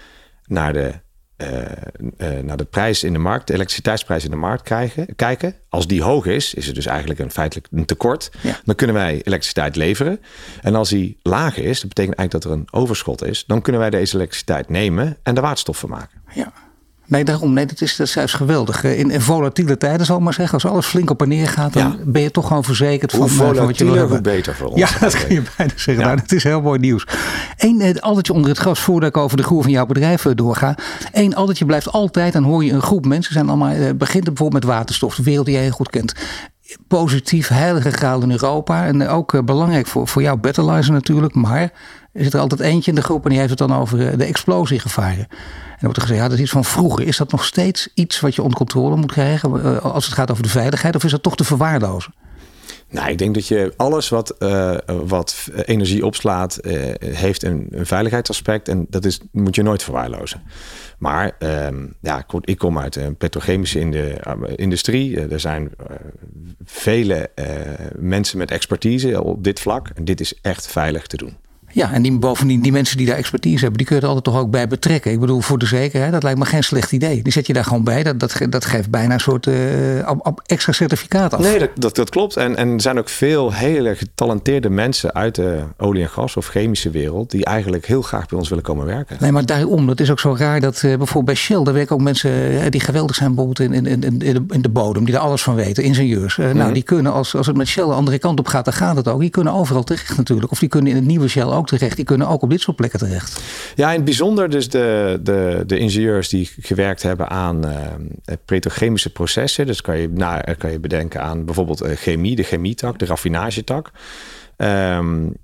naar 0.46 0.72
de 0.72 0.92
naar 2.42 2.56
de 2.56 2.64
prijs 2.64 3.04
in 3.04 3.12
de 3.12 3.18
markt, 3.18 3.46
de 3.46 3.52
elektriciteitsprijs 3.52 4.24
in 4.24 4.30
de 4.30 4.36
markt 4.36 4.62
krijgen, 4.62 5.16
kijken. 5.16 5.54
Als 5.68 5.86
die 5.86 6.02
hoog 6.02 6.26
is, 6.26 6.54
is 6.54 6.66
het 6.66 6.74
dus 6.74 6.86
eigenlijk 6.86 7.20
een 7.20 7.30
feitelijk 7.30 7.68
een 7.70 7.84
tekort. 7.84 8.30
Dan 8.64 8.74
kunnen 8.74 8.96
wij 8.96 9.14
elektriciteit 9.24 9.76
leveren. 9.76 10.20
En 10.60 10.74
als 10.74 10.88
die 10.88 11.18
laag 11.22 11.56
is, 11.56 11.80
dat 11.80 11.88
betekent 11.88 12.16
eigenlijk 12.18 12.32
dat 12.32 12.44
er 12.44 12.58
een 12.58 12.68
overschot 12.70 13.24
is. 13.24 13.44
Dan 13.46 13.62
kunnen 13.62 13.80
wij 13.80 13.90
deze 13.90 14.16
elektriciteit 14.16 14.68
nemen 14.68 15.16
en 15.22 15.34
de 15.34 15.40
waardstof 15.40 15.78
van 15.78 15.88
maken. 15.88 16.22
Ja. 16.34 16.52
Nee, 17.10 17.24
daarom. 17.24 17.52
Nee, 17.52 17.66
dat 17.66 17.80
is, 17.80 17.96
dat 17.96 18.06
is 18.06 18.14
juist 18.14 18.34
geweldig. 18.34 18.84
In, 18.84 19.10
in 19.10 19.20
volatiele 19.20 19.76
tijden 19.76 20.06
zal 20.06 20.16
ik 20.16 20.22
maar 20.22 20.34
zeggen. 20.34 20.54
Als 20.54 20.72
alles 20.72 20.86
flink 20.86 21.10
op 21.10 21.22
en 21.22 21.28
neer 21.28 21.48
gaat, 21.48 21.72
dan 21.72 21.96
ben 22.04 22.22
je 22.22 22.30
toch 22.30 22.46
gewoon 22.46 22.64
verzekerd 22.64 23.12
hoe 23.12 23.28
van, 23.28 23.50
eh, 23.50 23.56
van 23.56 23.66
wat 23.66 23.78
je 23.78 23.84
wil 23.84 23.94
hebben. 23.94 24.12
Hoe 24.12 24.20
beter 24.20 24.54
voor 24.54 24.68
ons. 24.68 24.80
Ja, 24.80 24.88
dat 25.00 25.24
kun 25.24 25.34
je 25.34 25.42
bijna 25.56 25.72
zeggen. 25.76 25.98
Ja. 25.98 26.04
Nou, 26.04 26.16
dat 26.16 26.32
is 26.32 26.44
heel 26.44 26.60
mooi 26.60 26.78
nieuws. 26.78 27.06
Eén 27.56 27.80
uh, 27.80 27.94
addertje 27.94 28.32
onder 28.32 28.50
het 28.50 28.58
gras 28.58 28.80
voordat 28.80 29.08
ik 29.08 29.16
over 29.16 29.36
de 29.36 29.42
groei 29.42 29.62
van 29.62 29.70
jouw 29.70 29.86
bedrijf 29.86 30.22
doorga. 30.22 30.76
Eén 31.12 31.34
addertje 31.34 31.64
blijft 31.64 31.92
altijd, 31.92 32.32
dan 32.32 32.42
hoor 32.42 32.64
je 32.64 32.72
een 32.72 32.82
groep 32.82 33.06
mensen. 33.06 33.32
Zijn 33.32 33.48
allemaal, 33.48 33.94
begint 33.94 34.24
bijvoorbeeld 34.24 34.64
met 34.64 34.72
waterstof, 34.74 35.14
de 35.14 35.22
wereld 35.22 35.46
die 35.46 35.54
jij 35.54 35.62
heel 35.62 35.72
goed 35.72 35.90
kent 35.90 36.14
positief 36.88 37.48
heilige 37.48 37.90
graal 37.90 38.22
in 38.22 38.30
Europa. 38.30 38.86
En 38.86 39.08
ook 39.08 39.44
belangrijk 39.44 39.86
voor, 39.86 40.08
voor 40.08 40.22
jouw 40.22 40.36
Battleizer 40.36 40.92
natuurlijk. 40.92 41.34
Maar 41.34 41.72
zit 42.12 42.34
er 42.34 42.40
altijd 42.40 42.60
eentje 42.60 42.90
in 42.90 42.96
de 42.96 43.02
groep 43.02 43.22
en 43.22 43.28
die 43.30 43.38
heeft 43.38 43.50
het 43.50 43.58
dan 43.58 43.74
over 43.74 44.18
de 44.18 44.24
explosiegevaren. 44.24 45.26
En 45.28 45.86
wordt 45.86 45.96
er 45.96 46.02
gezegd, 46.02 46.20
ja, 46.20 46.28
dat 46.28 46.36
is 46.36 46.42
iets 46.42 46.52
van 46.52 46.64
vroeger. 46.64 47.06
Is 47.06 47.16
dat 47.16 47.30
nog 47.30 47.44
steeds 47.44 47.88
iets 47.94 48.20
wat 48.20 48.34
je 48.34 48.42
onder 48.42 48.58
controle 48.58 48.96
moet 48.96 49.12
krijgen 49.12 49.64
eh, 49.64 49.84
als 49.84 50.04
het 50.04 50.14
gaat 50.14 50.30
over 50.30 50.42
de 50.42 50.48
veiligheid? 50.48 50.96
Of 50.96 51.04
is 51.04 51.10
dat 51.10 51.22
toch 51.22 51.36
te 51.36 51.44
verwaarlozen? 51.44 52.14
Nou, 52.88 53.10
ik 53.10 53.18
denk 53.18 53.34
dat 53.34 53.48
je 53.48 53.72
alles 53.76 54.08
wat, 54.08 54.34
uh, 54.38 54.76
wat 54.86 55.48
energie 55.64 56.06
opslaat, 56.06 56.58
heeft 56.98 57.42
een, 57.42 57.68
veiligheidsaspect. 57.72 58.68
En 58.68 58.86
dat 58.88 59.04
is, 59.04 59.20
moet 59.32 59.54
je 59.54 59.62
nooit 59.62 59.82
verwaarlozen. 59.82 60.42
Maar 60.98 61.36
uh, 61.38 61.68
ja, 62.00 62.24
ik 62.40 62.58
kom 62.58 62.78
uit 62.78 62.96
een 62.96 63.16
petrochemische 63.16 63.80
industrie. 64.56 65.20
er 65.20 65.40
zijn 65.40 65.70
vele 66.64 67.30
mensen 67.98 68.38
met 68.38 68.50
expertise 68.50 69.22
op 69.22 69.44
dit 69.44 69.60
vlak. 69.60 69.88
En 69.94 70.04
dit 70.04 70.20
is 70.20 70.40
echt 70.40 70.66
veilig 70.66 71.06
te 71.06 71.16
doen. 71.16 71.36
Ja, 71.72 71.92
en 71.92 72.02
die, 72.02 72.18
bovendien, 72.18 72.60
die 72.60 72.72
mensen 72.72 72.96
die 72.96 73.06
daar 73.06 73.16
expertise 73.16 73.58
hebben, 73.58 73.78
die 73.78 73.86
kun 73.86 73.96
je 73.96 74.02
er 74.02 74.08
altijd 74.08 74.24
toch 74.24 74.42
ook 74.42 74.50
bij 74.50 74.68
betrekken. 74.68 75.12
Ik 75.12 75.20
bedoel, 75.20 75.40
voor 75.40 75.58
de 75.58 75.66
zekerheid, 75.66 76.12
dat 76.12 76.22
lijkt 76.22 76.38
me 76.38 76.44
geen 76.44 76.64
slecht 76.64 76.92
idee. 76.92 77.22
Die 77.22 77.32
zet 77.32 77.46
je 77.46 77.52
daar 77.52 77.64
gewoon 77.64 77.84
bij. 77.84 78.02
Dat, 78.02 78.18
dat, 78.18 78.40
dat 78.48 78.64
geeft 78.64 78.90
bijna 78.90 79.14
een 79.14 79.20
soort 79.20 79.46
uh, 79.46 79.98
extra 80.46 80.72
certificaat 80.72 81.34
af. 81.34 81.40
Nee, 81.40 81.58
dat, 81.58 81.70
dat, 81.74 81.94
dat 81.94 82.10
klopt. 82.10 82.36
En, 82.36 82.56
en 82.56 82.68
er 82.68 82.80
zijn 82.80 82.98
ook 82.98 83.08
veel 83.08 83.52
hele 83.52 83.96
getalenteerde 83.96 84.70
mensen 84.70 85.14
uit 85.14 85.34
de 85.34 85.62
olie- 85.78 86.02
en 86.02 86.08
gas- 86.08 86.36
of 86.36 86.46
chemische 86.46 86.90
wereld, 86.90 87.30
die 87.30 87.44
eigenlijk 87.44 87.86
heel 87.86 88.02
graag 88.02 88.26
bij 88.26 88.38
ons 88.38 88.48
willen 88.48 88.64
komen 88.64 88.86
werken. 88.86 89.16
Nee, 89.20 89.32
maar 89.32 89.46
daarom, 89.46 89.86
dat 89.86 90.00
is 90.00 90.10
ook 90.10 90.20
zo 90.20 90.34
raar 90.38 90.60
dat 90.60 90.74
uh, 90.74 90.80
bijvoorbeeld 90.80 91.24
bij 91.24 91.34
Shell, 91.34 91.62
daar 91.62 91.74
werken 91.74 91.94
ook 91.94 92.02
mensen 92.02 92.52
uh, 92.52 92.62
die 92.68 92.80
geweldig 92.80 93.16
zijn, 93.16 93.34
bijvoorbeeld 93.34 93.70
in, 93.70 93.86
in, 93.86 93.86
in, 93.86 94.02
in, 94.02 94.34
de, 94.34 94.54
in 94.54 94.62
de 94.62 94.68
bodem, 94.68 95.04
die 95.04 95.14
er 95.14 95.20
alles 95.20 95.42
van 95.42 95.54
weten, 95.54 95.82
ingenieurs. 95.82 96.36
Mm 96.36 96.44
-hmm. 96.44 96.56
Nou, 96.56 96.72
die 96.72 96.82
kunnen, 96.82 97.12
als, 97.12 97.36
als 97.36 97.46
het 97.46 97.56
met 97.56 97.66
Shell 97.66 97.84
de 97.84 97.92
andere 97.92 98.18
kant 98.18 98.38
op 98.38 98.46
gaat, 98.46 98.64
dan 98.64 98.74
gaat 98.74 98.96
het 98.96 99.08
ook. 99.08 99.20
Die 99.20 99.30
kunnen 99.30 99.52
overal 99.52 99.84
terecht 99.84 100.16
natuurlijk. 100.16 100.52
Of 100.52 100.58
die 100.58 100.68
kunnen 100.68 100.90
in 100.90 100.96
het 100.96 101.06
nieuwe 101.06 101.28
Shell 101.28 101.42
ook 101.42 101.59
terecht. 101.66 101.96
Die 101.96 102.04
kunnen 102.04 102.28
ook 102.28 102.42
op 102.42 102.50
dit 102.50 102.60
soort 102.60 102.76
plekken 102.76 102.98
terecht. 102.98 103.40
Ja, 103.74 103.88
in 103.88 103.94
het 103.96 104.04
bijzonder 104.04 104.50
dus 104.50 104.68
de, 104.68 105.18
de, 105.22 105.62
de 105.66 105.78
ingenieurs 105.78 106.28
die 106.28 106.50
gewerkt 106.60 107.02
hebben 107.02 107.28
aan 107.28 107.66
uh, 107.66 107.76
petrochemische 108.44 109.10
processen. 109.10 109.66
Dus 109.66 109.80
kan 109.80 109.98
je, 109.98 110.08
nou, 110.08 110.54
kan 110.54 110.70
je 110.70 110.80
bedenken 110.80 111.22
aan 111.22 111.44
bijvoorbeeld 111.44 111.82
uh, 111.82 111.96
chemie, 111.96 112.36
de 112.36 112.42
chemietak, 112.42 112.98
de 112.98 113.06
raffinagetak. 113.06 113.90
Um, 114.56 115.34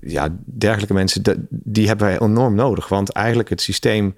ja, 0.00 0.36
dergelijke 0.44 0.94
mensen, 0.94 1.48
die 1.50 1.86
hebben 1.86 2.06
wij 2.06 2.20
enorm 2.20 2.54
nodig. 2.54 2.88
Want 2.88 3.12
eigenlijk 3.12 3.48
het 3.48 3.60
systeem 3.60 4.14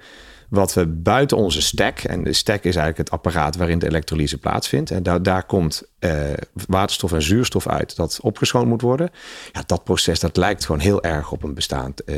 wat 0.49 0.75
we 0.75 0.87
buiten 0.87 1.37
onze 1.37 1.63
stack, 1.63 1.99
en 1.99 2.25
de 2.25 2.33
stack 2.33 2.65
is 2.65 2.77
eigenlijk 2.77 2.99
het 2.99 3.11
apparaat 3.11 3.57
waarin 3.57 3.79
de 3.79 3.87
elektrolyse 3.87 4.39
plaatsvindt. 4.39 4.91
En 4.91 5.03
daar, 5.03 5.23
daar 5.23 5.45
komt 5.45 5.83
uh, 6.01 6.31
waterstof 6.67 7.13
en 7.13 7.23
zuurstof 7.23 7.69
uit 7.69 7.97
dat 7.97 8.19
opgeschoond 8.23 8.69
moet 8.69 8.81
worden. 8.81 9.11
Ja, 9.53 9.63
dat 9.67 9.85
proces 9.85 10.21
dat 10.21 10.37
lijkt 10.37 10.65
gewoon 10.65 10.81
heel 10.81 11.03
erg 11.03 11.33
op 11.33 11.43
een 11.43 11.55
bestaand 11.55 12.03
uh, 12.07 12.17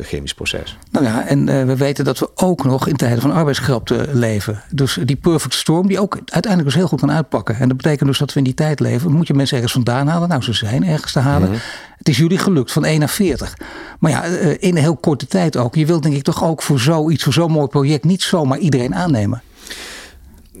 chemisch 0.00 0.34
proces. 0.34 0.78
Nou 0.90 1.04
ja, 1.04 1.26
en 1.26 1.48
uh, 1.48 1.64
we 1.64 1.76
weten 1.76 2.04
dat 2.04 2.18
we 2.18 2.30
ook 2.34 2.64
nog 2.64 2.86
in 2.86 2.96
tijden 2.96 3.20
van 3.20 3.32
arbeidskrapte 3.32 4.08
leven. 4.12 4.62
Dus 4.70 4.98
die 5.04 5.16
perfect 5.16 5.54
storm 5.54 5.86
die 5.86 6.00
ook 6.00 6.14
uiteindelijk 6.14 6.64
dus 6.64 6.74
heel 6.74 6.88
goed 6.88 7.00
kan 7.00 7.12
uitpakken. 7.12 7.56
En 7.56 7.68
dat 7.68 7.76
betekent 7.76 8.08
dus 8.08 8.18
dat 8.18 8.32
we 8.32 8.38
in 8.38 8.44
die 8.44 8.54
tijd 8.54 8.80
leven. 8.80 9.12
Moet 9.12 9.26
je 9.26 9.34
mensen 9.34 9.56
ergens 9.56 9.72
vandaan 9.72 10.06
halen? 10.06 10.28
Nou, 10.28 10.42
ze 10.42 10.52
zijn 10.52 10.86
ergens 10.86 11.12
te 11.12 11.18
halen. 11.18 11.48
Mm 11.48 11.54
-hmm. 11.54 11.62
Het 11.96 12.08
is 12.08 12.16
jullie 12.16 12.38
gelukt 12.38 12.72
van 12.72 12.84
1 12.84 12.98
naar 12.98 13.08
40. 13.08 13.56
Maar 13.98 14.10
ja, 14.10 14.22
in 14.24 14.76
een 14.76 14.82
heel 14.82 14.96
korte 14.96 15.26
tijd 15.26 15.56
ook. 15.56 15.74
Je 15.74 15.86
wilt 15.86 16.02
denk 16.02 16.14
ik 16.14 16.22
toch 16.22 16.44
ook 16.44 16.62
voor 16.62 16.80
zoiets, 16.80 17.24
voor 17.24 17.32
zo'n 17.32 17.50
mooi 17.50 17.66
project, 17.66 18.04
niet 18.04 18.22
zomaar 18.22 18.58
iedereen 18.58 18.94
aannemen. 18.94 19.42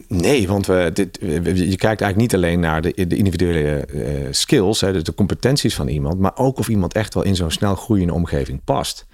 Nee, 0.08 0.48
want 0.48 0.66
we, 0.66 0.90
dit, 0.92 1.18
je 1.20 1.76
kijkt 1.76 1.82
eigenlijk 2.00 2.16
niet 2.16 2.34
alleen 2.34 2.60
naar 2.60 2.82
de, 2.82 2.94
individuele 2.94 3.88
uh, 3.92 4.26
skills, 4.30 4.78
de 4.78 5.14
competenties 5.14 5.74
van 5.74 5.88
iemand, 5.88 6.18
maar 6.18 6.36
ook 6.36 6.58
of 6.58 6.68
iemand 6.68 6.94
echt 6.94 7.14
wel 7.14 7.24
in 7.24 7.36
zo'n 7.36 7.50
snel 7.50 7.74
groeiende 7.74 8.12
omgeving 8.12 8.60
past. 8.64 9.06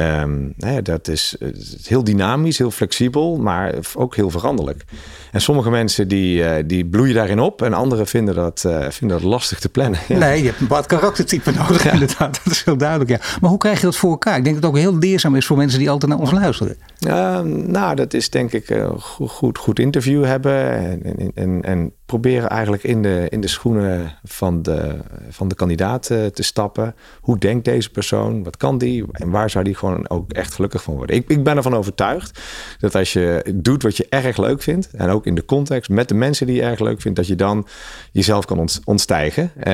Um, 0.00 0.54
hè, 0.56 0.82
dat 0.82 1.08
is, 1.08 1.36
is, 1.38 1.88
heel 1.88 2.04
dynamisch, 2.04 2.58
heel 2.58 2.70
flexibel, 2.70 3.36
maar 3.36 3.74
ook 3.94 4.16
heel 4.16 4.30
veranderlijk. 4.30 4.84
En 5.32 5.40
sommige 5.40 5.70
mensen 5.70 6.08
die, 6.08 6.42
uh, 6.42 6.54
die 6.66 6.86
bloeien 6.86 7.14
daarin 7.14 7.40
op 7.40 7.62
en 7.62 7.72
anderen 7.72 8.06
vinden 8.06 8.34
dat, 8.34 8.64
uh, 8.66 8.86
vinden 8.88 9.20
dat 9.20 9.26
lastig 9.26 9.58
te 9.58 9.68
plannen. 9.68 10.00
Ja. 10.08 10.18
Nee, 10.18 10.38
je 10.38 10.44
hebt 10.44 10.60
een 10.60 10.66
bepaald 10.66 10.86
karaktertype 10.86 11.50
nodig 11.50 11.84
ja. 11.84 11.92
inderdaad. 11.92 12.40
Dat 12.44 12.52
is 12.52 12.64
heel 12.64 12.76
duidelijk. 12.76 13.10
Ja. 13.10 13.18
Maar 13.40 13.50
hoe 13.50 13.58
krijg 13.58 13.80
je 13.80 13.84
dat 13.84 13.96
voor 13.96 14.10
elkaar? 14.10 14.36
Ik 14.36 14.44
denk 14.44 14.54
dat 14.54 14.64
het 14.64 14.74
ook 14.74 14.78
heel 14.78 14.98
leerzaam 14.98 15.36
is 15.36 15.46
voor 15.46 15.56
mensen 15.56 15.78
die 15.78 15.90
altijd 15.90 16.10
naar 16.10 16.20
ons 16.20 16.30
luisteren. 16.30 16.76
Uh, 17.06 17.40
nou, 17.66 17.94
dat 17.94 18.14
is 18.14 18.30
denk 18.30 18.52
ik 18.52 18.82
goed, 18.98 19.30
goed, 19.30 19.58
goed 19.58 19.78
interview 19.78 20.24
hebben 20.24 20.76
en, 21.02 21.32
en, 21.34 21.62
en 21.62 21.92
proberen 22.10 22.48
eigenlijk 22.48 22.84
in 22.84 23.02
de, 23.02 23.26
in 23.28 23.40
de 23.40 23.48
schoenen 23.48 24.12
van 24.24 24.62
de, 24.62 24.98
van 25.28 25.48
de 25.48 25.54
kandidaat 25.54 26.02
te 26.06 26.42
stappen. 26.42 26.94
Hoe 27.20 27.38
denkt 27.38 27.64
deze 27.64 27.90
persoon? 27.90 28.42
Wat 28.44 28.56
kan 28.56 28.78
die? 28.78 29.04
En 29.12 29.30
waar 29.30 29.50
zou 29.50 29.64
die 29.64 29.74
gewoon 29.74 30.08
ook 30.08 30.32
echt 30.32 30.54
gelukkig 30.54 30.82
van 30.82 30.94
worden? 30.94 31.16
Ik, 31.16 31.28
ik 31.28 31.44
ben 31.44 31.56
ervan 31.56 31.74
overtuigd 31.74 32.40
dat 32.78 32.94
als 32.94 33.12
je 33.12 33.44
doet 33.54 33.82
wat 33.82 33.96
je 33.96 34.06
erg 34.08 34.36
leuk 34.36 34.62
vindt, 34.62 34.90
en 34.90 35.08
ook 35.08 35.26
in 35.26 35.34
de 35.34 35.44
context 35.44 35.90
met 35.90 36.08
de 36.08 36.14
mensen 36.14 36.46
die 36.46 36.56
je 36.56 36.62
erg 36.62 36.80
leuk 36.80 37.00
vindt, 37.00 37.16
dat 37.16 37.26
je 37.26 37.36
dan 37.36 37.66
jezelf 38.12 38.44
kan 38.44 38.68
ontstijgen. 38.84 39.50
Uh, 39.56 39.72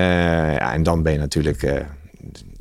ja, 0.54 0.72
en 0.72 0.82
dan 0.82 1.02
ben 1.02 1.12
je 1.12 1.18
natuurlijk 1.18 1.62
uh, 1.62 1.80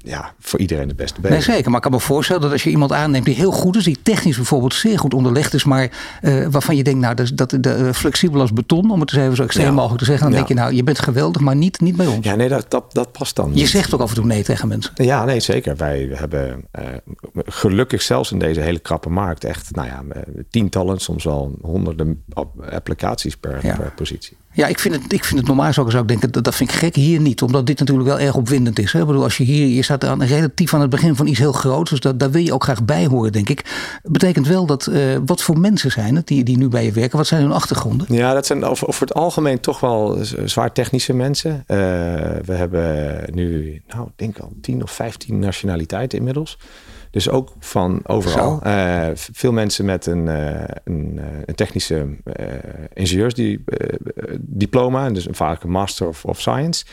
ja, 0.05 0.33
voor 0.39 0.59
iedereen 0.59 0.87
de 0.87 0.95
beste 0.95 1.21
bezig. 1.21 1.37
Nee, 1.37 1.55
zeker. 1.55 1.65
Maar 1.65 1.75
ik 1.75 1.81
kan 1.81 1.91
me 1.91 1.99
voorstellen 1.99 2.41
dat 2.41 2.51
als 2.51 2.63
je 2.63 2.69
iemand 2.69 2.91
aanneemt 2.91 3.25
die 3.25 3.35
heel 3.35 3.51
goed 3.51 3.75
is, 3.75 3.83
die 3.83 3.97
technisch 4.03 4.35
bijvoorbeeld 4.35 4.73
zeer 4.73 4.99
goed 4.99 5.13
onderlegd 5.13 5.53
is, 5.53 5.63
maar 5.63 5.91
uh, 6.21 6.47
waarvan 6.47 6.75
je 6.75 6.83
denkt, 6.83 6.99
nou, 6.99 7.15
dat, 7.15 7.31
dat, 7.33 7.57
dat 7.59 7.79
uh, 7.79 7.91
flexibel 7.91 8.41
als 8.41 8.53
beton, 8.53 8.91
om 8.91 8.99
het 8.99 9.11
eens 9.11 9.21
even 9.21 9.35
zo 9.35 9.43
extreem 9.43 9.65
ja. 9.65 9.73
mogelijk 9.73 9.99
te 9.99 10.05
zeggen, 10.05 10.23
dan 10.23 10.31
ja. 10.31 10.37
denk 10.37 10.47
je, 10.57 10.63
nou, 10.63 10.75
je 10.75 10.83
bent 10.83 10.99
geweldig, 10.99 11.41
maar 11.41 11.55
niet, 11.55 11.79
niet 11.79 11.95
bij 11.95 12.07
ons. 12.07 12.25
Ja, 12.25 12.35
nee, 12.35 12.49
dat, 12.49 12.65
dat, 12.71 12.93
dat 12.93 13.11
past 13.11 13.35
dan. 13.35 13.49
Je 13.49 13.55
niet. 13.55 13.69
zegt 13.69 13.93
ook 13.93 14.01
af 14.01 14.09
en 14.09 14.15
toe 14.15 14.25
nee 14.25 14.43
tegen 14.43 14.67
mensen. 14.67 14.91
Ja, 14.95 15.25
nee, 15.25 15.39
zeker. 15.39 15.75
Wij 15.75 16.09
hebben 16.13 16.65
uh, 16.79 16.85
gelukkig 17.45 18.01
zelfs 18.01 18.31
in 18.31 18.39
deze 18.39 18.59
hele 18.59 18.79
krappe 18.79 19.09
markt 19.09 19.43
echt, 19.43 19.75
nou 19.75 19.87
ja, 19.87 20.03
tientallen, 20.49 20.99
soms 20.99 21.23
wel 21.23 21.55
honderden 21.61 22.23
applicaties 22.71 23.37
per, 23.37 23.59
ja. 23.61 23.75
per 23.75 23.91
positie. 23.95 24.37
Ja, 24.55 24.67
ik 24.67 24.79
vind 24.79 24.95
het, 24.95 25.13
ik 25.13 25.23
vind 25.23 25.39
het 25.39 25.47
normaal 25.47 25.73
zou 25.73 25.89
ik 25.89 26.07
denken, 26.07 26.31
dat, 26.31 26.43
dat 26.43 26.55
vind 26.55 26.69
ik 26.69 26.75
gek. 26.75 26.95
Hier 26.95 27.19
niet, 27.19 27.41
omdat 27.41 27.67
dit 27.67 27.79
natuurlijk 27.79 28.07
wel 28.07 28.19
erg 28.19 28.35
opwindend 28.35 28.79
is. 28.79 28.93
Hè? 28.93 28.99
Ik 28.99 29.05
bedoel, 29.05 29.23
als 29.23 29.37
je 29.37 29.43
hier, 29.43 29.67
je 29.67 29.81
staat 29.81 30.03
aan, 30.03 30.23
relatief 30.23 30.73
aan 30.73 30.81
het 30.81 30.89
begin 30.89 31.15
van 31.15 31.27
iets 31.27 31.39
heel 31.39 31.51
groots. 31.51 31.89
Dus 31.89 31.99
dat, 31.99 32.19
daar 32.19 32.31
wil 32.31 32.41
je 32.41 32.53
ook 32.53 32.63
graag 32.63 32.83
bij 32.83 33.05
horen, 33.05 33.31
denk 33.31 33.49
ik. 33.49 33.65
Betekent 34.03 34.47
wel 34.47 34.65
dat, 34.65 34.87
uh, 34.87 35.17
wat 35.25 35.41
voor 35.41 35.59
mensen 35.59 35.91
zijn 35.91 36.15
het 36.15 36.27
die, 36.27 36.43
die 36.43 36.57
nu 36.57 36.67
bij 36.67 36.85
je 36.85 36.91
werken? 36.91 37.17
Wat 37.17 37.27
zijn 37.27 37.41
hun 37.41 37.51
achtergronden? 37.51 38.07
Ja, 38.09 38.33
dat 38.33 38.45
zijn 38.45 38.63
over, 38.63 38.99
het 38.99 39.13
algemeen 39.13 39.59
toch 39.59 39.79
wel 39.79 40.17
zwaar 40.45 40.71
technische 40.71 41.13
mensen. 41.13 41.51
Uh, 41.51 41.77
we 42.45 42.53
hebben 42.53 43.15
nu, 43.33 43.81
nou, 43.87 44.07
ik 44.07 44.13
denk 44.15 44.39
al 44.39 44.53
10 44.61 44.83
of 44.83 44.91
15 44.91 45.39
nationaliteiten 45.39 46.17
inmiddels. 46.17 46.57
Dus 47.15 47.29
ook 47.29 47.53
van 47.59 47.99
overal. 48.05 48.59
Uh, 48.65 49.07
veel 49.13 49.51
mensen 49.51 49.85
met 49.85 50.05
een, 50.05 50.25
uh, 50.25 50.63
een, 50.83 51.21
een, 51.45 51.55
technische 51.55 52.07
uh, 52.39 52.45
ingenieursdiploma. 52.93 55.09
Dus 55.09 55.27
vaak 55.31 55.63
een 55.63 55.69
Master 55.69 56.07
of, 56.07 56.25
of 56.25 56.39
Science. 56.39 56.85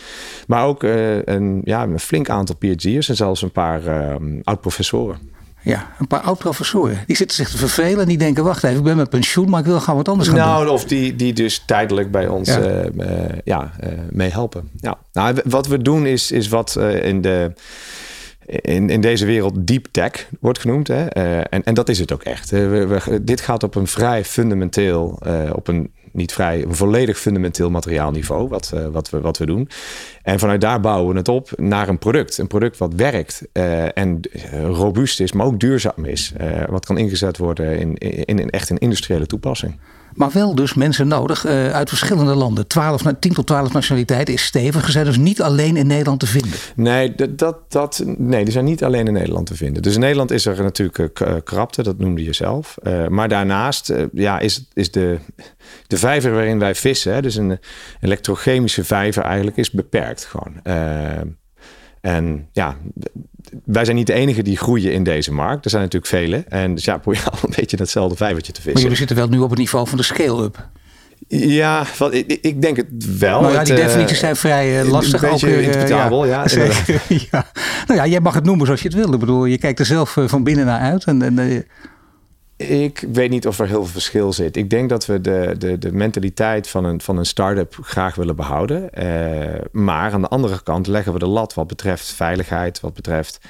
Maar 0.47 0.65
ook 0.65 0.83
een, 0.83 1.61
ja, 1.65 1.83
een 1.83 1.99
flink 1.99 2.29
aantal 2.29 2.57
PhD'ers 2.57 3.09
en 3.09 3.17
zelfs 3.17 3.43
een 3.43 3.53
paar 3.53 3.83
oud-professoren. 4.43 5.31
Ja, 5.63 5.95
een 5.99 6.07
paar 6.07 6.21
oud-professoren. 6.21 6.99
Die 7.07 7.17
zitten 7.17 7.37
zich 7.37 7.51
te 7.51 7.57
vervelen 7.57 8.01
en 8.01 8.09
die 8.09 8.19
denken... 8.19 8.45
wacht 8.45 8.65
even, 8.65 8.79
ik 8.79 8.85
ben 8.85 8.97
met 8.97 9.11
pensioen, 9.11 9.51
maar 9.51 9.61
ik 9.61 9.67
wil 9.67 9.81
gaan 9.81 9.97
wat 9.97 10.09
anders 10.09 10.29
gaan 10.29 10.39
nou, 10.39 10.65
doen. 10.65 10.75
Of 10.75 10.85
die, 10.85 11.17
die 11.17 11.33
dus 11.33 11.63
tijdelijk 11.67 12.11
bij 12.11 12.29
ons 12.29 12.49
ja. 12.49 12.59
Uh, 12.59 12.85
uh, 12.97 13.07
ja, 13.45 13.73
uh, 13.85 13.89
mee 14.11 14.31
helpen. 14.31 14.71
Ja. 14.81 14.99
Nou, 15.13 15.37
wat 15.45 15.67
we 15.67 15.83
doen 15.83 16.07
is, 16.07 16.31
is 16.31 16.49
wat 16.49 16.77
in 17.03 17.21
de 17.21 17.53
in, 18.47 18.91
in 18.91 19.01
deze 19.01 19.27
wereld 19.27 19.67
deep 19.67 19.87
tech 19.91 20.29
wordt 20.41 20.59
genoemd. 20.59 20.89
Hè? 20.89 21.17
Uh, 21.17 21.39
en, 21.39 21.65
en 21.65 21.75
dat 21.75 21.89
is 21.89 21.99
het 21.99 22.13
ook 22.13 22.23
echt. 22.23 22.51
We, 22.51 22.87
we, 22.87 23.25
dit 23.25 23.41
gaat 23.41 23.63
op 23.63 23.75
een 23.75 23.87
vrij 23.87 24.25
fundamenteel, 24.25 25.19
uh, 25.27 25.51
op 25.55 25.69
een 25.69 25.91
niet 26.13 26.33
vrij, 26.33 26.63
een 26.63 26.75
volledig 26.75 27.19
fundamenteel 27.19 27.71
materiaalniveau, 27.71 28.49
wat, 28.49 28.75
wat, 28.93 29.11
we, 29.11 29.21
wat 29.21 29.39
we 29.39 29.47
doen. 29.47 29.69
En 30.23 30.39
vanuit 30.39 30.61
daar 30.61 30.81
bouwen 30.81 31.13
we 31.13 31.19
het 31.19 31.29
op 31.29 31.51
naar 31.57 31.89
een 31.89 31.99
product. 31.99 32.39
Een 32.39 32.47
product 32.47 32.79
wat 32.79 32.95
werkt 32.95 33.43
en 33.95 34.21
robuust 34.63 35.21
is, 35.21 35.33
maar 35.33 35.47
ook 35.47 35.61
duurzaam 35.61 36.05
is. 36.05 36.33
wat 36.69 36.87
kan 36.87 36.99
ingezet 36.99 37.39
worden 37.39 37.79
in, 37.79 37.95
in, 37.99 38.39
in 38.39 38.51
echt 38.51 38.71
een 38.71 38.79
industriële 38.79 39.27
toepassing. 39.27 39.79
Maar 40.15 40.31
wel 40.31 40.55
dus 40.55 40.75
mensen 40.75 41.09
nodig 41.09 41.47
uh, 41.47 41.71
uit 41.71 41.89
verschillende 41.89 42.35
landen. 42.35 42.67
12, 42.67 43.03
10 43.19 43.33
tot 43.33 43.47
12 43.47 43.73
nationaliteiten 43.73 44.35
is 44.35 44.45
stevig. 44.45 44.85
Ze 44.85 44.91
zijn 44.91 45.05
dus 45.05 45.17
niet 45.17 45.43
alleen 45.43 45.77
in 45.77 45.87
Nederland 45.87 46.21
te 46.21 46.27
vinden. 46.27 46.53
Nee, 46.77 47.15
dat, 47.15 47.39
dat, 47.39 47.57
dat, 47.69 48.03
nee, 48.07 48.45
die 48.45 48.53
zijn 48.53 48.65
niet 48.65 48.85
alleen 48.85 49.07
in 49.07 49.13
Nederland 49.13 49.47
te 49.47 49.57
vinden. 49.57 49.83
Dus 49.83 49.95
in 49.95 50.01
Nederland 50.01 50.31
is 50.31 50.47
er 50.47 50.63
natuurlijk 50.63 51.21
uh, 51.21 51.35
krapte, 51.45 51.83
dat 51.83 51.99
noemde 51.99 52.25
je 52.25 52.33
zelf. 52.33 52.77
Maar 53.09 53.29
daarnaast 53.29 53.93
ja, 54.13 54.39
is, 54.39 54.69
is 54.73 54.91
de, 54.91 55.19
de 55.87 55.97
vijver 55.97 56.33
waarin 56.33 56.59
wij 56.59 56.75
vissen, 56.75 57.15
hè, 57.15 57.23
dus 57.23 57.37
een 57.37 57.59
elektrochemische 58.01 58.85
vijver 58.85 59.23
eigenlijk, 59.23 59.57
is 59.57 59.71
beperkt 59.71 60.25
gewoon. 60.25 60.61
En 62.03 62.49
ja, 62.53 62.77
wij 63.65 63.85
zijn 63.85 63.97
niet 63.97 64.07
de 64.07 64.13
enige 64.13 64.43
die 64.43 64.57
groeien 64.57 64.93
in 64.93 65.05
deze 65.05 65.33
markt. 65.33 65.65
Er 65.65 65.71
zijn 65.71 65.83
natuurlijk 65.83 66.13
vele. 66.13 66.45
En 66.49 66.75
dus 66.75 66.85
ja, 66.85 66.99
probeer 66.99 67.25
al 67.31 67.39
een 67.43 67.55
beetje 67.57 67.77
datzelfde 67.77 68.17
vijvertje 68.17 68.53
te 68.53 68.61
vissen. 68.61 68.73
Maar 68.73 68.83
jullie 68.83 68.99
zitten 68.99 69.17
wel 69.17 69.29
nu 69.29 69.39
op 69.39 69.51
het 69.51 69.59
niveau 69.59 69.89
van 69.89 69.99
de 69.99 70.05
scale-up. 70.05 70.69
Ja, 71.29 71.85
wat, 71.99 72.15
ik, 72.15 72.39
ik, 72.41 72.63
denk 72.63 72.77
het 72.77 73.19
wel. 73.19 73.41
Nou 73.41 73.53
ja, 73.53 73.65
die 73.65 73.75
definities 73.75 74.19
zijn 74.19 74.37
vrij 74.37 74.83
uh, 74.83 74.91
lastig. 74.91 75.23
Een 75.23 75.31
beetje 75.31 75.57
ook, 75.57 75.63
interpretabel, 75.63 76.27
ja. 76.27 76.45
ja, 76.49 76.71
ja. 77.31 77.47
Nou 77.87 78.01
ja, 78.01 78.07
jij 78.07 78.21
mag 78.21 78.35
het 78.35 78.45
noemen 78.45 78.67
zoals 78.67 78.83
je 78.83 78.89
het 78.89 78.97
wil. 78.97 79.13
Ik 79.13 79.21
bedoel, 79.21 79.45
je 79.45 79.59
kijkt 79.59 79.79
er 79.79 79.87
zelf 79.87 80.17
van 80.27 80.45
binnen 80.45 80.67
naar 80.67 80.81
uit. 80.81 81.05
En, 81.05 81.23
en 81.23 81.65
ik 82.69 83.05
weet 83.13 83.31
niet 83.31 83.47
of 83.47 83.59
er 83.59 83.67
heel 83.67 83.83
veel 83.83 83.93
verschil 83.93 84.33
zit. 84.33 84.57
Ik 84.57 84.71
denk 84.71 84.89
dat 84.89 85.07
we 85.07 85.21
de, 85.21 85.55
de, 85.59 85.79
de 85.79 85.93
mentaliteit 85.93 86.69
van 86.69 86.85
een, 86.85 87.01
van 87.01 87.19
een 87.19 87.27
start-up 87.27 87.77
graag 87.81 88.15
willen 88.15 88.37
behouden. 88.37 88.91
Uh, 88.99 89.61
maar 89.73 90.13
aan 90.13 90.21
de 90.21 90.29
andere 90.29 90.63
kant 90.63 90.87
leggen 90.87 91.13
we 91.13 91.19
de 91.19 91.27
lat 91.27 91.55
wat 91.55 91.67
betreft 91.67 92.13
veiligheid, 92.13 92.81
wat 92.81 92.95
betreft 92.95 93.41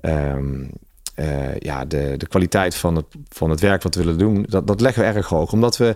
um, 0.00 0.70
uh, 1.16 1.56
ja, 1.58 1.84
de, 1.84 2.14
de 2.16 2.26
kwaliteit 2.26 2.74
van 2.74 2.96
het, 2.96 3.06
van 3.28 3.50
het 3.50 3.60
werk 3.60 3.82
wat 3.82 3.94
we 3.94 4.02
willen 4.02 4.18
doen. 4.18 4.46
Dat, 4.48 4.66
dat 4.66 4.80
leggen 4.80 5.02
we 5.02 5.08
erg 5.08 5.28
hoog. 5.28 5.52
Omdat 5.52 5.76
we 5.76 5.94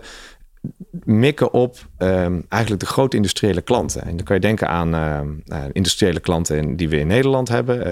mikken 1.03 1.53
op 1.53 1.77
um, 1.97 2.45
eigenlijk 2.49 2.81
de 2.81 2.89
grote 2.89 3.15
industriële 3.15 3.61
klanten. 3.61 4.01
En 4.01 4.15
dan 4.15 4.25
kan 4.25 4.35
je 4.35 4.41
denken 4.41 4.67
aan 4.67 4.95
uh, 4.95 5.59
industriële 5.71 6.19
klanten 6.19 6.75
die 6.75 6.89
we 6.89 6.97
in 6.97 7.07
Nederland 7.07 7.47
hebben. 7.47 7.83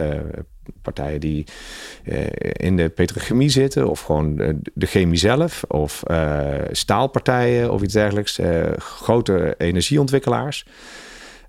Partijen 0.81 1.19
die 1.19 1.45
in 2.51 2.77
de 2.77 2.89
petrochemie 2.89 3.49
zitten, 3.49 3.89
of 3.89 4.01
gewoon 4.01 4.35
de 4.73 4.85
chemie 4.85 5.17
zelf, 5.17 5.63
of 5.67 6.03
staalpartijen 6.71 7.71
of 7.71 7.81
iets 7.81 7.93
dergelijks, 7.93 8.39
grote 8.77 9.55
energieontwikkelaars. 9.57 10.65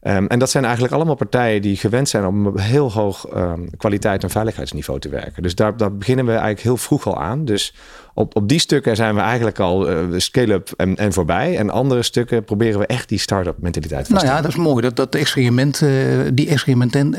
Um, 0.02 0.26
en 0.26 0.38
dat 0.38 0.50
zijn 0.50 0.64
eigenlijk 0.64 0.94
allemaal 0.94 1.14
partijen 1.14 1.62
die 1.62 1.76
gewend 1.76 2.08
zijn 2.08 2.26
om 2.26 2.46
op 2.46 2.60
heel 2.60 2.92
hoog 2.92 3.36
um, 3.36 3.70
kwaliteit 3.76 4.22
en 4.22 4.30
veiligheidsniveau 4.30 5.00
te 5.00 5.08
werken. 5.08 5.42
Dus 5.42 5.54
daar, 5.54 5.76
daar 5.76 5.96
beginnen 5.96 6.24
we 6.24 6.30
eigenlijk 6.30 6.60
heel 6.60 6.76
vroeg 6.76 7.06
al 7.06 7.20
aan. 7.20 7.44
Dus 7.44 7.74
op, 8.20 8.36
op 8.36 8.48
die 8.48 8.58
stukken 8.58 8.96
zijn 8.96 9.14
we 9.14 9.20
eigenlijk 9.20 9.58
al 9.58 9.90
uh, 9.90 9.96
scale-up 10.16 10.70
en, 10.76 10.96
en 10.96 11.12
voorbij. 11.12 11.56
En 11.56 11.70
andere 11.70 12.02
stukken 12.02 12.44
proberen 12.44 12.78
we 12.78 12.86
echt 12.86 13.08
die 13.08 13.18
start-up 13.18 13.56
mentaliteit 13.58 14.04
te 14.04 14.12
Nou 14.12 14.26
ja, 14.26 14.40
dat 14.40 14.50
is 14.50 14.56
mooi. 14.56 14.82
Dat, 14.82 14.96
dat 14.96 15.14
experiment, 15.14 15.80
uh, 15.80 15.90
die 16.34 16.48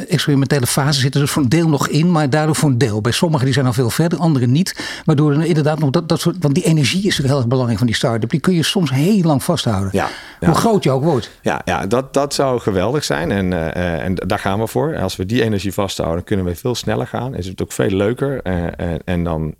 experimentele 0.07 0.67
fase 0.67 0.99
zit 0.99 1.13
er 1.13 1.19
dus 1.19 1.31
voor 1.31 1.43
een 1.43 1.49
deel 1.49 1.69
nog 1.69 1.87
in, 1.87 2.11
maar 2.11 2.29
daardoor 2.29 2.55
voor 2.55 2.69
een 2.69 2.77
deel. 2.77 3.01
Bij 3.01 3.11
sommigen 3.11 3.45
die 3.45 3.53
zijn 3.53 3.65
al 3.65 3.73
veel 3.73 3.89
verder, 3.89 4.19
anderen 4.19 4.51
niet. 4.51 5.01
Waardoor 5.05 5.31
er 5.31 5.45
inderdaad 5.45 5.79
nog 5.79 5.89
dat, 5.89 6.09
dat 6.09 6.19
soort. 6.19 6.35
Want 6.39 6.55
die 6.55 6.63
energie 6.63 7.07
is 7.07 7.17
heel 7.17 7.37
erg 7.37 7.47
belangrijk 7.47 7.77
van 7.77 7.87
die 7.87 7.95
start-up. 7.95 8.29
Die 8.29 8.39
kun 8.39 8.53
je 8.53 8.63
soms 8.63 8.91
heel 8.91 9.21
lang 9.21 9.43
vasthouden. 9.43 9.89
Ja, 9.93 10.07
Hoe 10.39 10.55
groot 10.55 10.83
je 10.83 10.91
ook 10.91 11.03
wordt. 11.03 11.31
Ja, 11.41 11.61
ja 11.65 11.87
dat, 11.87 12.13
dat 12.13 12.33
zou 12.33 12.59
geweldig 12.59 13.03
zijn. 13.03 13.31
En, 13.31 13.51
uh, 13.51 14.03
en 14.03 14.15
daar 14.15 14.39
gaan 14.39 14.59
we 14.59 14.67
voor. 14.67 14.97
Als 14.97 15.15
we 15.15 15.25
die 15.25 15.43
energie 15.43 15.73
vasthouden, 15.73 16.23
kunnen 16.23 16.45
we 16.45 16.55
veel 16.55 16.75
sneller 16.75 17.07
gaan. 17.07 17.35
Is 17.35 17.47
het 17.47 17.61
ook 17.61 17.71
veel 17.71 17.89
leuker. 17.89 18.41
en 19.05 19.23
dan 19.23 19.55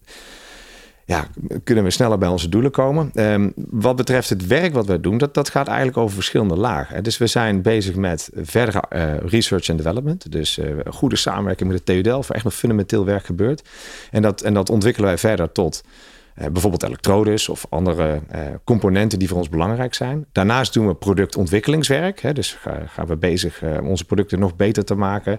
ja, 1.06 1.28
kunnen 1.64 1.84
we 1.84 1.90
sneller 1.90 2.18
bij 2.18 2.30
onze 2.30 2.50
doelen 2.50 2.72
komen. 2.72 3.10
Ehm, 3.14 3.50
wat 3.56 3.96
betreft 3.96 4.30
het 4.30 4.48
werk 4.48 4.74
wat 4.74 4.86
we 4.86 5.00
doen, 5.00 5.18
dat, 5.18 5.34
dat 5.34 5.50
gaat 5.50 5.68
eigenlijk 5.68 5.98
over 5.98 6.16
verschillende 6.16 6.56
lagen. 6.56 7.04
Dus 7.04 7.18
we 7.18 7.28
zijn 7.28 7.62
bezig 7.62 7.96
met 7.96 8.30
verdere 8.36 8.84
uh, 8.96 9.18
research 9.18 9.70
en 9.70 9.78
development. 9.78 10.32
Dus 10.32 10.58
uh, 10.58 10.66
goede 10.90 11.16
samenwerking 11.16 11.70
met 11.70 11.86
de 11.86 11.94
TU 11.94 12.02
Delft, 12.02 12.28
waar 12.28 12.36
echt 12.36 12.46
nog 12.46 12.56
fundamenteel 12.56 13.06
werk 13.06 13.26
gebeurt. 13.26 13.70
En 14.12 14.22
dat, 14.22 14.42
en 14.42 14.54
dat 14.54 14.70
ontwikkelen 14.70 15.08
wij 15.08 15.18
verder 15.18 15.52
tot 15.52 15.84
eh, 15.84 15.90
bijvoorbeeld 16.36 16.84
elektrodes 16.84 17.50
of 17.50 17.66
andere 17.70 18.22
uh, 18.36 18.42
componenten 18.64 19.20
die 19.20 19.28
voor 19.28 19.38
ons 19.38 19.50
belangrijk 19.50 19.94
zijn. 19.94 20.26
Daarnaast 20.32 20.74
doen 20.74 20.88
we 20.88 20.96
productontwikkelingswerk. 20.96 22.22
Hè, 22.22 22.34
dus 22.34 22.58
gaan 22.86 23.08
we 23.08 23.18
bezig 23.18 23.64
om 23.64 23.88
onze 23.88 24.06
producten 24.06 24.40
nog 24.40 24.56
beter 24.56 24.86
te 24.86 24.96
maken, 24.96 25.38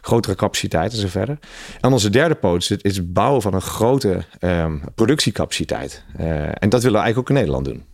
grotere 0.00 0.34
capaciteiten 0.34 1.02
en 1.02 1.10
verder. 1.10 1.38
En 1.80 1.92
onze 1.92 2.10
derde 2.10 2.34
poot 2.34 2.76
is 2.80 2.96
het 2.96 3.12
bouwen 3.12 3.42
van 3.42 3.54
een 3.54 3.60
grote 3.60 4.24
um, 4.40 4.82
productiecapaciteit. 4.94 6.04
en 6.58 6.68
dat 6.68 6.82
willen 6.82 6.98
we 6.98 7.04
eigenlijk 7.04 7.18
ook 7.18 7.28
in 7.28 7.34
Nederland 7.34 7.64
doen. 7.64 7.93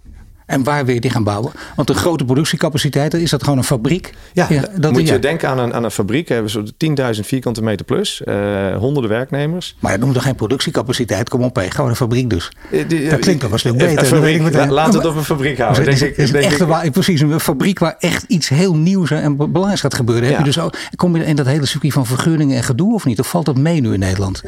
En 0.50 0.62
waar 0.62 0.84
wil 0.84 0.94
je 0.94 1.00
die 1.00 1.10
gaan 1.10 1.24
bouwen? 1.24 1.52
Want 1.76 1.88
de 1.88 1.94
grote 1.94 2.24
productiecapaciteit, 2.24 3.14
is 3.14 3.30
dat 3.30 3.42
gewoon 3.42 3.58
een 3.58 3.64
fabriek? 3.64 4.14
Ja, 4.32 4.48
dat 4.76 4.92
moet 4.92 5.08
je 5.08 5.18
denken 5.18 5.48
aan 5.48 5.58
een, 5.58 5.74
aan 5.74 5.84
een 5.84 5.90
fabriek. 5.90 6.28
We 6.28 6.34
hebben 6.34 6.50
zo'n 6.50 6.70
10.000 7.14 7.20
vierkante 7.20 7.62
meter 7.62 7.86
plus, 7.86 8.22
uh, 8.24 8.76
honderden 8.76 9.10
werknemers. 9.10 9.76
Maar 9.78 9.90
dat 9.90 10.00
noemt 10.00 10.14
toch 10.14 10.22
geen 10.22 10.34
productiecapaciteit? 10.34 11.28
Kom 11.28 11.42
op, 11.42 11.56
hé, 11.56 11.70
gewoon 11.70 11.90
een 11.90 11.96
fabriek 11.96 12.30
dus. 12.30 12.52
Uh, 12.70 13.10
dat 13.10 13.18
klinkt 13.18 13.40
toch 13.40 13.52
een 13.52 13.58
stuk 13.58 13.76
beter. 13.76 14.04
Fabriek, 14.04 14.70
laat 14.70 14.94
het 14.94 15.06
op 15.06 15.16
een 15.16 15.24
fabriek 15.24 15.58
houden. 15.58 15.84
Denk 15.84 16.00
ik, 16.00 16.16
is 16.16 16.30
denk 16.30 16.44
echt 16.44 16.84
ik. 16.84 16.92
precies, 16.92 17.20
een 17.20 17.40
fabriek 17.40 17.78
waar 17.78 17.96
echt 17.98 18.24
iets 18.28 18.48
heel 18.48 18.76
nieuws 18.76 19.10
en 19.10 19.36
belangrijks 19.36 19.80
gaat 19.80 19.94
gebeuren. 19.94 20.28
Heb 20.28 20.38
je 20.38 20.44
dus 20.44 20.58
ook, 20.58 20.74
kom 20.96 21.16
je 21.16 21.24
in 21.24 21.36
dat 21.36 21.46
hele 21.46 21.66
circuit 21.66 21.92
van 21.92 22.06
vergunningen 22.06 22.56
en 22.56 22.62
gedoe 22.62 22.94
of 22.94 23.04
niet? 23.04 23.20
Of 23.20 23.28
valt 23.28 23.46
dat 23.46 23.58
mee 23.58 23.80
nu 23.80 23.92
in 23.92 23.98
Nederland? 23.98 24.42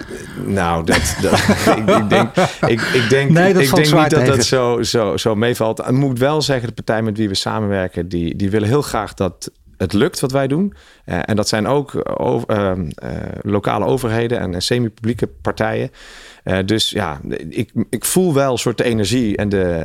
Nou, 0.46 0.84
dat, 0.84 1.16
dat 1.20 1.32
ik, 1.76 1.88
ik, 1.88 2.08
denk, 2.08 2.30
ik, 2.66 2.80
ik 2.80 3.10
denk, 3.10 3.30
nee, 3.30 3.52
dat 3.52 3.62
ik 3.62 3.74
denk 3.74 3.94
niet 3.94 4.10
dat 4.10 4.26
dat 4.26 4.44
zo, 4.44 4.82
zo, 4.82 5.16
zo 5.16 5.34
meevalt 5.34 5.80
moet 5.92 6.18
wel 6.18 6.42
zeggen, 6.42 6.68
de 6.68 6.74
partij 6.74 7.02
met 7.02 7.16
wie 7.16 7.28
we 7.28 7.35
samenwerken, 7.35 8.09
die, 8.09 8.37
die 8.37 8.50
willen 8.50 8.68
heel 8.68 8.83
graag 8.83 9.14
dat 9.14 9.50
het 9.76 9.92
lukt 9.92 10.20
wat 10.20 10.33
wij 10.33 10.46
doen. 10.46 10.74
Uh, 11.07 11.18
en 11.24 11.37
dat 11.37 11.48
zijn 11.48 11.66
ook 11.66 11.92
uh, 11.94 12.42
uh, 12.46 12.72
lokale 13.40 13.85
overheden 13.85 14.38
en 14.38 14.62
semi-publieke 14.62 15.26
partijen. 15.26 15.90
dus 16.64 16.90
ja, 16.90 17.20
ik, 17.48 17.72
ik 17.90 18.05
voel 18.05 18.35
wel 18.35 18.52
een 18.52 18.59
soort 18.59 18.78
de 18.78 18.85
energie 18.85 19.37
en 19.37 19.48
de, 19.48 19.85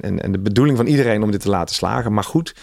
en, 0.00 0.22
en 0.22 0.32
de 0.32 0.38
bedoeling 0.38 0.76
van 0.76 0.86
iedereen 0.86 1.22
om 1.22 1.30
dit 1.30 1.40
te 1.40 1.48
laten 1.48 1.74
slagen. 1.74 2.12
Maar 2.12 2.24
goed, 2.24 2.54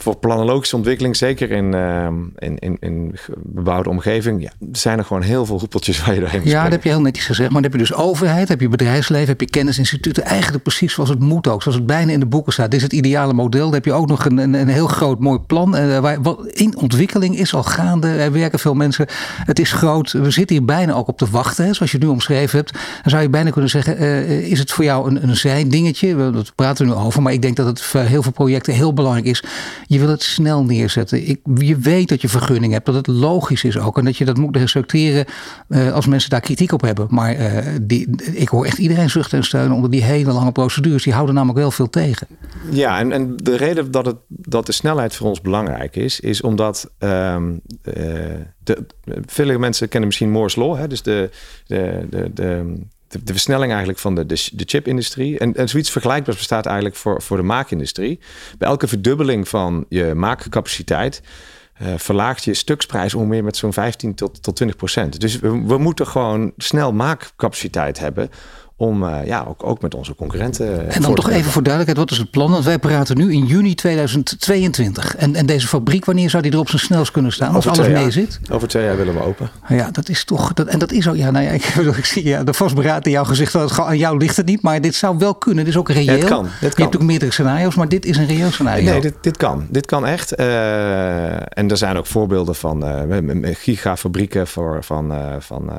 voor 0.00 0.16
planologische 0.16 0.76
ontwikkeling, 0.76 1.16
zeker 1.16 1.50
in, 1.50 1.74
uh, 1.74 2.06
in, 2.38 2.58
in, 2.58 2.76
in 2.80 3.16
bebouwde 3.36 3.88
omgeving, 3.88 4.42
ja, 4.42 4.50
zijn 4.72 4.98
er 4.98 5.04
gewoon 5.04 5.22
heel 5.22 5.46
veel 5.46 5.58
hoepeltjes 5.58 6.04
waar 6.04 6.14
je 6.14 6.20
doorheen 6.20 6.40
moet 6.40 6.50
Ja, 6.50 6.62
dat 6.62 6.72
heb 6.72 6.82
je 6.82 6.88
heel 6.88 7.00
netjes 7.00 7.26
gezegd. 7.26 7.50
Maar 7.50 7.62
dan 7.62 7.70
heb 7.70 7.80
je 7.80 7.86
dus 7.86 7.96
overheid, 7.96 8.48
heb 8.48 8.60
je 8.60 8.68
bedrijfsleven, 8.68 9.28
heb 9.28 9.40
je 9.40 9.50
kennisinstituten. 9.50 10.24
Eigenlijk 10.24 10.62
precies 10.62 10.92
zoals 10.92 11.08
het 11.08 11.18
moet 11.18 11.48
ook. 11.48 11.62
Zoals 11.62 11.76
het 11.78 11.86
bijna 11.86 12.12
in 12.12 12.20
de 12.20 12.26
boeken 12.26 12.52
staat. 12.52 12.70
Dit 12.70 12.76
is 12.76 12.82
het 12.82 12.92
ideale 12.92 13.32
model. 13.32 13.64
Dan 13.64 13.74
heb 13.74 13.84
je 13.84 13.92
ook 13.92 14.08
nog 14.08 14.24
een, 14.24 14.38
een, 14.38 14.54
een 14.54 14.68
heel 14.68 14.86
groot 14.86 15.18
mooi 15.18 15.38
plan. 15.38 15.76
Uh, 15.76 15.98
waar, 15.98 16.22
wat 16.22 16.46
in 16.46 16.76
ontwikkeling 16.76 17.38
is 17.38 17.54
al 17.54 17.62
gaande. 17.62 18.08
Er 18.08 18.32
werken 18.32 18.58
veel 18.58 18.74
mensen. 18.74 19.06
Het 19.44 19.58
is 19.58 19.72
groot. 19.72 20.12
We 20.12 20.30
zitten 20.30 20.56
hier 20.56 20.64
bijna 20.64 20.92
ook 20.92 21.08
op 21.08 21.18
te 21.18 21.26
wachten. 21.30 21.64
Hè, 21.64 21.74
zoals 21.74 21.92
je 21.92 21.98
nu 21.98 22.06
omschreven 22.06 22.58
hebt. 22.58 22.72
Dan 22.72 23.10
zou 23.10 23.22
je 23.22 23.28
bijna 23.28 23.50
kunnen 23.50 23.70
zeggen, 23.70 24.02
uh, 24.02 24.50
is 24.50 24.58
het 24.58 24.72
voor 24.72 24.84
jou 24.84 25.10
een, 25.10 25.28
een 25.28 25.36
zijdingetje? 25.36 26.14
We 26.14 26.44
praten 26.54 26.86
er 26.86 26.94
nu 26.94 26.98
over. 26.98 27.22
Maar 27.22 27.32
ik 27.32 27.42
denk 27.42 27.56
dat 27.56 27.66
het 27.66 27.80
voor 27.80 28.00
heel 28.00 28.22
veel 28.22 28.32
projecten 28.32 28.74
heel 28.74 28.94
belangrijk 28.94 29.26
is 29.26 29.42
je 29.88 29.98
wil 29.98 30.08
het 30.08 30.22
snel 30.22 30.64
neerzetten. 30.64 31.28
Ik, 31.28 31.40
je 31.54 31.76
weet 31.76 32.08
dat 32.08 32.20
je 32.20 32.28
vergunning 32.28 32.72
hebt, 32.72 32.86
dat 32.86 32.94
het 32.94 33.06
logisch 33.06 33.64
is 33.64 33.78
ook. 33.78 33.98
En 33.98 34.04
dat 34.04 34.16
je 34.16 34.24
dat 34.24 34.36
moet 34.36 34.56
respecteren 34.56 35.24
uh, 35.68 35.92
als 35.92 36.06
mensen 36.06 36.30
daar 36.30 36.40
kritiek 36.40 36.72
op 36.72 36.80
hebben. 36.80 37.06
Maar 37.10 37.36
uh, 37.36 37.76
die, 37.82 38.08
ik 38.32 38.48
hoor 38.48 38.64
echt 38.64 38.78
iedereen 38.78 39.10
zuchten 39.10 39.38
en 39.38 39.44
steunen 39.44 39.76
onder 39.76 39.90
die 39.90 40.02
hele 40.02 40.32
lange 40.32 40.52
procedures. 40.52 41.02
Die 41.02 41.12
houden 41.12 41.34
namelijk 41.34 41.58
wel 41.58 41.70
veel 41.70 41.90
tegen. 41.90 42.26
Ja, 42.70 42.98
en, 42.98 43.12
en 43.12 43.36
de 43.36 43.56
reden 43.56 43.90
dat, 43.90 44.06
het, 44.06 44.16
dat 44.28 44.66
de 44.66 44.72
snelheid 44.72 45.16
voor 45.16 45.28
ons 45.28 45.40
belangrijk 45.40 45.96
is, 45.96 46.20
is 46.20 46.40
omdat 46.40 46.90
uh, 46.98 47.36
de, 47.82 48.86
vele 49.26 49.58
mensen 49.58 49.88
kennen 49.88 50.08
misschien 50.08 50.30
Moore's 50.30 50.56
Law. 50.56 50.76
Hè? 50.76 50.86
Dus 50.86 51.02
de, 51.02 51.30
de, 51.66 52.06
de, 52.10 52.30
de 52.34 52.74
de, 53.08 53.32
versnelling 53.32 53.70
eigenlijk 53.70 54.00
van 54.00 54.14
de, 54.14 54.26
de, 54.26 54.48
de 54.52 54.64
chipindustrie. 54.66 55.38
En, 55.38 55.54
en 55.54 55.68
zoiets 55.68 55.90
vergelijkbaars 55.90 56.36
bestaat 56.36 56.66
eigenlijk 56.66 56.96
voor, 56.96 57.22
voor 57.22 57.36
de 57.36 57.42
maakindustrie. 57.42 58.18
Bij 58.58 58.68
elke 58.68 58.88
verdubbeling 58.88 59.48
van 59.48 59.84
je 59.88 60.14
maakcapaciteit 60.14 61.22
uh, 61.82 61.88
verlaagt 61.96 62.44
je 62.44 62.54
stuksprijs 62.54 63.14
ongeveer 63.14 63.44
met 63.44 63.56
zo'n 63.56 63.72
15 63.72 64.14
tot, 64.14 64.42
tot 64.42 64.56
20 64.56 64.76
procent. 64.76 65.20
Dus 65.20 65.38
we, 65.38 65.62
we 65.64 65.78
moeten 65.78 66.06
gewoon 66.06 66.52
snel 66.56 66.92
maakcapaciteit 66.92 67.98
hebben 67.98 68.30
om 68.80 69.02
uh, 69.02 69.26
ja, 69.26 69.44
ook, 69.48 69.64
ook 69.64 69.80
met 69.82 69.94
onze 69.94 70.14
concurrenten. 70.14 70.90
En 70.90 71.02
dan 71.02 71.14
toch 71.14 71.30
even 71.30 71.50
voor 71.50 71.62
duidelijkheid, 71.62 72.08
wat 72.08 72.18
is 72.18 72.22
het 72.22 72.30
plan? 72.30 72.50
Want 72.50 72.64
wij 72.64 72.78
praten 72.78 73.16
nu 73.16 73.32
in 73.32 73.46
juni 73.46 73.74
2022. 73.74 75.16
En, 75.16 75.34
en 75.34 75.46
deze 75.46 75.66
fabriek, 75.66 76.04
wanneer 76.04 76.30
zou 76.30 76.42
die 76.42 76.52
er 76.52 76.58
op 76.58 76.68
zijn 76.68 76.82
snelst 76.82 77.10
kunnen 77.10 77.32
staan? 77.32 77.54
Als 77.54 77.66
alles 77.66 77.88
mee 77.88 78.10
zit? 78.10 78.40
Over 78.50 78.68
twee 78.68 78.84
jaar 78.84 78.96
willen 78.96 79.14
we 79.14 79.22
open. 79.22 79.50
Ja, 79.68 79.90
dat 79.90 80.08
is 80.08 80.24
toch. 80.24 80.52
Dat, 80.52 80.66
en 80.66 80.78
dat 80.78 80.92
is 80.92 81.08
ook. 81.08 81.16
Ja, 81.16 81.30
nou 81.30 81.44
ja, 81.44 81.50
ik, 81.58 81.64
ik 81.96 82.04
zie 82.04 82.24
ja, 82.24 82.44
de 82.44 82.52
vastberaad 82.52 83.06
in 83.06 83.12
jouw 83.12 83.24
gezicht. 83.24 83.78
Aan 83.78 83.98
jou 83.98 84.18
ligt 84.18 84.36
het 84.36 84.46
niet, 84.46 84.62
maar 84.62 84.80
dit 84.80 84.94
zou 84.94 85.18
wel 85.18 85.34
kunnen. 85.34 85.64
Dit 85.64 85.72
is 85.72 85.78
ook 85.78 85.88
reëel. 85.88 86.04
Ja, 86.04 86.12
het 86.12 86.24
kan. 86.24 86.46
Het 86.46 86.58
kan. 86.60 86.70
Je 86.76 86.82
hebt 86.82 86.96
ook 86.96 87.02
meerdere 87.02 87.32
scenario's, 87.32 87.74
maar 87.74 87.88
dit 87.88 88.04
is 88.04 88.16
een 88.16 88.26
reëel 88.26 88.50
scenario. 88.50 88.90
Nee, 88.90 89.00
dit, 89.00 89.14
dit 89.20 89.36
kan. 89.36 89.66
Dit 89.70 89.86
kan 89.86 90.06
echt. 90.06 90.40
Uh, 90.40 91.34
en 91.34 91.70
er 91.70 91.76
zijn 91.76 91.96
ook 91.96 92.06
voorbeelden 92.06 92.54
van 92.54 92.84
uh, 92.84 93.54
gigafabrieken 93.54 94.46
voor, 94.46 94.84
van, 94.84 95.12
van 95.38 95.70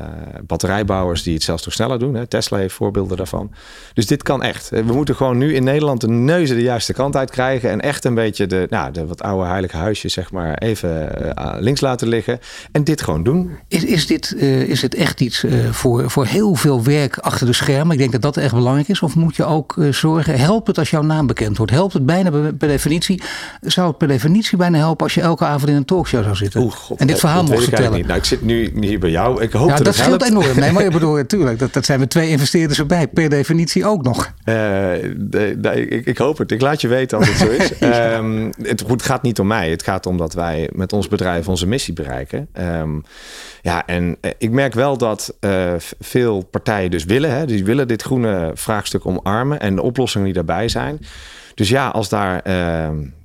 batterijbouwers 0.48 1.24
die 1.24 1.34
het 1.34 1.44
zelfs 1.44 1.66
nog 1.66 1.74
sneller 1.74 2.00
doen. 2.00 2.14
Hè. 2.14 2.28
Tesla 2.28 2.58
heeft 2.58 2.74
voor 2.74 2.88
voorbeelden 2.93 3.17
daarvan. 3.17 3.52
Dus 3.93 4.08
dit 4.08 4.23
kan 4.23 4.43
echt. 4.43 4.69
We 4.69 4.93
moeten 4.93 5.15
gewoon 5.15 5.38
nu 5.38 5.56
in 5.56 5.63
Nederland 5.63 6.02
de 6.02 6.08
neuzen 6.08 6.56
de 6.56 6.62
juiste 6.62 6.93
kant 6.93 7.15
uit 7.15 7.32
krijgen. 7.32 7.69
En 7.69 7.82
echt 7.82 8.06
een 8.06 8.13
beetje 8.13 8.47
de, 8.47 8.67
nou, 8.69 8.91
de 8.91 9.06
wat 9.06 9.21
oude 9.21 9.47
heilige 9.47 9.78
huisjes, 9.78 10.13
zeg 10.13 10.32
maar, 10.32 10.58
even 10.58 11.12
uh, 11.25 11.54
links 11.60 11.82
laten 11.82 12.08
liggen. 12.08 12.39
En 12.71 12.84
dit 12.84 13.02
gewoon 13.02 13.23
doen. 13.23 13.52
Is, 13.67 13.84
is, 13.84 14.08
dit, 14.08 14.34
uh, 14.38 14.62
is 14.62 14.82
het 14.82 14.95
echt 14.95 15.21
iets 15.21 15.43
uh, 15.43 15.69
voor, 15.71 16.10
voor 16.10 16.25
heel 16.25 16.56
veel 16.56 16.84
werk 16.84 17.17
achter 17.17 17.45
de 17.45 17.54
schermen? 17.54 17.91
Ik 17.91 17.97
denk 17.97 18.12
dat 18.12 18.21
dat 18.21 18.38
echt 18.38 18.54
belangrijk 18.54 18.88
is. 18.88 19.02
Of 19.02 19.15
moet 19.15 19.36
je 19.36 19.45
ook 19.45 19.75
zorgen, 19.91 20.39
helpt 20.39 20.67
het 20.67 20.78
als 20.78 20.89
jouw 20.89 21.02
naam 21.02 21.28
bekend 21.28 21.58
wordt? 21.58 21.71
Helpt 21.71 21.93
het 21.93 22.06
bijna 22.06 22.30
per 22.30 22.67
definitie? 22.67 23.21
Zou 23.62 23.88
het 23.88 23.97
per 23.97 24.08
definitie 24.08 24.58
bijna 24.58 24.78
helpen 24.78 25.04
als 25.04 25.13
je 25.13 25.21
elke 25.21 25.45
avond 25.45 25.69
in 25.69 25.75
een 25.75 25.86
talkshow 25.86 26.23
zou 26.23 26.36
zitten? 26.36 26.62
Oeh, 26.62 26.73
God, 26.73 26.99
en 26.99 27.08
dit 27.08 27.19
verhaal 27.19 27.43
mocht 27.43 27.63
vertellen? 27.63 27.97
Niet. 27.97 28.06
Nou, 28.06 28.19
ik 28.19 28.25
zit 28.25 28.41
nu 28.41 28.71
hier 28.80 28.99
bij 28.99 29.10
jou. 29.10 29.41
Ik 29.41 29.52
hoop 29.52 29.69
ja, 29.69 29.75
dat, 29.75 29.86
dat 29.86 29.95
scheelt 29.95 30.23
enorm. 30.23 30.60
Nee, 30.60 30.71
maar 30.71 30.86
ik 30.86 30.91
bedoel, 30.99 31.13
natuurlijk, 31.13 31.60
dat, 31.60 31.73
dat 31.73 31.86
zijn 31.86 31.99
we 31.99 32.08
twee 32.08 32.30
investeerders 32.30 32.79
erbij, 32.80 33.08
per 33.08 33.30
definitie 33.30 33.86
ook 33.86 34.04
nog. 34.04 34.34
De, 34.44 35.56
de, 35.58 35.88
ik, 35.88 36.06
ik, 36.06 36.18
hoop 36.18 36.38
het. 36.38 36.52
Ik 36.52 36.62
laat 36.62 36.82
je 36.82 36.88
weten 36.88 37.18
als 37.18 37.28
het 37.28 37.38
zo 37.38 37.50
is. 37.50 37.72
um, 37.82 38.52
het, 38.62 38.88
het, 38.88 39.04
gaat 39.04 39.22
niet 39.22 39.39
om 39.39 39.48
mij. 39.48 39.70
Het 39.70 39.84
gaat 39.84 40.06
om 40.06 40.18
dat 40.18 40.34
wij 40.34 40.70
met 40.74 40.94
ons 40.94 41.08
bedrijf 41.08 41.48
onze 41.48 41.68
missie 41.68 41.94
bereiken. 41.94 42.48
Um, 42.60 43.04
ja, 43.62 43.86
en 43.86 44.18
uh, 44.22 44.32
ik 44.38 44.52
merk 44.52 44.74
wel 44.74 44.98
dat 44.98 45.38
uh, 45.39 45.74
veel 46.00 46.44
partijen 46.44 46.92
dus 46.92 47.04
willen. 47.04 47.32
Hè, 47.32 47.46
die 47.46 47.65
willen 47.65 47.88
dit 47.88 48.02
groene 48.02 48.52
vraagstuk 48.54 49.06
omarmen 49.06 49.60
en 49.60 49.76
de 49.76 49.82
oplossingen 49.82 50.26
die 50.26 50.36
daarbij 50.36 50.70
zijn. 50.70 51.00
Dus 51.54 51.70
ja, 51.70 51.88
als 51.88 52.10
daar 52.10 52.42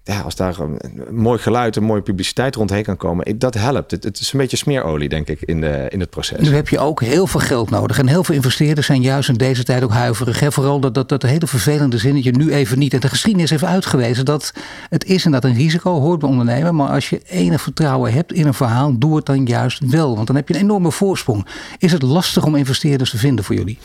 ja, 0.05 0.21
als 0.21 0.35
daar 0.35 0.59
een 0.59 0.79
mooi 1.11 1.38
geluid, 1.38 1.77
een 1.77 1.83
mooie 1.83 2.03
publiciteit 2.03 2.55
rondheen 2.55 2.83
kan 2.83 2.97
komen, 2.97 3.38
dat 3.38 3.55
helpt. 3.55 3.90
Het, 3.90 4.05
het 4.05 4.21
is 4.21 4.33
een 4.33 4.38
beetje 4.38 4.57
smeerolie, 4.57 5.09
denk 5.09 5.29
ik, 5.29 5.40
in, 5.43 5.61
de, 5.61 5.87
in 5.88 6.01
het 6.01 6.11
proces. 6.11 6.49
Nu 6.49 6.55
heb 6.55 6.69
je 6.69 6.79
ook 6.79 7.01
heel 7.01 7.27
veel 7.27 7.40
geld 7.40 7.71
nodig. 7.71 7.99
En 7.99 8.07
heel 8.07 8.25
veel 8.25 8.35
investeerders 8.35 8.87
zijn 8.87 9.03
juist 9.03 9.29
in 9.29 9.35
deze 9.35 9.64
tijd 9.64 9.83
ook 9.83 9.90
huiverig. 9.90 10.40
Hè? 10.40 10.53
Vooral 10.53 10.81
dat, 10.81 10.95
dat, 10.95 11.09
dat 11.09 11.23
hele 11.23 11.47
vervelende 11.47 11.99
zinnetje 11.99 12.31
nu 12.31 12.53
even 12.53 12.79
niet. 12.79 12.95
En 12.95 13.01
de 13.01 13.09
geschiedenis 13.09 13.51
heeft 13.51 13.64
uitgewezen 13.64 14.25
dat 14.25 14.53
het 14.88 15.05
is 15.05 15.25
inderdaad 15.25 15.51
een 15.51 15.57
risico, 15.57 16.01
hoort 16.01 16.19
bij 16.19 16.29
ondernemen. 16.29 16.75
Maar 16.75 16.88
als 16.88 17.11
je 17.11 17.21
enig 17.27 17.61
vertrouwen 17.61 18.12
hebt 18.12 18.33
in 18.33 18.47
een 18.47 18.55
verhaal, 18.55 18.99
doe 18.99 19.17
het 19.17 19.27
dan 19.27 19.45
juist 19.45 19.90
wel. 19.90 20.14
Want 20.14 20.27
dan 20.27 20.37
heb 20.37 20.49
je 20.49 20.55
een 20.55 20.61
enorme 20.61 20.93
voorsprong. 20.93 21.47
Is 21.79 21.93
het 21.93 22.03
lastig 22.03 22.45
om 22.45 22.55
investeerders 22.55 23.11
te 23.11 23.19
vinden 23.19 23.45
voor 23.45 23.55
jullie? 23.55 23.79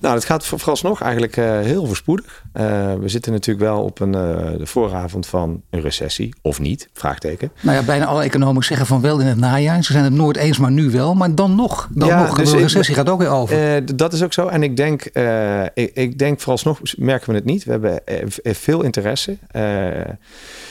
Nou, 0.00 0.14
het 0.14 0.24
gaat 0.24 0.46
vooralsnog 0.46 1.00
eigenlijk 1.00 1.36
uh, 1.36 1.60
heel 1.60 1.86
voorspoedig. 1.86 2.42
Uh, 2.54 2.62
we 2.94 3.08
zitten 3.08 3.32
natuurlijk 3.32 3.66
wel 3.66 3.82
op 3.82 4.00
een, 4.00 4.16
uh, 4.16 4.58
de 4.58 4.66
vooravond 4.66 5.26
van 5.26 5.62
een 5.70 5.80
recessie 5.80 6.34
of 6.42 6.60
niet? 6.60 6.88
Vraagteken. 6.92 7.52
Nou 7.60 7.76
ja, 7.76 7.82
bijna 7.82 8.04
alle 8.04 8.22
economen 8.22 8.64
zeggen 8.64 8.86
van 8.86 9.00
wel 9.00 9.20
in 9.20 9.26
het 9.26 9.38
najaar. 9.38 9.84
Ze 9.84 9.92
zijn 9.92 10.04
het 10.04 10.12
nooit 10.12 10.36
eens, 10.36 10.58
maar 10.58 10.70
nu 10.70 10.90
wel. 10.90 11.14
Maar 11.14 11.34
dan 11.34 11.54
nog. 11.54 11.88
Dan 11.90 12.08
ja, 12.08 12.22
nog. 12.22 12.36
Dus 12.36 12.50
de 12.50 12.56
recessie 12.56 12.94
gaat 12.94 13.08
ook 13.08 13.18
weer 13.18 13.28
over. 13.28 13.76
Uh, 13.76 13.82
dat 13.94 14.12
is 14.12 14.22
ook 14.22 14.32
zo. 14.32 14.46
En 14.46 14.62
ik 14.62 14.76
denk, 14.76 15.08
uh, 15.12 15.62
ik, 15.62 15.90
ik, 15.94 16.18
denk 16.18 16.40
vooralsnog 16.40 16.80
merken 16.96 17.30
we 17.30 17.34
het 17.34 17.44
niet. 17.44 17.64
We 17.64 17.70
hebben 17.70 18.06
eh, 18.06 18.54
veel 18.54 18.82
interesse. 18.82 19.38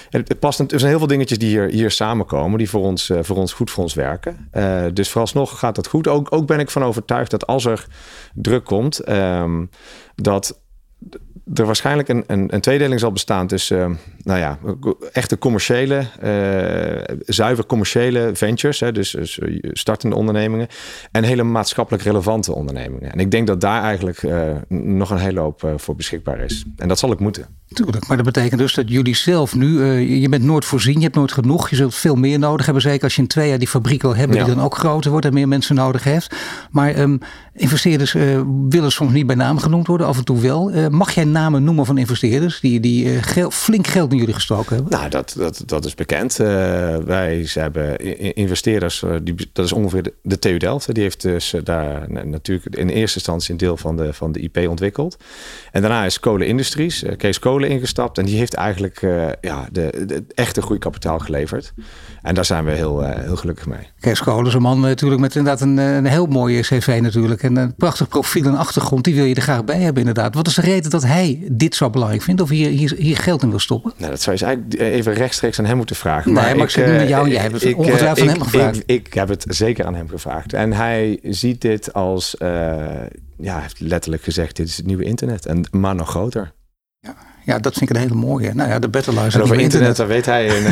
het 0.09 0.39
past, 0.39 0.59
er 0.59 0.79
zijn 0.79 0.89
heel 0.89 0.97
veel 0.97 1.07
dingetjes 1.07 1.37
die 1.37 1.49
hier, 1.49 1.69
hier 1.69 1.91
samenkomen, 1.91 2.57
die 2.57 2.69
voor 2.69 2.81
ons, 2.81 3.11
voor 3.21 3.37
ons 3.37 3.53
goed 3.53 3.71
voor 3.71 3.83
ons 3.83 3.93
werken. 3.93 4.49
dus 4.93 5.09
vooralsnog 5.09 5.59
gaat 5.59 5.75
dat 5.75 5.87
goed. 5.87 6.07
Ook, 6.07 6.27
ook 6.33 6.47
ben 6.47 6.59
ik 6.59 6.69
van 6.69 6.83
overtuigd 6.83 7.31
dat 7.31 7.47
als 7.47 7.65
er 7.65 7.85
druk 8.33 8.65
komt, 8.65 9.09
um, 9.09 9.69
dat 10.15 10.61
er 11.53 11.65
waarschijnlijk 11.65 12.09
een, 12.09 12.23
een, 12.27 12.53
een, 12.53 12.61
tweedeling 12.61 12.99
zal 12.99 13.11
bestaan 13.11 13.47
tussen, 13.47 13.77
uh, 13.77 13.95
nou 14.23 14.39
ja, 14.39 14.57
echte 15.11 15.37
commerciële, 15.37 16.05
uh, 16.23 17.15
zuiver 17.25 17.65
commerciële 17.65 18.29
ventures, 18.33 18.79
hè, 18.79 18.91
dus, 18.91 19.11
dus, 19.11 19.39
eh, 19.39 19.69
startende 19.71 20.15
ondernemingen, 20.15 20.67
en 21.11 21.23
hele 21.23 21.43
maatschappelijk 21.43 22.03
relevante 22.03 22.53
ondernemingen. 22.53 23.11
En 23.11 23.19
ik 23.19 23.31
denk 23.31 23.47
dat 23.47 23.61
daar 23.61 23.83
eigenlijk 23.83 24.23
uh, 24.23 24.51
nog 24.67 25.09
een 25.09 25.17
hele 25.17 25.39
hoop 25.39 25.73
voor 25.75 25.95
beschikbaar 25.95 26.39
is. 26.39 26.65
En 26.77 26.87
dat 26.87 26.99
zal 26.99 27.11
ik 27.11 27.19
moeten. 27.19 27.45
Tuurlijk, 27.67 28.07
maar 28.07 28.17
dat 28.17 28.25
betekent 28.25 28.59
dus 28.59 28.73
dat 28.73 28.89
jullie 28.89 29.15
zelf 29.15 29.55
nu, 29.55 29.83
je 29.99 30.29
bent 30.29 30.43
nooit 30.43 30.65
voorzien, 30.65 30.95
je 30.95 31.03
hebt 31.03 31.15
nooit 31.15 31.31
genoeg, 31.31 31.69
je 31.69 31.75
zult 31.75 31.95
veel 31.95 32.15
meer 32.15 32.39
nodig 32.39 32.65
hebben. 32.65 32.83
Zeker 32.83 33.03
als 33.03 33.15
je 33.15 33.21
in 33.21 33.27
twee 33.27 33.49
jaar 33.49 33.59
die 33.59 33.67
fabriek 33.67 34.01
wil 34.01 34.15
hebben, 34.15 34.37
die 34.37 34.55
dan 34.55 34.63
ook 34.63 34.75
groter 34.77 35.11
wordt 35.11 35.25
en 35.25 35.33
meer 35.33 35.47
mensen 35.47 35.75
nodig 35.75 36.03
heeft. 36.03 36.35
Maar 36.71 36.99
um, 36.99 37.19
investeerders 37.53 38.13
willen 38.69 38.91
soms 38.91 39.11
niet 39.11 39.27
bij 39.27 39.35
naam 39.35 39.57
genoemd 39.57 39.87
worden, 39.87 40.07
af 40.07 40.17
en 40.17 40.25
toe 40.25 40.39
wel. 40.39 40.71
Mag 40.93 41.11
jij 41.11 41.23
namen 41.23 41.63
noemen 41.63 41.85
van 41.85 41.97
investeerders 41.97 42.59
die, 42.59 42.79
die 42.79 43.05
uh, 43.05 43.47
flink 43.49 43.87
geld 43.87 44.11
in 44.11 44.17
jullie 44.17 44.33
gestoken 44.33 44.75
hebben? 44.75 44.91
Nou, 44.93 45.09
dat, 45.09 45.33
dat, 45.37 45.63
dat 45.65 45.85
is 45.85 45.95
bekend. 45.95 46.39
Uh, 46.39 46.47
wij 46.97 47.47
hebben 47.53 47.97
investeerders, 48.35 49.01
uh, 49.01 49.15
die, 49.23 49.49
dat 49.53 49.65
is 49.65 49.71
ongeveer 49.71 50.03
de, 50.03 50.13
de 50.21 50.39
TU 50.39 50.57
Delft. 50.57 50.93
Die 50.93 51.03
heeft 51.03 51.21
dus 51.21 51.53
daar 51.63 52.11
natuurlijk 52.25 52.75
in 52.75 52.89
eerste 52.89 53.17
instantie 53.17 53.51
een 53.51 53.57
deel 53.57 53.77
van 53.77 53.97
de, 53.97 54.13
van 54.13 54.31
de 54.31 54.39
IP 54.39 54.67
ontwikkeld. 54.67 55.17
En 55.71 55.81
daarna 55.81 56.05
is 56.05 56.19
Kolen 56.19 56.47
Industries, 56.47 57.03
Kees 57.17 57.39
Kolen 57.39 57.69
ingestapt. 57.69 58.17
En 58.17 58.25
die 58.25 58.37
heeft 58.37 58.53
eigenlijk 58.53 58.99
ja, 59.41 59.67
de, 59.71 60.03
de, 60.07 60.23
echte 60.33 60.61
groeikapitaal 60.61 61.19
geleverd. 61.19 61.73
En 62.21 62.35
daar 62.35 62.45
zijn 62.45 62.65
we 62.65 62.71
heel, 62.71 63.01
heel 63.03 63.35
gelukkig 63.35 63.65
mee. 63.65 63.87
Kees 63.99 64.19
Kolen 64.19 64.47
is 64.47 64.53
een 64.53 64.61
man 64.61 64.79
natuurlijk 64.79 65.21
met 65.21 65.35
inderdaad 65.35 65.61
een, 65.61 65.77
een 65.77 66.05
heel 66.05 66.25
mooie 66.25 66.61
cv 66.61 66.99
natuurlijk. 67.01 67.43
En 67.43 67.55
een 67.55 67.75
prachtig 67.75 68.07
profiel 68.07 68.45
en 68.45 68.57
achtergrond. 68.57 69.03
Die 69.03 69.15
wil 69.15 69.25
je 69.25 69.35
er 69.35 69.41
graag 69.41 69.63
bij 69.63 69.79
hebben 69.79 69.99
inderdaad. 69.99 70.35
Wat 70.35 70.47
is 70.47 70.55
de 70.55 70.61
reden 70.61 70.82
dat 70.91 71.03
hij 71.03 71.47
dit 71.51 71.75
zo 71.75 71.89
belangrijk 71.89 72.21
vindt 72.21 72.41
of 72.41 72.49
hier, 72.49 72.69
hier, 72.69 72.95
hier 72.97 73.17
geld 73.17 73.43
in 73.43 73.49
wil 73.49 73.59
stoppen? 73.59 73.93
Nou, 73.97 74.11
dat 74.11 74.21
zou 74.21 74.37
je 74.39 74.45
eigenlijk 74.45 74.81
even 74.81 75.13
rechtstreeks 75.13 75.59
aan 75.59 75.65
hem 75.65 75.77
moeten 75.77 75.95
vragen. 75.95 76.33
Nee, 76.33 76.43
maar, 76.43 76.43
maar 76.43 76.55
ik, 76.55 76.63
ik 76.63 76.69
zeg 76.69 77.01
nu 77.01 77.07
jou, 77.07 77.29
jij 77.29 77.41
hebt 77.41 77.61
het 77.61 77.73
ongetwijfeld 77.73 78.19
aan 78.19 78.27
hem 78.27 78.41
gevraagd. 78.41 78.83
Ik, 78.85 79.07
ik, 79.07 79.13
heb 79.13 79.27
het 79.27 79.45
zeker 79.47 79.85
aan 79.85 79.95
hem 79.95 80.09
gevraagd. 80.09 80.53
En 80.53 80.73
hij 80.73 81.19
ziet 81.23 81.61
dit 81.61 81.93
als, 81.93 82.35
uh, 82.39 82.49
ja, 83.37 83.59
heeft 83.59 83.79
letterlijk 83.79 84.23
gezegd, 84.23 84.55
dit 84.55 84.67
is 84.67 84.77
het 84.77 84.85
nieuwe 84.85 85.03
internet. 85.03 85.45
En 85.45 85.67
maar 85.71 85.95
nog 85.95 86.09
groter. 86.09 86.51
Ja, 86.99 87.15
ja, 87.45 87.59
dat 87.59 87.73
vind 87.73 87.89
ik 87.89 87.95
een 87.95 88.01
hele 88.01 88.15
mooie. 88.15 88.53
Nou 88.53 88.69
ja, 88.69 88.79
de 88.79 88.87
Battleizer. 88.87 89.39
En 89.39 89.45
over 89.45 89.59
internet, 89.59 89.95
daar 89.95 90.07
weet 90.07 90.25
hij, 90.25 90.47
een, 90.57 90.63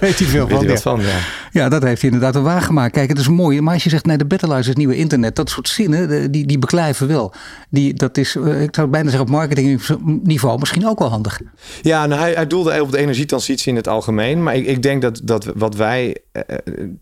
weet 0.00 0.18
hij 0.18 0.26
veel 0.26 0.48
van. 0.48 0.78
van 0.78 1.00
ja. 1.00 1.18
Ja. 1.60 1.68
dat 1.68 1.82
heeft 1.82 2.00
hij 2.00 2.10
inderdaad 2.10 2.34
wel 2.34 2.42
waargemaakt. 2.42 2.92
Kijk, 2.92 3.08
het 3.08 3.18
is 3.18 3.28
mooi. 3.28 3.60
Maar 3.60 3.74
als 3.74 3.84
je 3.84 3.90
zegt, 3.90 4.06
nee, 4.06 4.16
de 4.16 4.24
Battleizer 4.24 4.60
is 4.60 4.66
het 4.66 4.76
nieuwe 4.76 4.96
internet. 4.96 5.36
Dat 5.36 5.50
soort 5.50 5.68
zinnen, 5.68 6.30
die, 6.30 6.46
die 6.46 6.58
beklijven 6.58 7.08
wel. 7.08 7.32
Die, 7.70 7.94
dat 7.94 8.18
is, 8.18 8.36
eh, 8.36 8.62
ik 8.62 8.74
zou 8.74 8.88
bijna 8.88 9.10
zeggen 9.10 9.26
op 9.26 9.34
marketingniveau 9.34 10.58
misschien 10.58 10.88
ook 10.88 10.98
wel 10.98 11.08
handig. 11.08 11.40
Ja, 11.82 12.06
nou, 12.06 12.20
hij, 12.20 12.32
hij 12.32 12.46
doelde 12.46 12.82
op 12.82 12.90
de 12.90 12.98
energietransitie 12.98 13.70
in 13.70 13.76
het 13.76 13.88
algemeen. 13.88 14.42
Maar 14.42 14.56
ik, 14.56 14.66
ik 14.66 14.82
denk 14.82 15.02
dat, 15.02 15.20
dat 15.24 15.52
wat 15.54 15.76
wij 15.76 16.16
uh, 16.32 16.42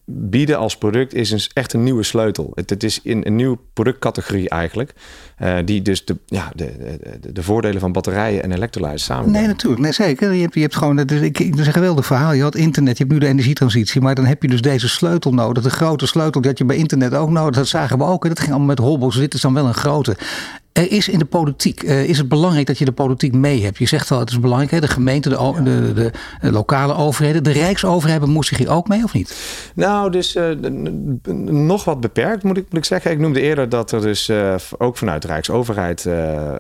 bieden 0.04 0.58
als 0.58 0.78
product 0.78 1.14
is 1.14 1.30
een, 1.30 1.40
echt 1.52 1.72
een 1.72 1.82
nieuwe 1.82 2.02
sleutel. 2.02 2.52
Het, 2.54 2.70
het 2.70 2.82
is 2.82 3.00
in 3.02 3.20
een 3.24 3.36
nieuwe 3.36 3.58
productcategorie 3.72 4.48
eigenlijk. 4.48 4.92
Uh, 5.42 5.56
die 5.64 5.82
dus 5.82 6.04
de, 6.04 6.16
ja, 6.26 6.52
de, 6.54 6.98
de, 7.20 7.32
de, 7.32 7.42
voordelen 7.42 7.80
van 7.80 7.92
batterijen 7.92 8.42
en 8.42 8.52
elektrolyse 8.52 9.04
samen. 9.04 9.30
Nee, 9.30 9.46
natuurlijk. 9.46 9.82
Nee, 9.82 9.92
zeker. 9.92 10.32
Je 10.32 10.40
hebt, 10.40 10.54
je 10.54 10.60
hebt 10.60 10.76
gewoon, 10.76 10.98
ik, 10.98 11.50
dat 11.50 11.58
is 11.58 11.66
een 11.66 11.72
geweldig 11.72 12.06
verhaal. 12.06 12.32
Je 12.32 12.42
had 12.42 12.54
internet, 12.54 12.98
je 12.98 13.02
hebt 13.02 13.14
nu 13.14 13.20
de 13.20 13.26
energietransitie, 13.26 14.00
maar 14.00 14.14
dan 14.14 14.24
heb 14.24 14.42
je 14.42 14.43
dus 14.48 14.62
deze 14.62 14.88
sleutel 14.88 15.32
nodig. 15.32 15.62
De 15.62 15.70
grote 15.70 16.06
sleutel, 16.06 16.42
had 16.42 16.58
je 16.58 16.64
bij 16.64 16.76
internet 16.76 17.14
ook 17.14 17.30
nodig. 17.30 17.54
Dat 17.54 17.68
zagen 17.68 17.98
we 17.98 18.04
ook. 18.04 18.22
En 18.22 18.28
dat 18.28 18.38
ging 18.38 18.50
allemaal 18.50 18.68
met 18.68 18.78
hobbels. 18.78 19.16
Dit 19.16 19.34
is 19.34 19.40
dan 19.40 19.54
wel 19.54 19.66
een 19.66 19.74
grote. 19.74 20.16
Er 20.74 20.92
is 20.92 21.08
in 21.08 21.18
de 21.18 21.24
politiek, 21.24 21.82
uh, 21.82 22.08
is 22.08 22.18
het 22.18 22.28
belangrijk 22.28 22.66
dat 22.66 22.78
je 22.78 22.84
de 22.84 22.92
politiek 22.92 23.32
mee 23.32 23.62
hebt. 23.62 23.78
Je 23.78 23.86
zegt 23.86 24.10
al, 24.10 24.18
het 24.18 24.30
is 24.30 24.40
belangrijk, 24.40 24.70
hè? 24.70 24.80
de 24.80 24.88
gemeente, 24.88 25.28
de, 25.28 25.52
de, 25.62 25.92
de, 25.92 26.10
de, 26.40 26.52
lokale 26.52 26.94
overheden. 26.94 27.44
De 27.44 27.52
rijksoverheden 27.52 28.30
moesten 28.30 28.56
hier 28.56 28.70
ook 28.70 28.88
mee 28.88 29.04
of 29.04 29.12
niet? 29.12 29.36
Nou, 29.74 30.10
dus 30.10 30.36
uh, 30.36 30.50
nog 31.46 31.84
wat 31.84 32.00
beperkt 32.00 32.42
moet 32.42 32.56
ik, 32.56 32.64
moet 32.68 32.78
ik 32.78 32.84
zeggen. 32.84 33.10
Ik 33.10 33.18
noemde 33.18 33.40
eerder 33.40 33.68
dat 33.68 33.92
er 33.92 34.00
dus 34.00 34.28
uh, 34.28 34.54
ook 34.78 34.96
vanuit 34.96 35.22
de 35.22 35.28
rijksoverheid 35.28 36.08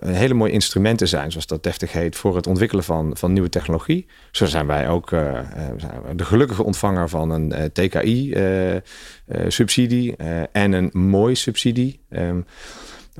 hele 0.04 0.34
mooie 0.34 0.52
instrumenten 0.52 1.08
zijn, 1.08 1.30
zoals 1.30 1.46
dat 1.46 1.62
deftig 1.62 1.92
heet, 1.92 2.16
voor 2.16 2.36
het 2.36 2.46
ontwikkelen 2.46 2.84
van, 2.84 3.16
van 3.16 3.32
nieuwe 3.32 3.48
technologie. 3.48 4.06
Zo 4.30 4.46
zijn 4.46 4.66
wij 4.66 4.88
ook 4.88 5.10
de 5.10 6.24
gelukkige 6.24 6.64
ontvanger 6.64 7.08
van 7.08 7.30
een 7.30 7.70
TKI-subsidie 7.72 10.16
en 10.52 10.72
een 10.72 10.90
mooi 10.92 11.34
subsidie. 11.34 12.00
Um, 12.10 12.44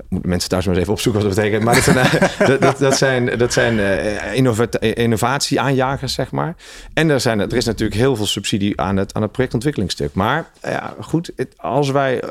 moeten 0.08 0.28
mensen 0.28 0.48
thuis 0.48 0.64
maar 0.64 0.74
eens 0.74 0.82
even 0.82 0.94
opzoeken 0.94 1.22
wat 1.22 1.30
dat 1.30 1.40
betekent. 1.40 1.64
Maar 1.64 1.74
dat 1.74 1.84
zijn, 1.84 1.96
eh, 1.96 2.48
dat, 2.60 2.78
dat, 2.78 2.96
zijn, 2.96 3.38
dat 3.38 3.52
zijn 3.52 3.78
uh, 3.78 4.94
innovatieaanjagers, 4.94 6.14
zeg 6.14 6.30
maar. 6.30 6.56
En 6.94 7.10
er, 7.10 7.20
zijn, 7.20 7.40
er 7.40 7.56
is 7.56 7.64
natuurlijk 7.64 8.00
heel 8.00 8.16
veel 8.16 8.26
subsidie 8.26 8.80
aan 8.80 8.96
het, 8.96 9.14
aan 9.14 9.22
het 9.22 9.32
projectontwikkelingsstuk. 9.32 10.14
Maar 10.14 10.50
ja, 10.62 10.94
goed, 11.00 11.32
als 11.56 11.90
wij 11.90 12.22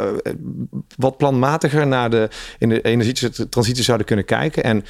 wat 0.96 1.18
planmatiger 1.18 1.88
naar 1.88 2.10
de, 2.10 2.30
in 2.58 2.70
de 2.70 2.82
energietransitie 2.82 3.84
zouden 3.84 4.06
kunnen 4.06 4.26
kijken... 4.26 4.64
en 4.64 4.86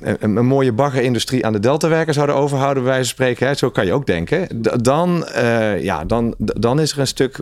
een, 0.00 0.36
een 0.36 0.46
mooie 0.46 0.72
baggerindustrie 0.72 1.46
aan 1.46 1.52
de 1.52 1.58
deltawerken 1.58 2.14
zouden 2.14 2.36
overhouden, 2.36 2.82
bij 2.82 2.92
wijze 2.92 3.08
van 3.08 3.14
spreken. 3.14 3.46
Hè, 3.46 3.54
zo 3.54 3.70
kan 3.70 3.86
je 3.86 3.92
ook 3.92 4.06
denken. 4.06 4.62
Dan, 4.82 5.26
ja, 5.80 6.04
dan, 6.04 6.34
dan 6.38 6.80
is 6.80 6.92
er 6.92 6.98
een 6.98 7.06
stuk 7.06 7.40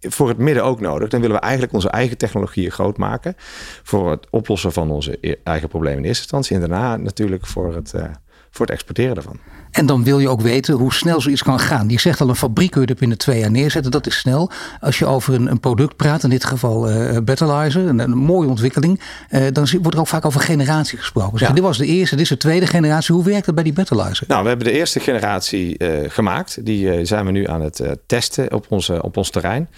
voor 0.00 0.28
het 0.28 0.38
midden 0.38 0.64
ook 0.64 0.80
nodig. 0.80 1.08
Dan 1.08 1.20
willen 1.20 1.36
we 1.36 1.42
eigenlijk 1.42 1.72
onze 1.72 1.88
eigen 1.88 2.16
technologieën 2.16 2.70
groot 2.70 2.96
maken. 2.96 3.34
Voor 3.82 4.10
het 4.10 4.26
oplossen 4.30 4.72
van 4.72 4.90
onze 4.90 5.18
e-, 5.20 5.34
eigen 5.44 5.68
problemen 5.68 5.98
in 5.98 6.04
eerste 6.04 6.22
instantie. 6.22 6.54
En 6.54 6.60
daarna 6.60 6.96
natuurlijk 6.96 7.46
voor 7.46 7.74
het, 7.74 7.92
uh, 7.96 8.04
voor 8.50 8.66
het 8.66 8.74
exporteren 8.74 9.14
daarvan. 9.14 9.38
En 9.70 9.86
dan 9.86 10.04
wil 10.04 10.18
je 10.18 10.28
ook 10.28 10.40
weten 10.40 10.74
hoe 10.74 10.92
snel 10.92 11.20
zoiets 11.20 11.42
kan 11.42 11.60
gaan. 11.60 11.88
Je 11.88 12.00
zegt 12.00 12.20
al 12.20 12.28
een 12.28 12.36
fabriek 12.36 12.70
kun 12.70 12.80
je 12.80 12.86
er 12.86 12.94
binnen 12.94 13.18
twee 13.18 13.38
jaar 13.38 13.50
neerzetten. 13.50 13.90
Dat 13.90 14.06
is 14.06 14.18
snel. 14.18 14.50
Als 14.80 14.98
je 14.98 15.06
over 15.06 15.34
een, 15.34 15.50
een 15.50 15.60
product 15.60 15.96
praat, 15.96 16.22
in 16.22 16.30
dit 16.30 16.44
geval 16.44 16.90
uh, 16.90 17.18
Battleizer, 17.24 17.86
een, 17.86 17.98
een, 17.98 18.16
mooie 18.16 18.48
ontwikkeling. 18.48 19.00
Uh, 19.30 19.46
dan 19.52 19.68
wordt 19.72 19.94
er 19.94 20.00
ook 20.00 20.08
vaak 20.08 20.24
over 20.24 20.40
generatie 20.40 20.98
gesproken. 20.98 21.38
Zeg, 21.38 21.52
Dit 21.52 21.62
was 21.62 21.78
de 21.78 21.86
eerste, 21.86 22.14
dit 22.14 22.24
is 22.24 22.30
de 22.30 22.36
tweede 22.36 22.66
generatie. 22.66 23.14
Hoe 23.14 23.24
werkt 23.24 23.46
dat 23.46 23.54
bij 23.54 23.64
die 23.64 23.72
Battleizer? 23.72 24.24
Nou, 24.28 24.42
we 24.42 24.48
hebben 24.48 24.66
de 24.66 24.72
eerste 24.72 25.00
generatie 25.00 25.74
uh, 25.78 25.90
gemaakt. 26.08 26.64
Die 26.64 27.04
zijn 27.04 27.24
we 27.24 27.30
nu 27.30 27.46
aan 27.46 27.62
het 27.62 27.82
testen 28.06 28.54
op, 28.54 28.66
onze, 28.68 29.02
op 29.02 29.16
ons 29.16 29.30
terrein. 29.30 29.68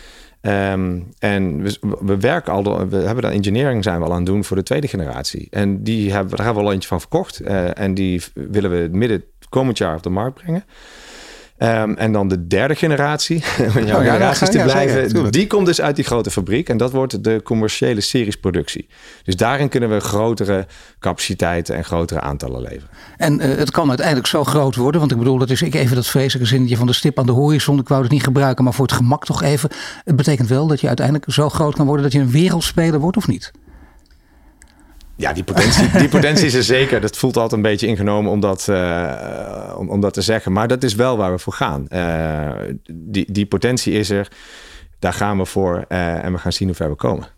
Um, 0.42 1.06
en 1.18 1.62
we, 1.62 1.78
we, 2.00 2.16
werken 2.16 2.52
al, 2.52 2.88
we 2.88 2.96
hebben 2.96 3.22
daar 3.22 3.32
engineering 3.32 3.84
zijn 3.84 3.98
we 3.98 4.04
al 4.04 4.10
aan 4.10 4.16
het 4.16 4.26
doen 4.26 4.44
voor 4.44 4.56
de 4.56 4.62
tweede 4.62 4.88
generatie. 4.88 5.46
En 5.50 5.82
die 5.82 6.12
hebben, 6.12 6.36
daar 6.36 6.44
hebben 6.44 6.62
we 6.62 6.68
al 6.68 6.74
eentje 6.74 6.88
van 6.88 7.00
verkocht. 7.00 7.40
Uh, 7.40 7.78
en 7.78 7.94
die 7.94 8.22
willen 8.34 8.70
we 8.70 8.88
midden 8.92 9.24
komend 9.52 9.78
jaar 9.78 9.96
op 9.96 10.02
de 10.02 10.10
markt 10.10 10.34
brengen. 10.34 10.64
Um, 11.58 11.96
en 11.96 12.12
dan 12.12 12.28
de 12.28 12.46
derde 12.46 12.74
generatie, 12.74 13.44
van 13.74 13.86
jouw 13.86 13.98
oh, 13.98 14.04
generaties 14.04 14.50
te 14.50 14.62
blijven, 14.62 15.32
die 15.32 15.46
komt 15.46 15.66
dus 15.66 15.80
uit 15.80 15.96
die 15.96 16.04
grote 16.04 16.30
fabriek. 16.30 16.68
En 16.68 16.76
dat 16.76 16.92
wordt 16.92 17.24
de 17.24 17.40
commerciële 17.44 18.00
seriesproductie. 18.00 18.88
Dus 19.22 19.36
daarin 19.36 19.68
kunnen 19.68 19.90
we 19.90 20.00
grotere 20.00 20.66
capaciteiten 20.98 21.76
en 21.76 21.84
grotere 21.84 22.20
aantallen 22.20 22.60
leveren. 22.60 22.88
En 23.16 23.40
uh, 23.40 23.56
het 23.56 23.70
kan 23.70 23.88
uiteindelijk 23.88 24.26
zo 24.26 24.44
groot 24.44 24.76
worden, 24.76 25.00
want 25.00 25.12
ik 25.12 25.18
bedoel, 25.18 25.38
dat 25.38 25.50
is 25.50 25.62
ik 25.62 25.74
even 25.74 25.96
dat 25.96 26.06
vreselijke 26.06 26.48
zinnetje 26.48 26.76
van 26.76 26.86
de 26.86 26.92
stip 26.92 27.18
aan 27.18 27.26
de 27.26 27.32
horizon. 27.32 27.78
Ik 27.78 27.88
wou 27.88 28.02
het 28.02 28.10
niet 28.10 28.24
gebruiken, 28.24 28.64
maar 28.64 28.74
voor 28.74 28.86
het 28.86 28.94
gemak 28.94 29.24
toch 29.24 29.42
even. 29.42 29.70
Het 30.04 30.16
betekent 30.16 30.48
wel 30.48 30.66
dat 30.66 30.80
je 30.80 30.86
uiteindelijk 30.86 31.32
zo 31.32 31.48
groot 31.48 31.74
kan 31.74 31.86
worden 31.86 32.04
dat 32.04 32.12
je 32.12 32.20
een 32.20 32.30
wereldspeler 32.30 33.00
wordt, 33.00 33.16
of 33.16 33.28
niet? 33.28 33.52
Ja, 35.22 35.32
die 35.32 35.44
potentie, 35.44 35.90
die 35.98 36.08
potentie 36.08 36.46
is 36.46 36.54
er 36.54 36.62
zeker. 36.62 37.00
Dat 37.00 37.16
voelt 37.16 37.36
altijd 37.36 37.52
een 37.52 37.70
beetje 37.70 37.86
ingenomen 37.86 38.30
om 38.30 38.40
dat, 38.40 38.68
om, 39.76 39.90
om 39.90 40.00
dat 40.00 40.14
te 40.14 40.22
zeggen. 40.22 40.52
Maar 40.52 40.68
dat 40.68 40.82
is 40.82 40.94
wel 40.94 41.16
waar 41.16 41.32
we 41.32 41.38
voor 41.38 41.52
gaan. 41.52 41.86
die, 42.92 43.32
die 43.32 43.46
potentie 43.46 43.92
is 43.92 44.10
er. 44.10 44.28
Daar 44.98 45.12
gaan 45.12 45.38
we 45.38 45.46
voor. 45.46 45.84
en 45.88 46.32
we 46.32 46.38
gaan 46.38 46.52
zien 46.52 46.68
hoe 46.68 46.76
ver 46.76 46.88
we 46.88 46.94
komen. 46.94 47.28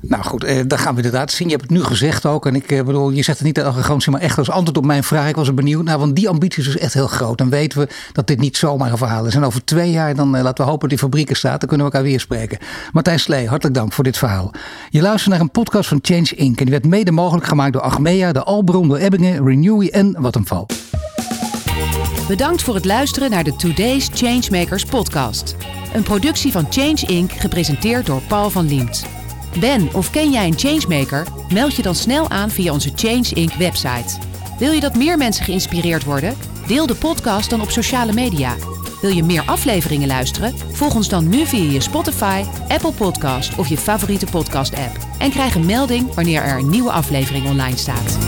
Nou 0.00 0.22
goed, 0.22 0.44
eh, 0.44 0.60
daar 0.66 0.78
gaan 0.78 0.94
we 0.94 1.02
inderdaad 1.02 1.30
zien. 1.30 1.48
Je 1.48 1.54
hebt 1.56 1.68
het 1.68 1.78
nu 1.78 1.84
gezegd 1.84 2.26
ook. 2.26 2.46
En 2.46 2.54
ik 2.54 2.70
eh, 2.70 2.82
bedoel, 2.82 3.10
je 3.10 3.22
zegt 3.22 3.38
het 3.38 3.46
niet 3.46 3.60
arrogantie, 3.60 4.12
maar 4.12 4.20
echt 4.20 4.38
als 4.38 4.50
antwoord 4.50 4.76
op 4.76 4.84
mijn 4.84 5.04
vraag. 5.04 5.28
Ik 5.28 5.36
was 5.36 5.48
er 5.48 5.54
benieuwd 5.54 5.84
naar, 5.84 5.98
want 5.98 6.16
die 6.16 6.28
ambitie 6.28 6.58
is 6.58 6.64
dus 6.64 6.78
echt 6.78 6.94
heel 6.94 7.06
groot. 7.06 7.38
Dan 7.38 7.50
weten 7.50 7.78
we 7.78 7.88
dat 8.12 8.26
dit 8.26 8.40
niet 8.40 8.56
zomaar 8.56 8.90
een 8.90 8.98
verhaal 8.98 9.26
is. 9.26 9.34
En 9.34 9.44
over 9.44 9.64
twee 9.64 9.90
jaar, 9.90 10.14
dan 10.14 10.36
eh, 10.36 10.42
laten 10.42 10.64
we 10.64 10.70
hopen 10.70 10.88
dat 10.88 10.98
die 10.98 11.08
fabrieken 11.08 11.36
staat. 11.36 11.60
Dan 11.60 11.68
kunnen 11.68 11.86
we 11.86 11.92
elkaar 11.92 12.08
weer 12.08 12.20
spreken. 12.20 12.58
Martijn 12.92 13.20
Slee, 13.20 13.48
hartelijk 13.48 13.76
dank 13.76 13.92
voor 13.92 14.04
dit 14.04 14.18
verhaal. 14.18 14.50
Je 14.90 15.02
luistert 15.02 15.30
naar 15.30 15.40
een 15.40 15.50
podcast 15.50 15.88
van 15.88 15.98
Change 16.02 16.34
Inc. 16.34 16.58
En 16.58 16.64
die 16.64 16.74
werd 16.74 16.86
mede 16.86 17.10
mogelijk 17.10 17.46
gemaakt 17.46 17.72
door 17.72 17.82
Achmea, 17.82 18.32
de 18.32 18.42
Albron, 18.42 18.88
door 18.88 18.98
Ebbingen, 18.98 19.46
Renewy 19.46 19.86
en 19.86 20.16
Vattenfall. 20.18 20.66
Bedankt 22.28 22.62
voor 22.62 22.74
het 22.74 22.84
luisteren 22.84 23.30
naar 23.30 23.44
de 23.44 23.56
Today's 23.56 24.10
Changemakers 24.14 24.84
podcast. 24.84 25.56
Een 25.94 26.02
productie 26.02 26.52
van 26.52 26.66
Change 26.70 27.06
Inc. 27.06 27.32
gepresenteerd 27.32 28.06
door 28.06 28.20
Paul 28.28 28.50
van 28.50 28.66
Liemt. 28.66 29.21
Ben 29.60 29.88
of 29.94 30.10
ken 30.10 30.30
jij 30.30 30.46
een 30.46 30.58
changemaker? 30.58 31.26
Meld 31.52 31.76
je 31.76 31.82
dan 31.82 31.94
snel 31.94 32.30
aan 32.30 32.50
via 32.50 32.72
onze 32.72 32.92
Change 32.94 33.28
Inc. 33.34 33.52
website. 33.52 34.18
Wil 34.58 34.72
je 34.72 34.80
dat 34.80 34.96
meer 34.96 35.18
mensen 35.18 35.44
geïnspireerd 35.44 36.04
worden? 36.04 36.36
Deel 36.66 36.86
de 36.86 36.94
podcast 36.94 37.50
dan 37.50 37.60
op 37.60 37.70
sociale 37.70 38.12
media. 38.12 38.56
Wil 39.00 39.10
je 39.10 39.22
meer 39.22 39.42
afleveringen 39.46 40.08
luisteren? 40.08 40.54
Volg 40.72 40.94
ons 40.94 41.08
dan 41.08 41.28
nu 41.28 41.46
via 41.46 41.72
je 41.72 41.80
Spotify, 41.80 42.44
Apple 42.68 42.92
Podcast 42.92 43.58
of 43.58 43.68
je 43.68 43.76
favoriete 43.76 44.26
podcast-app. 44.26 44.96
En 45.18 45.30
krijg 45.30 45.54
een 45.54 45.66
melding 45.66 46.14
wanneer 46.14 46.42
er 46.42 46.58
een 46.58 46.70
nieuwe 46.70 46.90
aflevering 46.90 47.46
online 47.46 47.76
staat. 47.76 48.18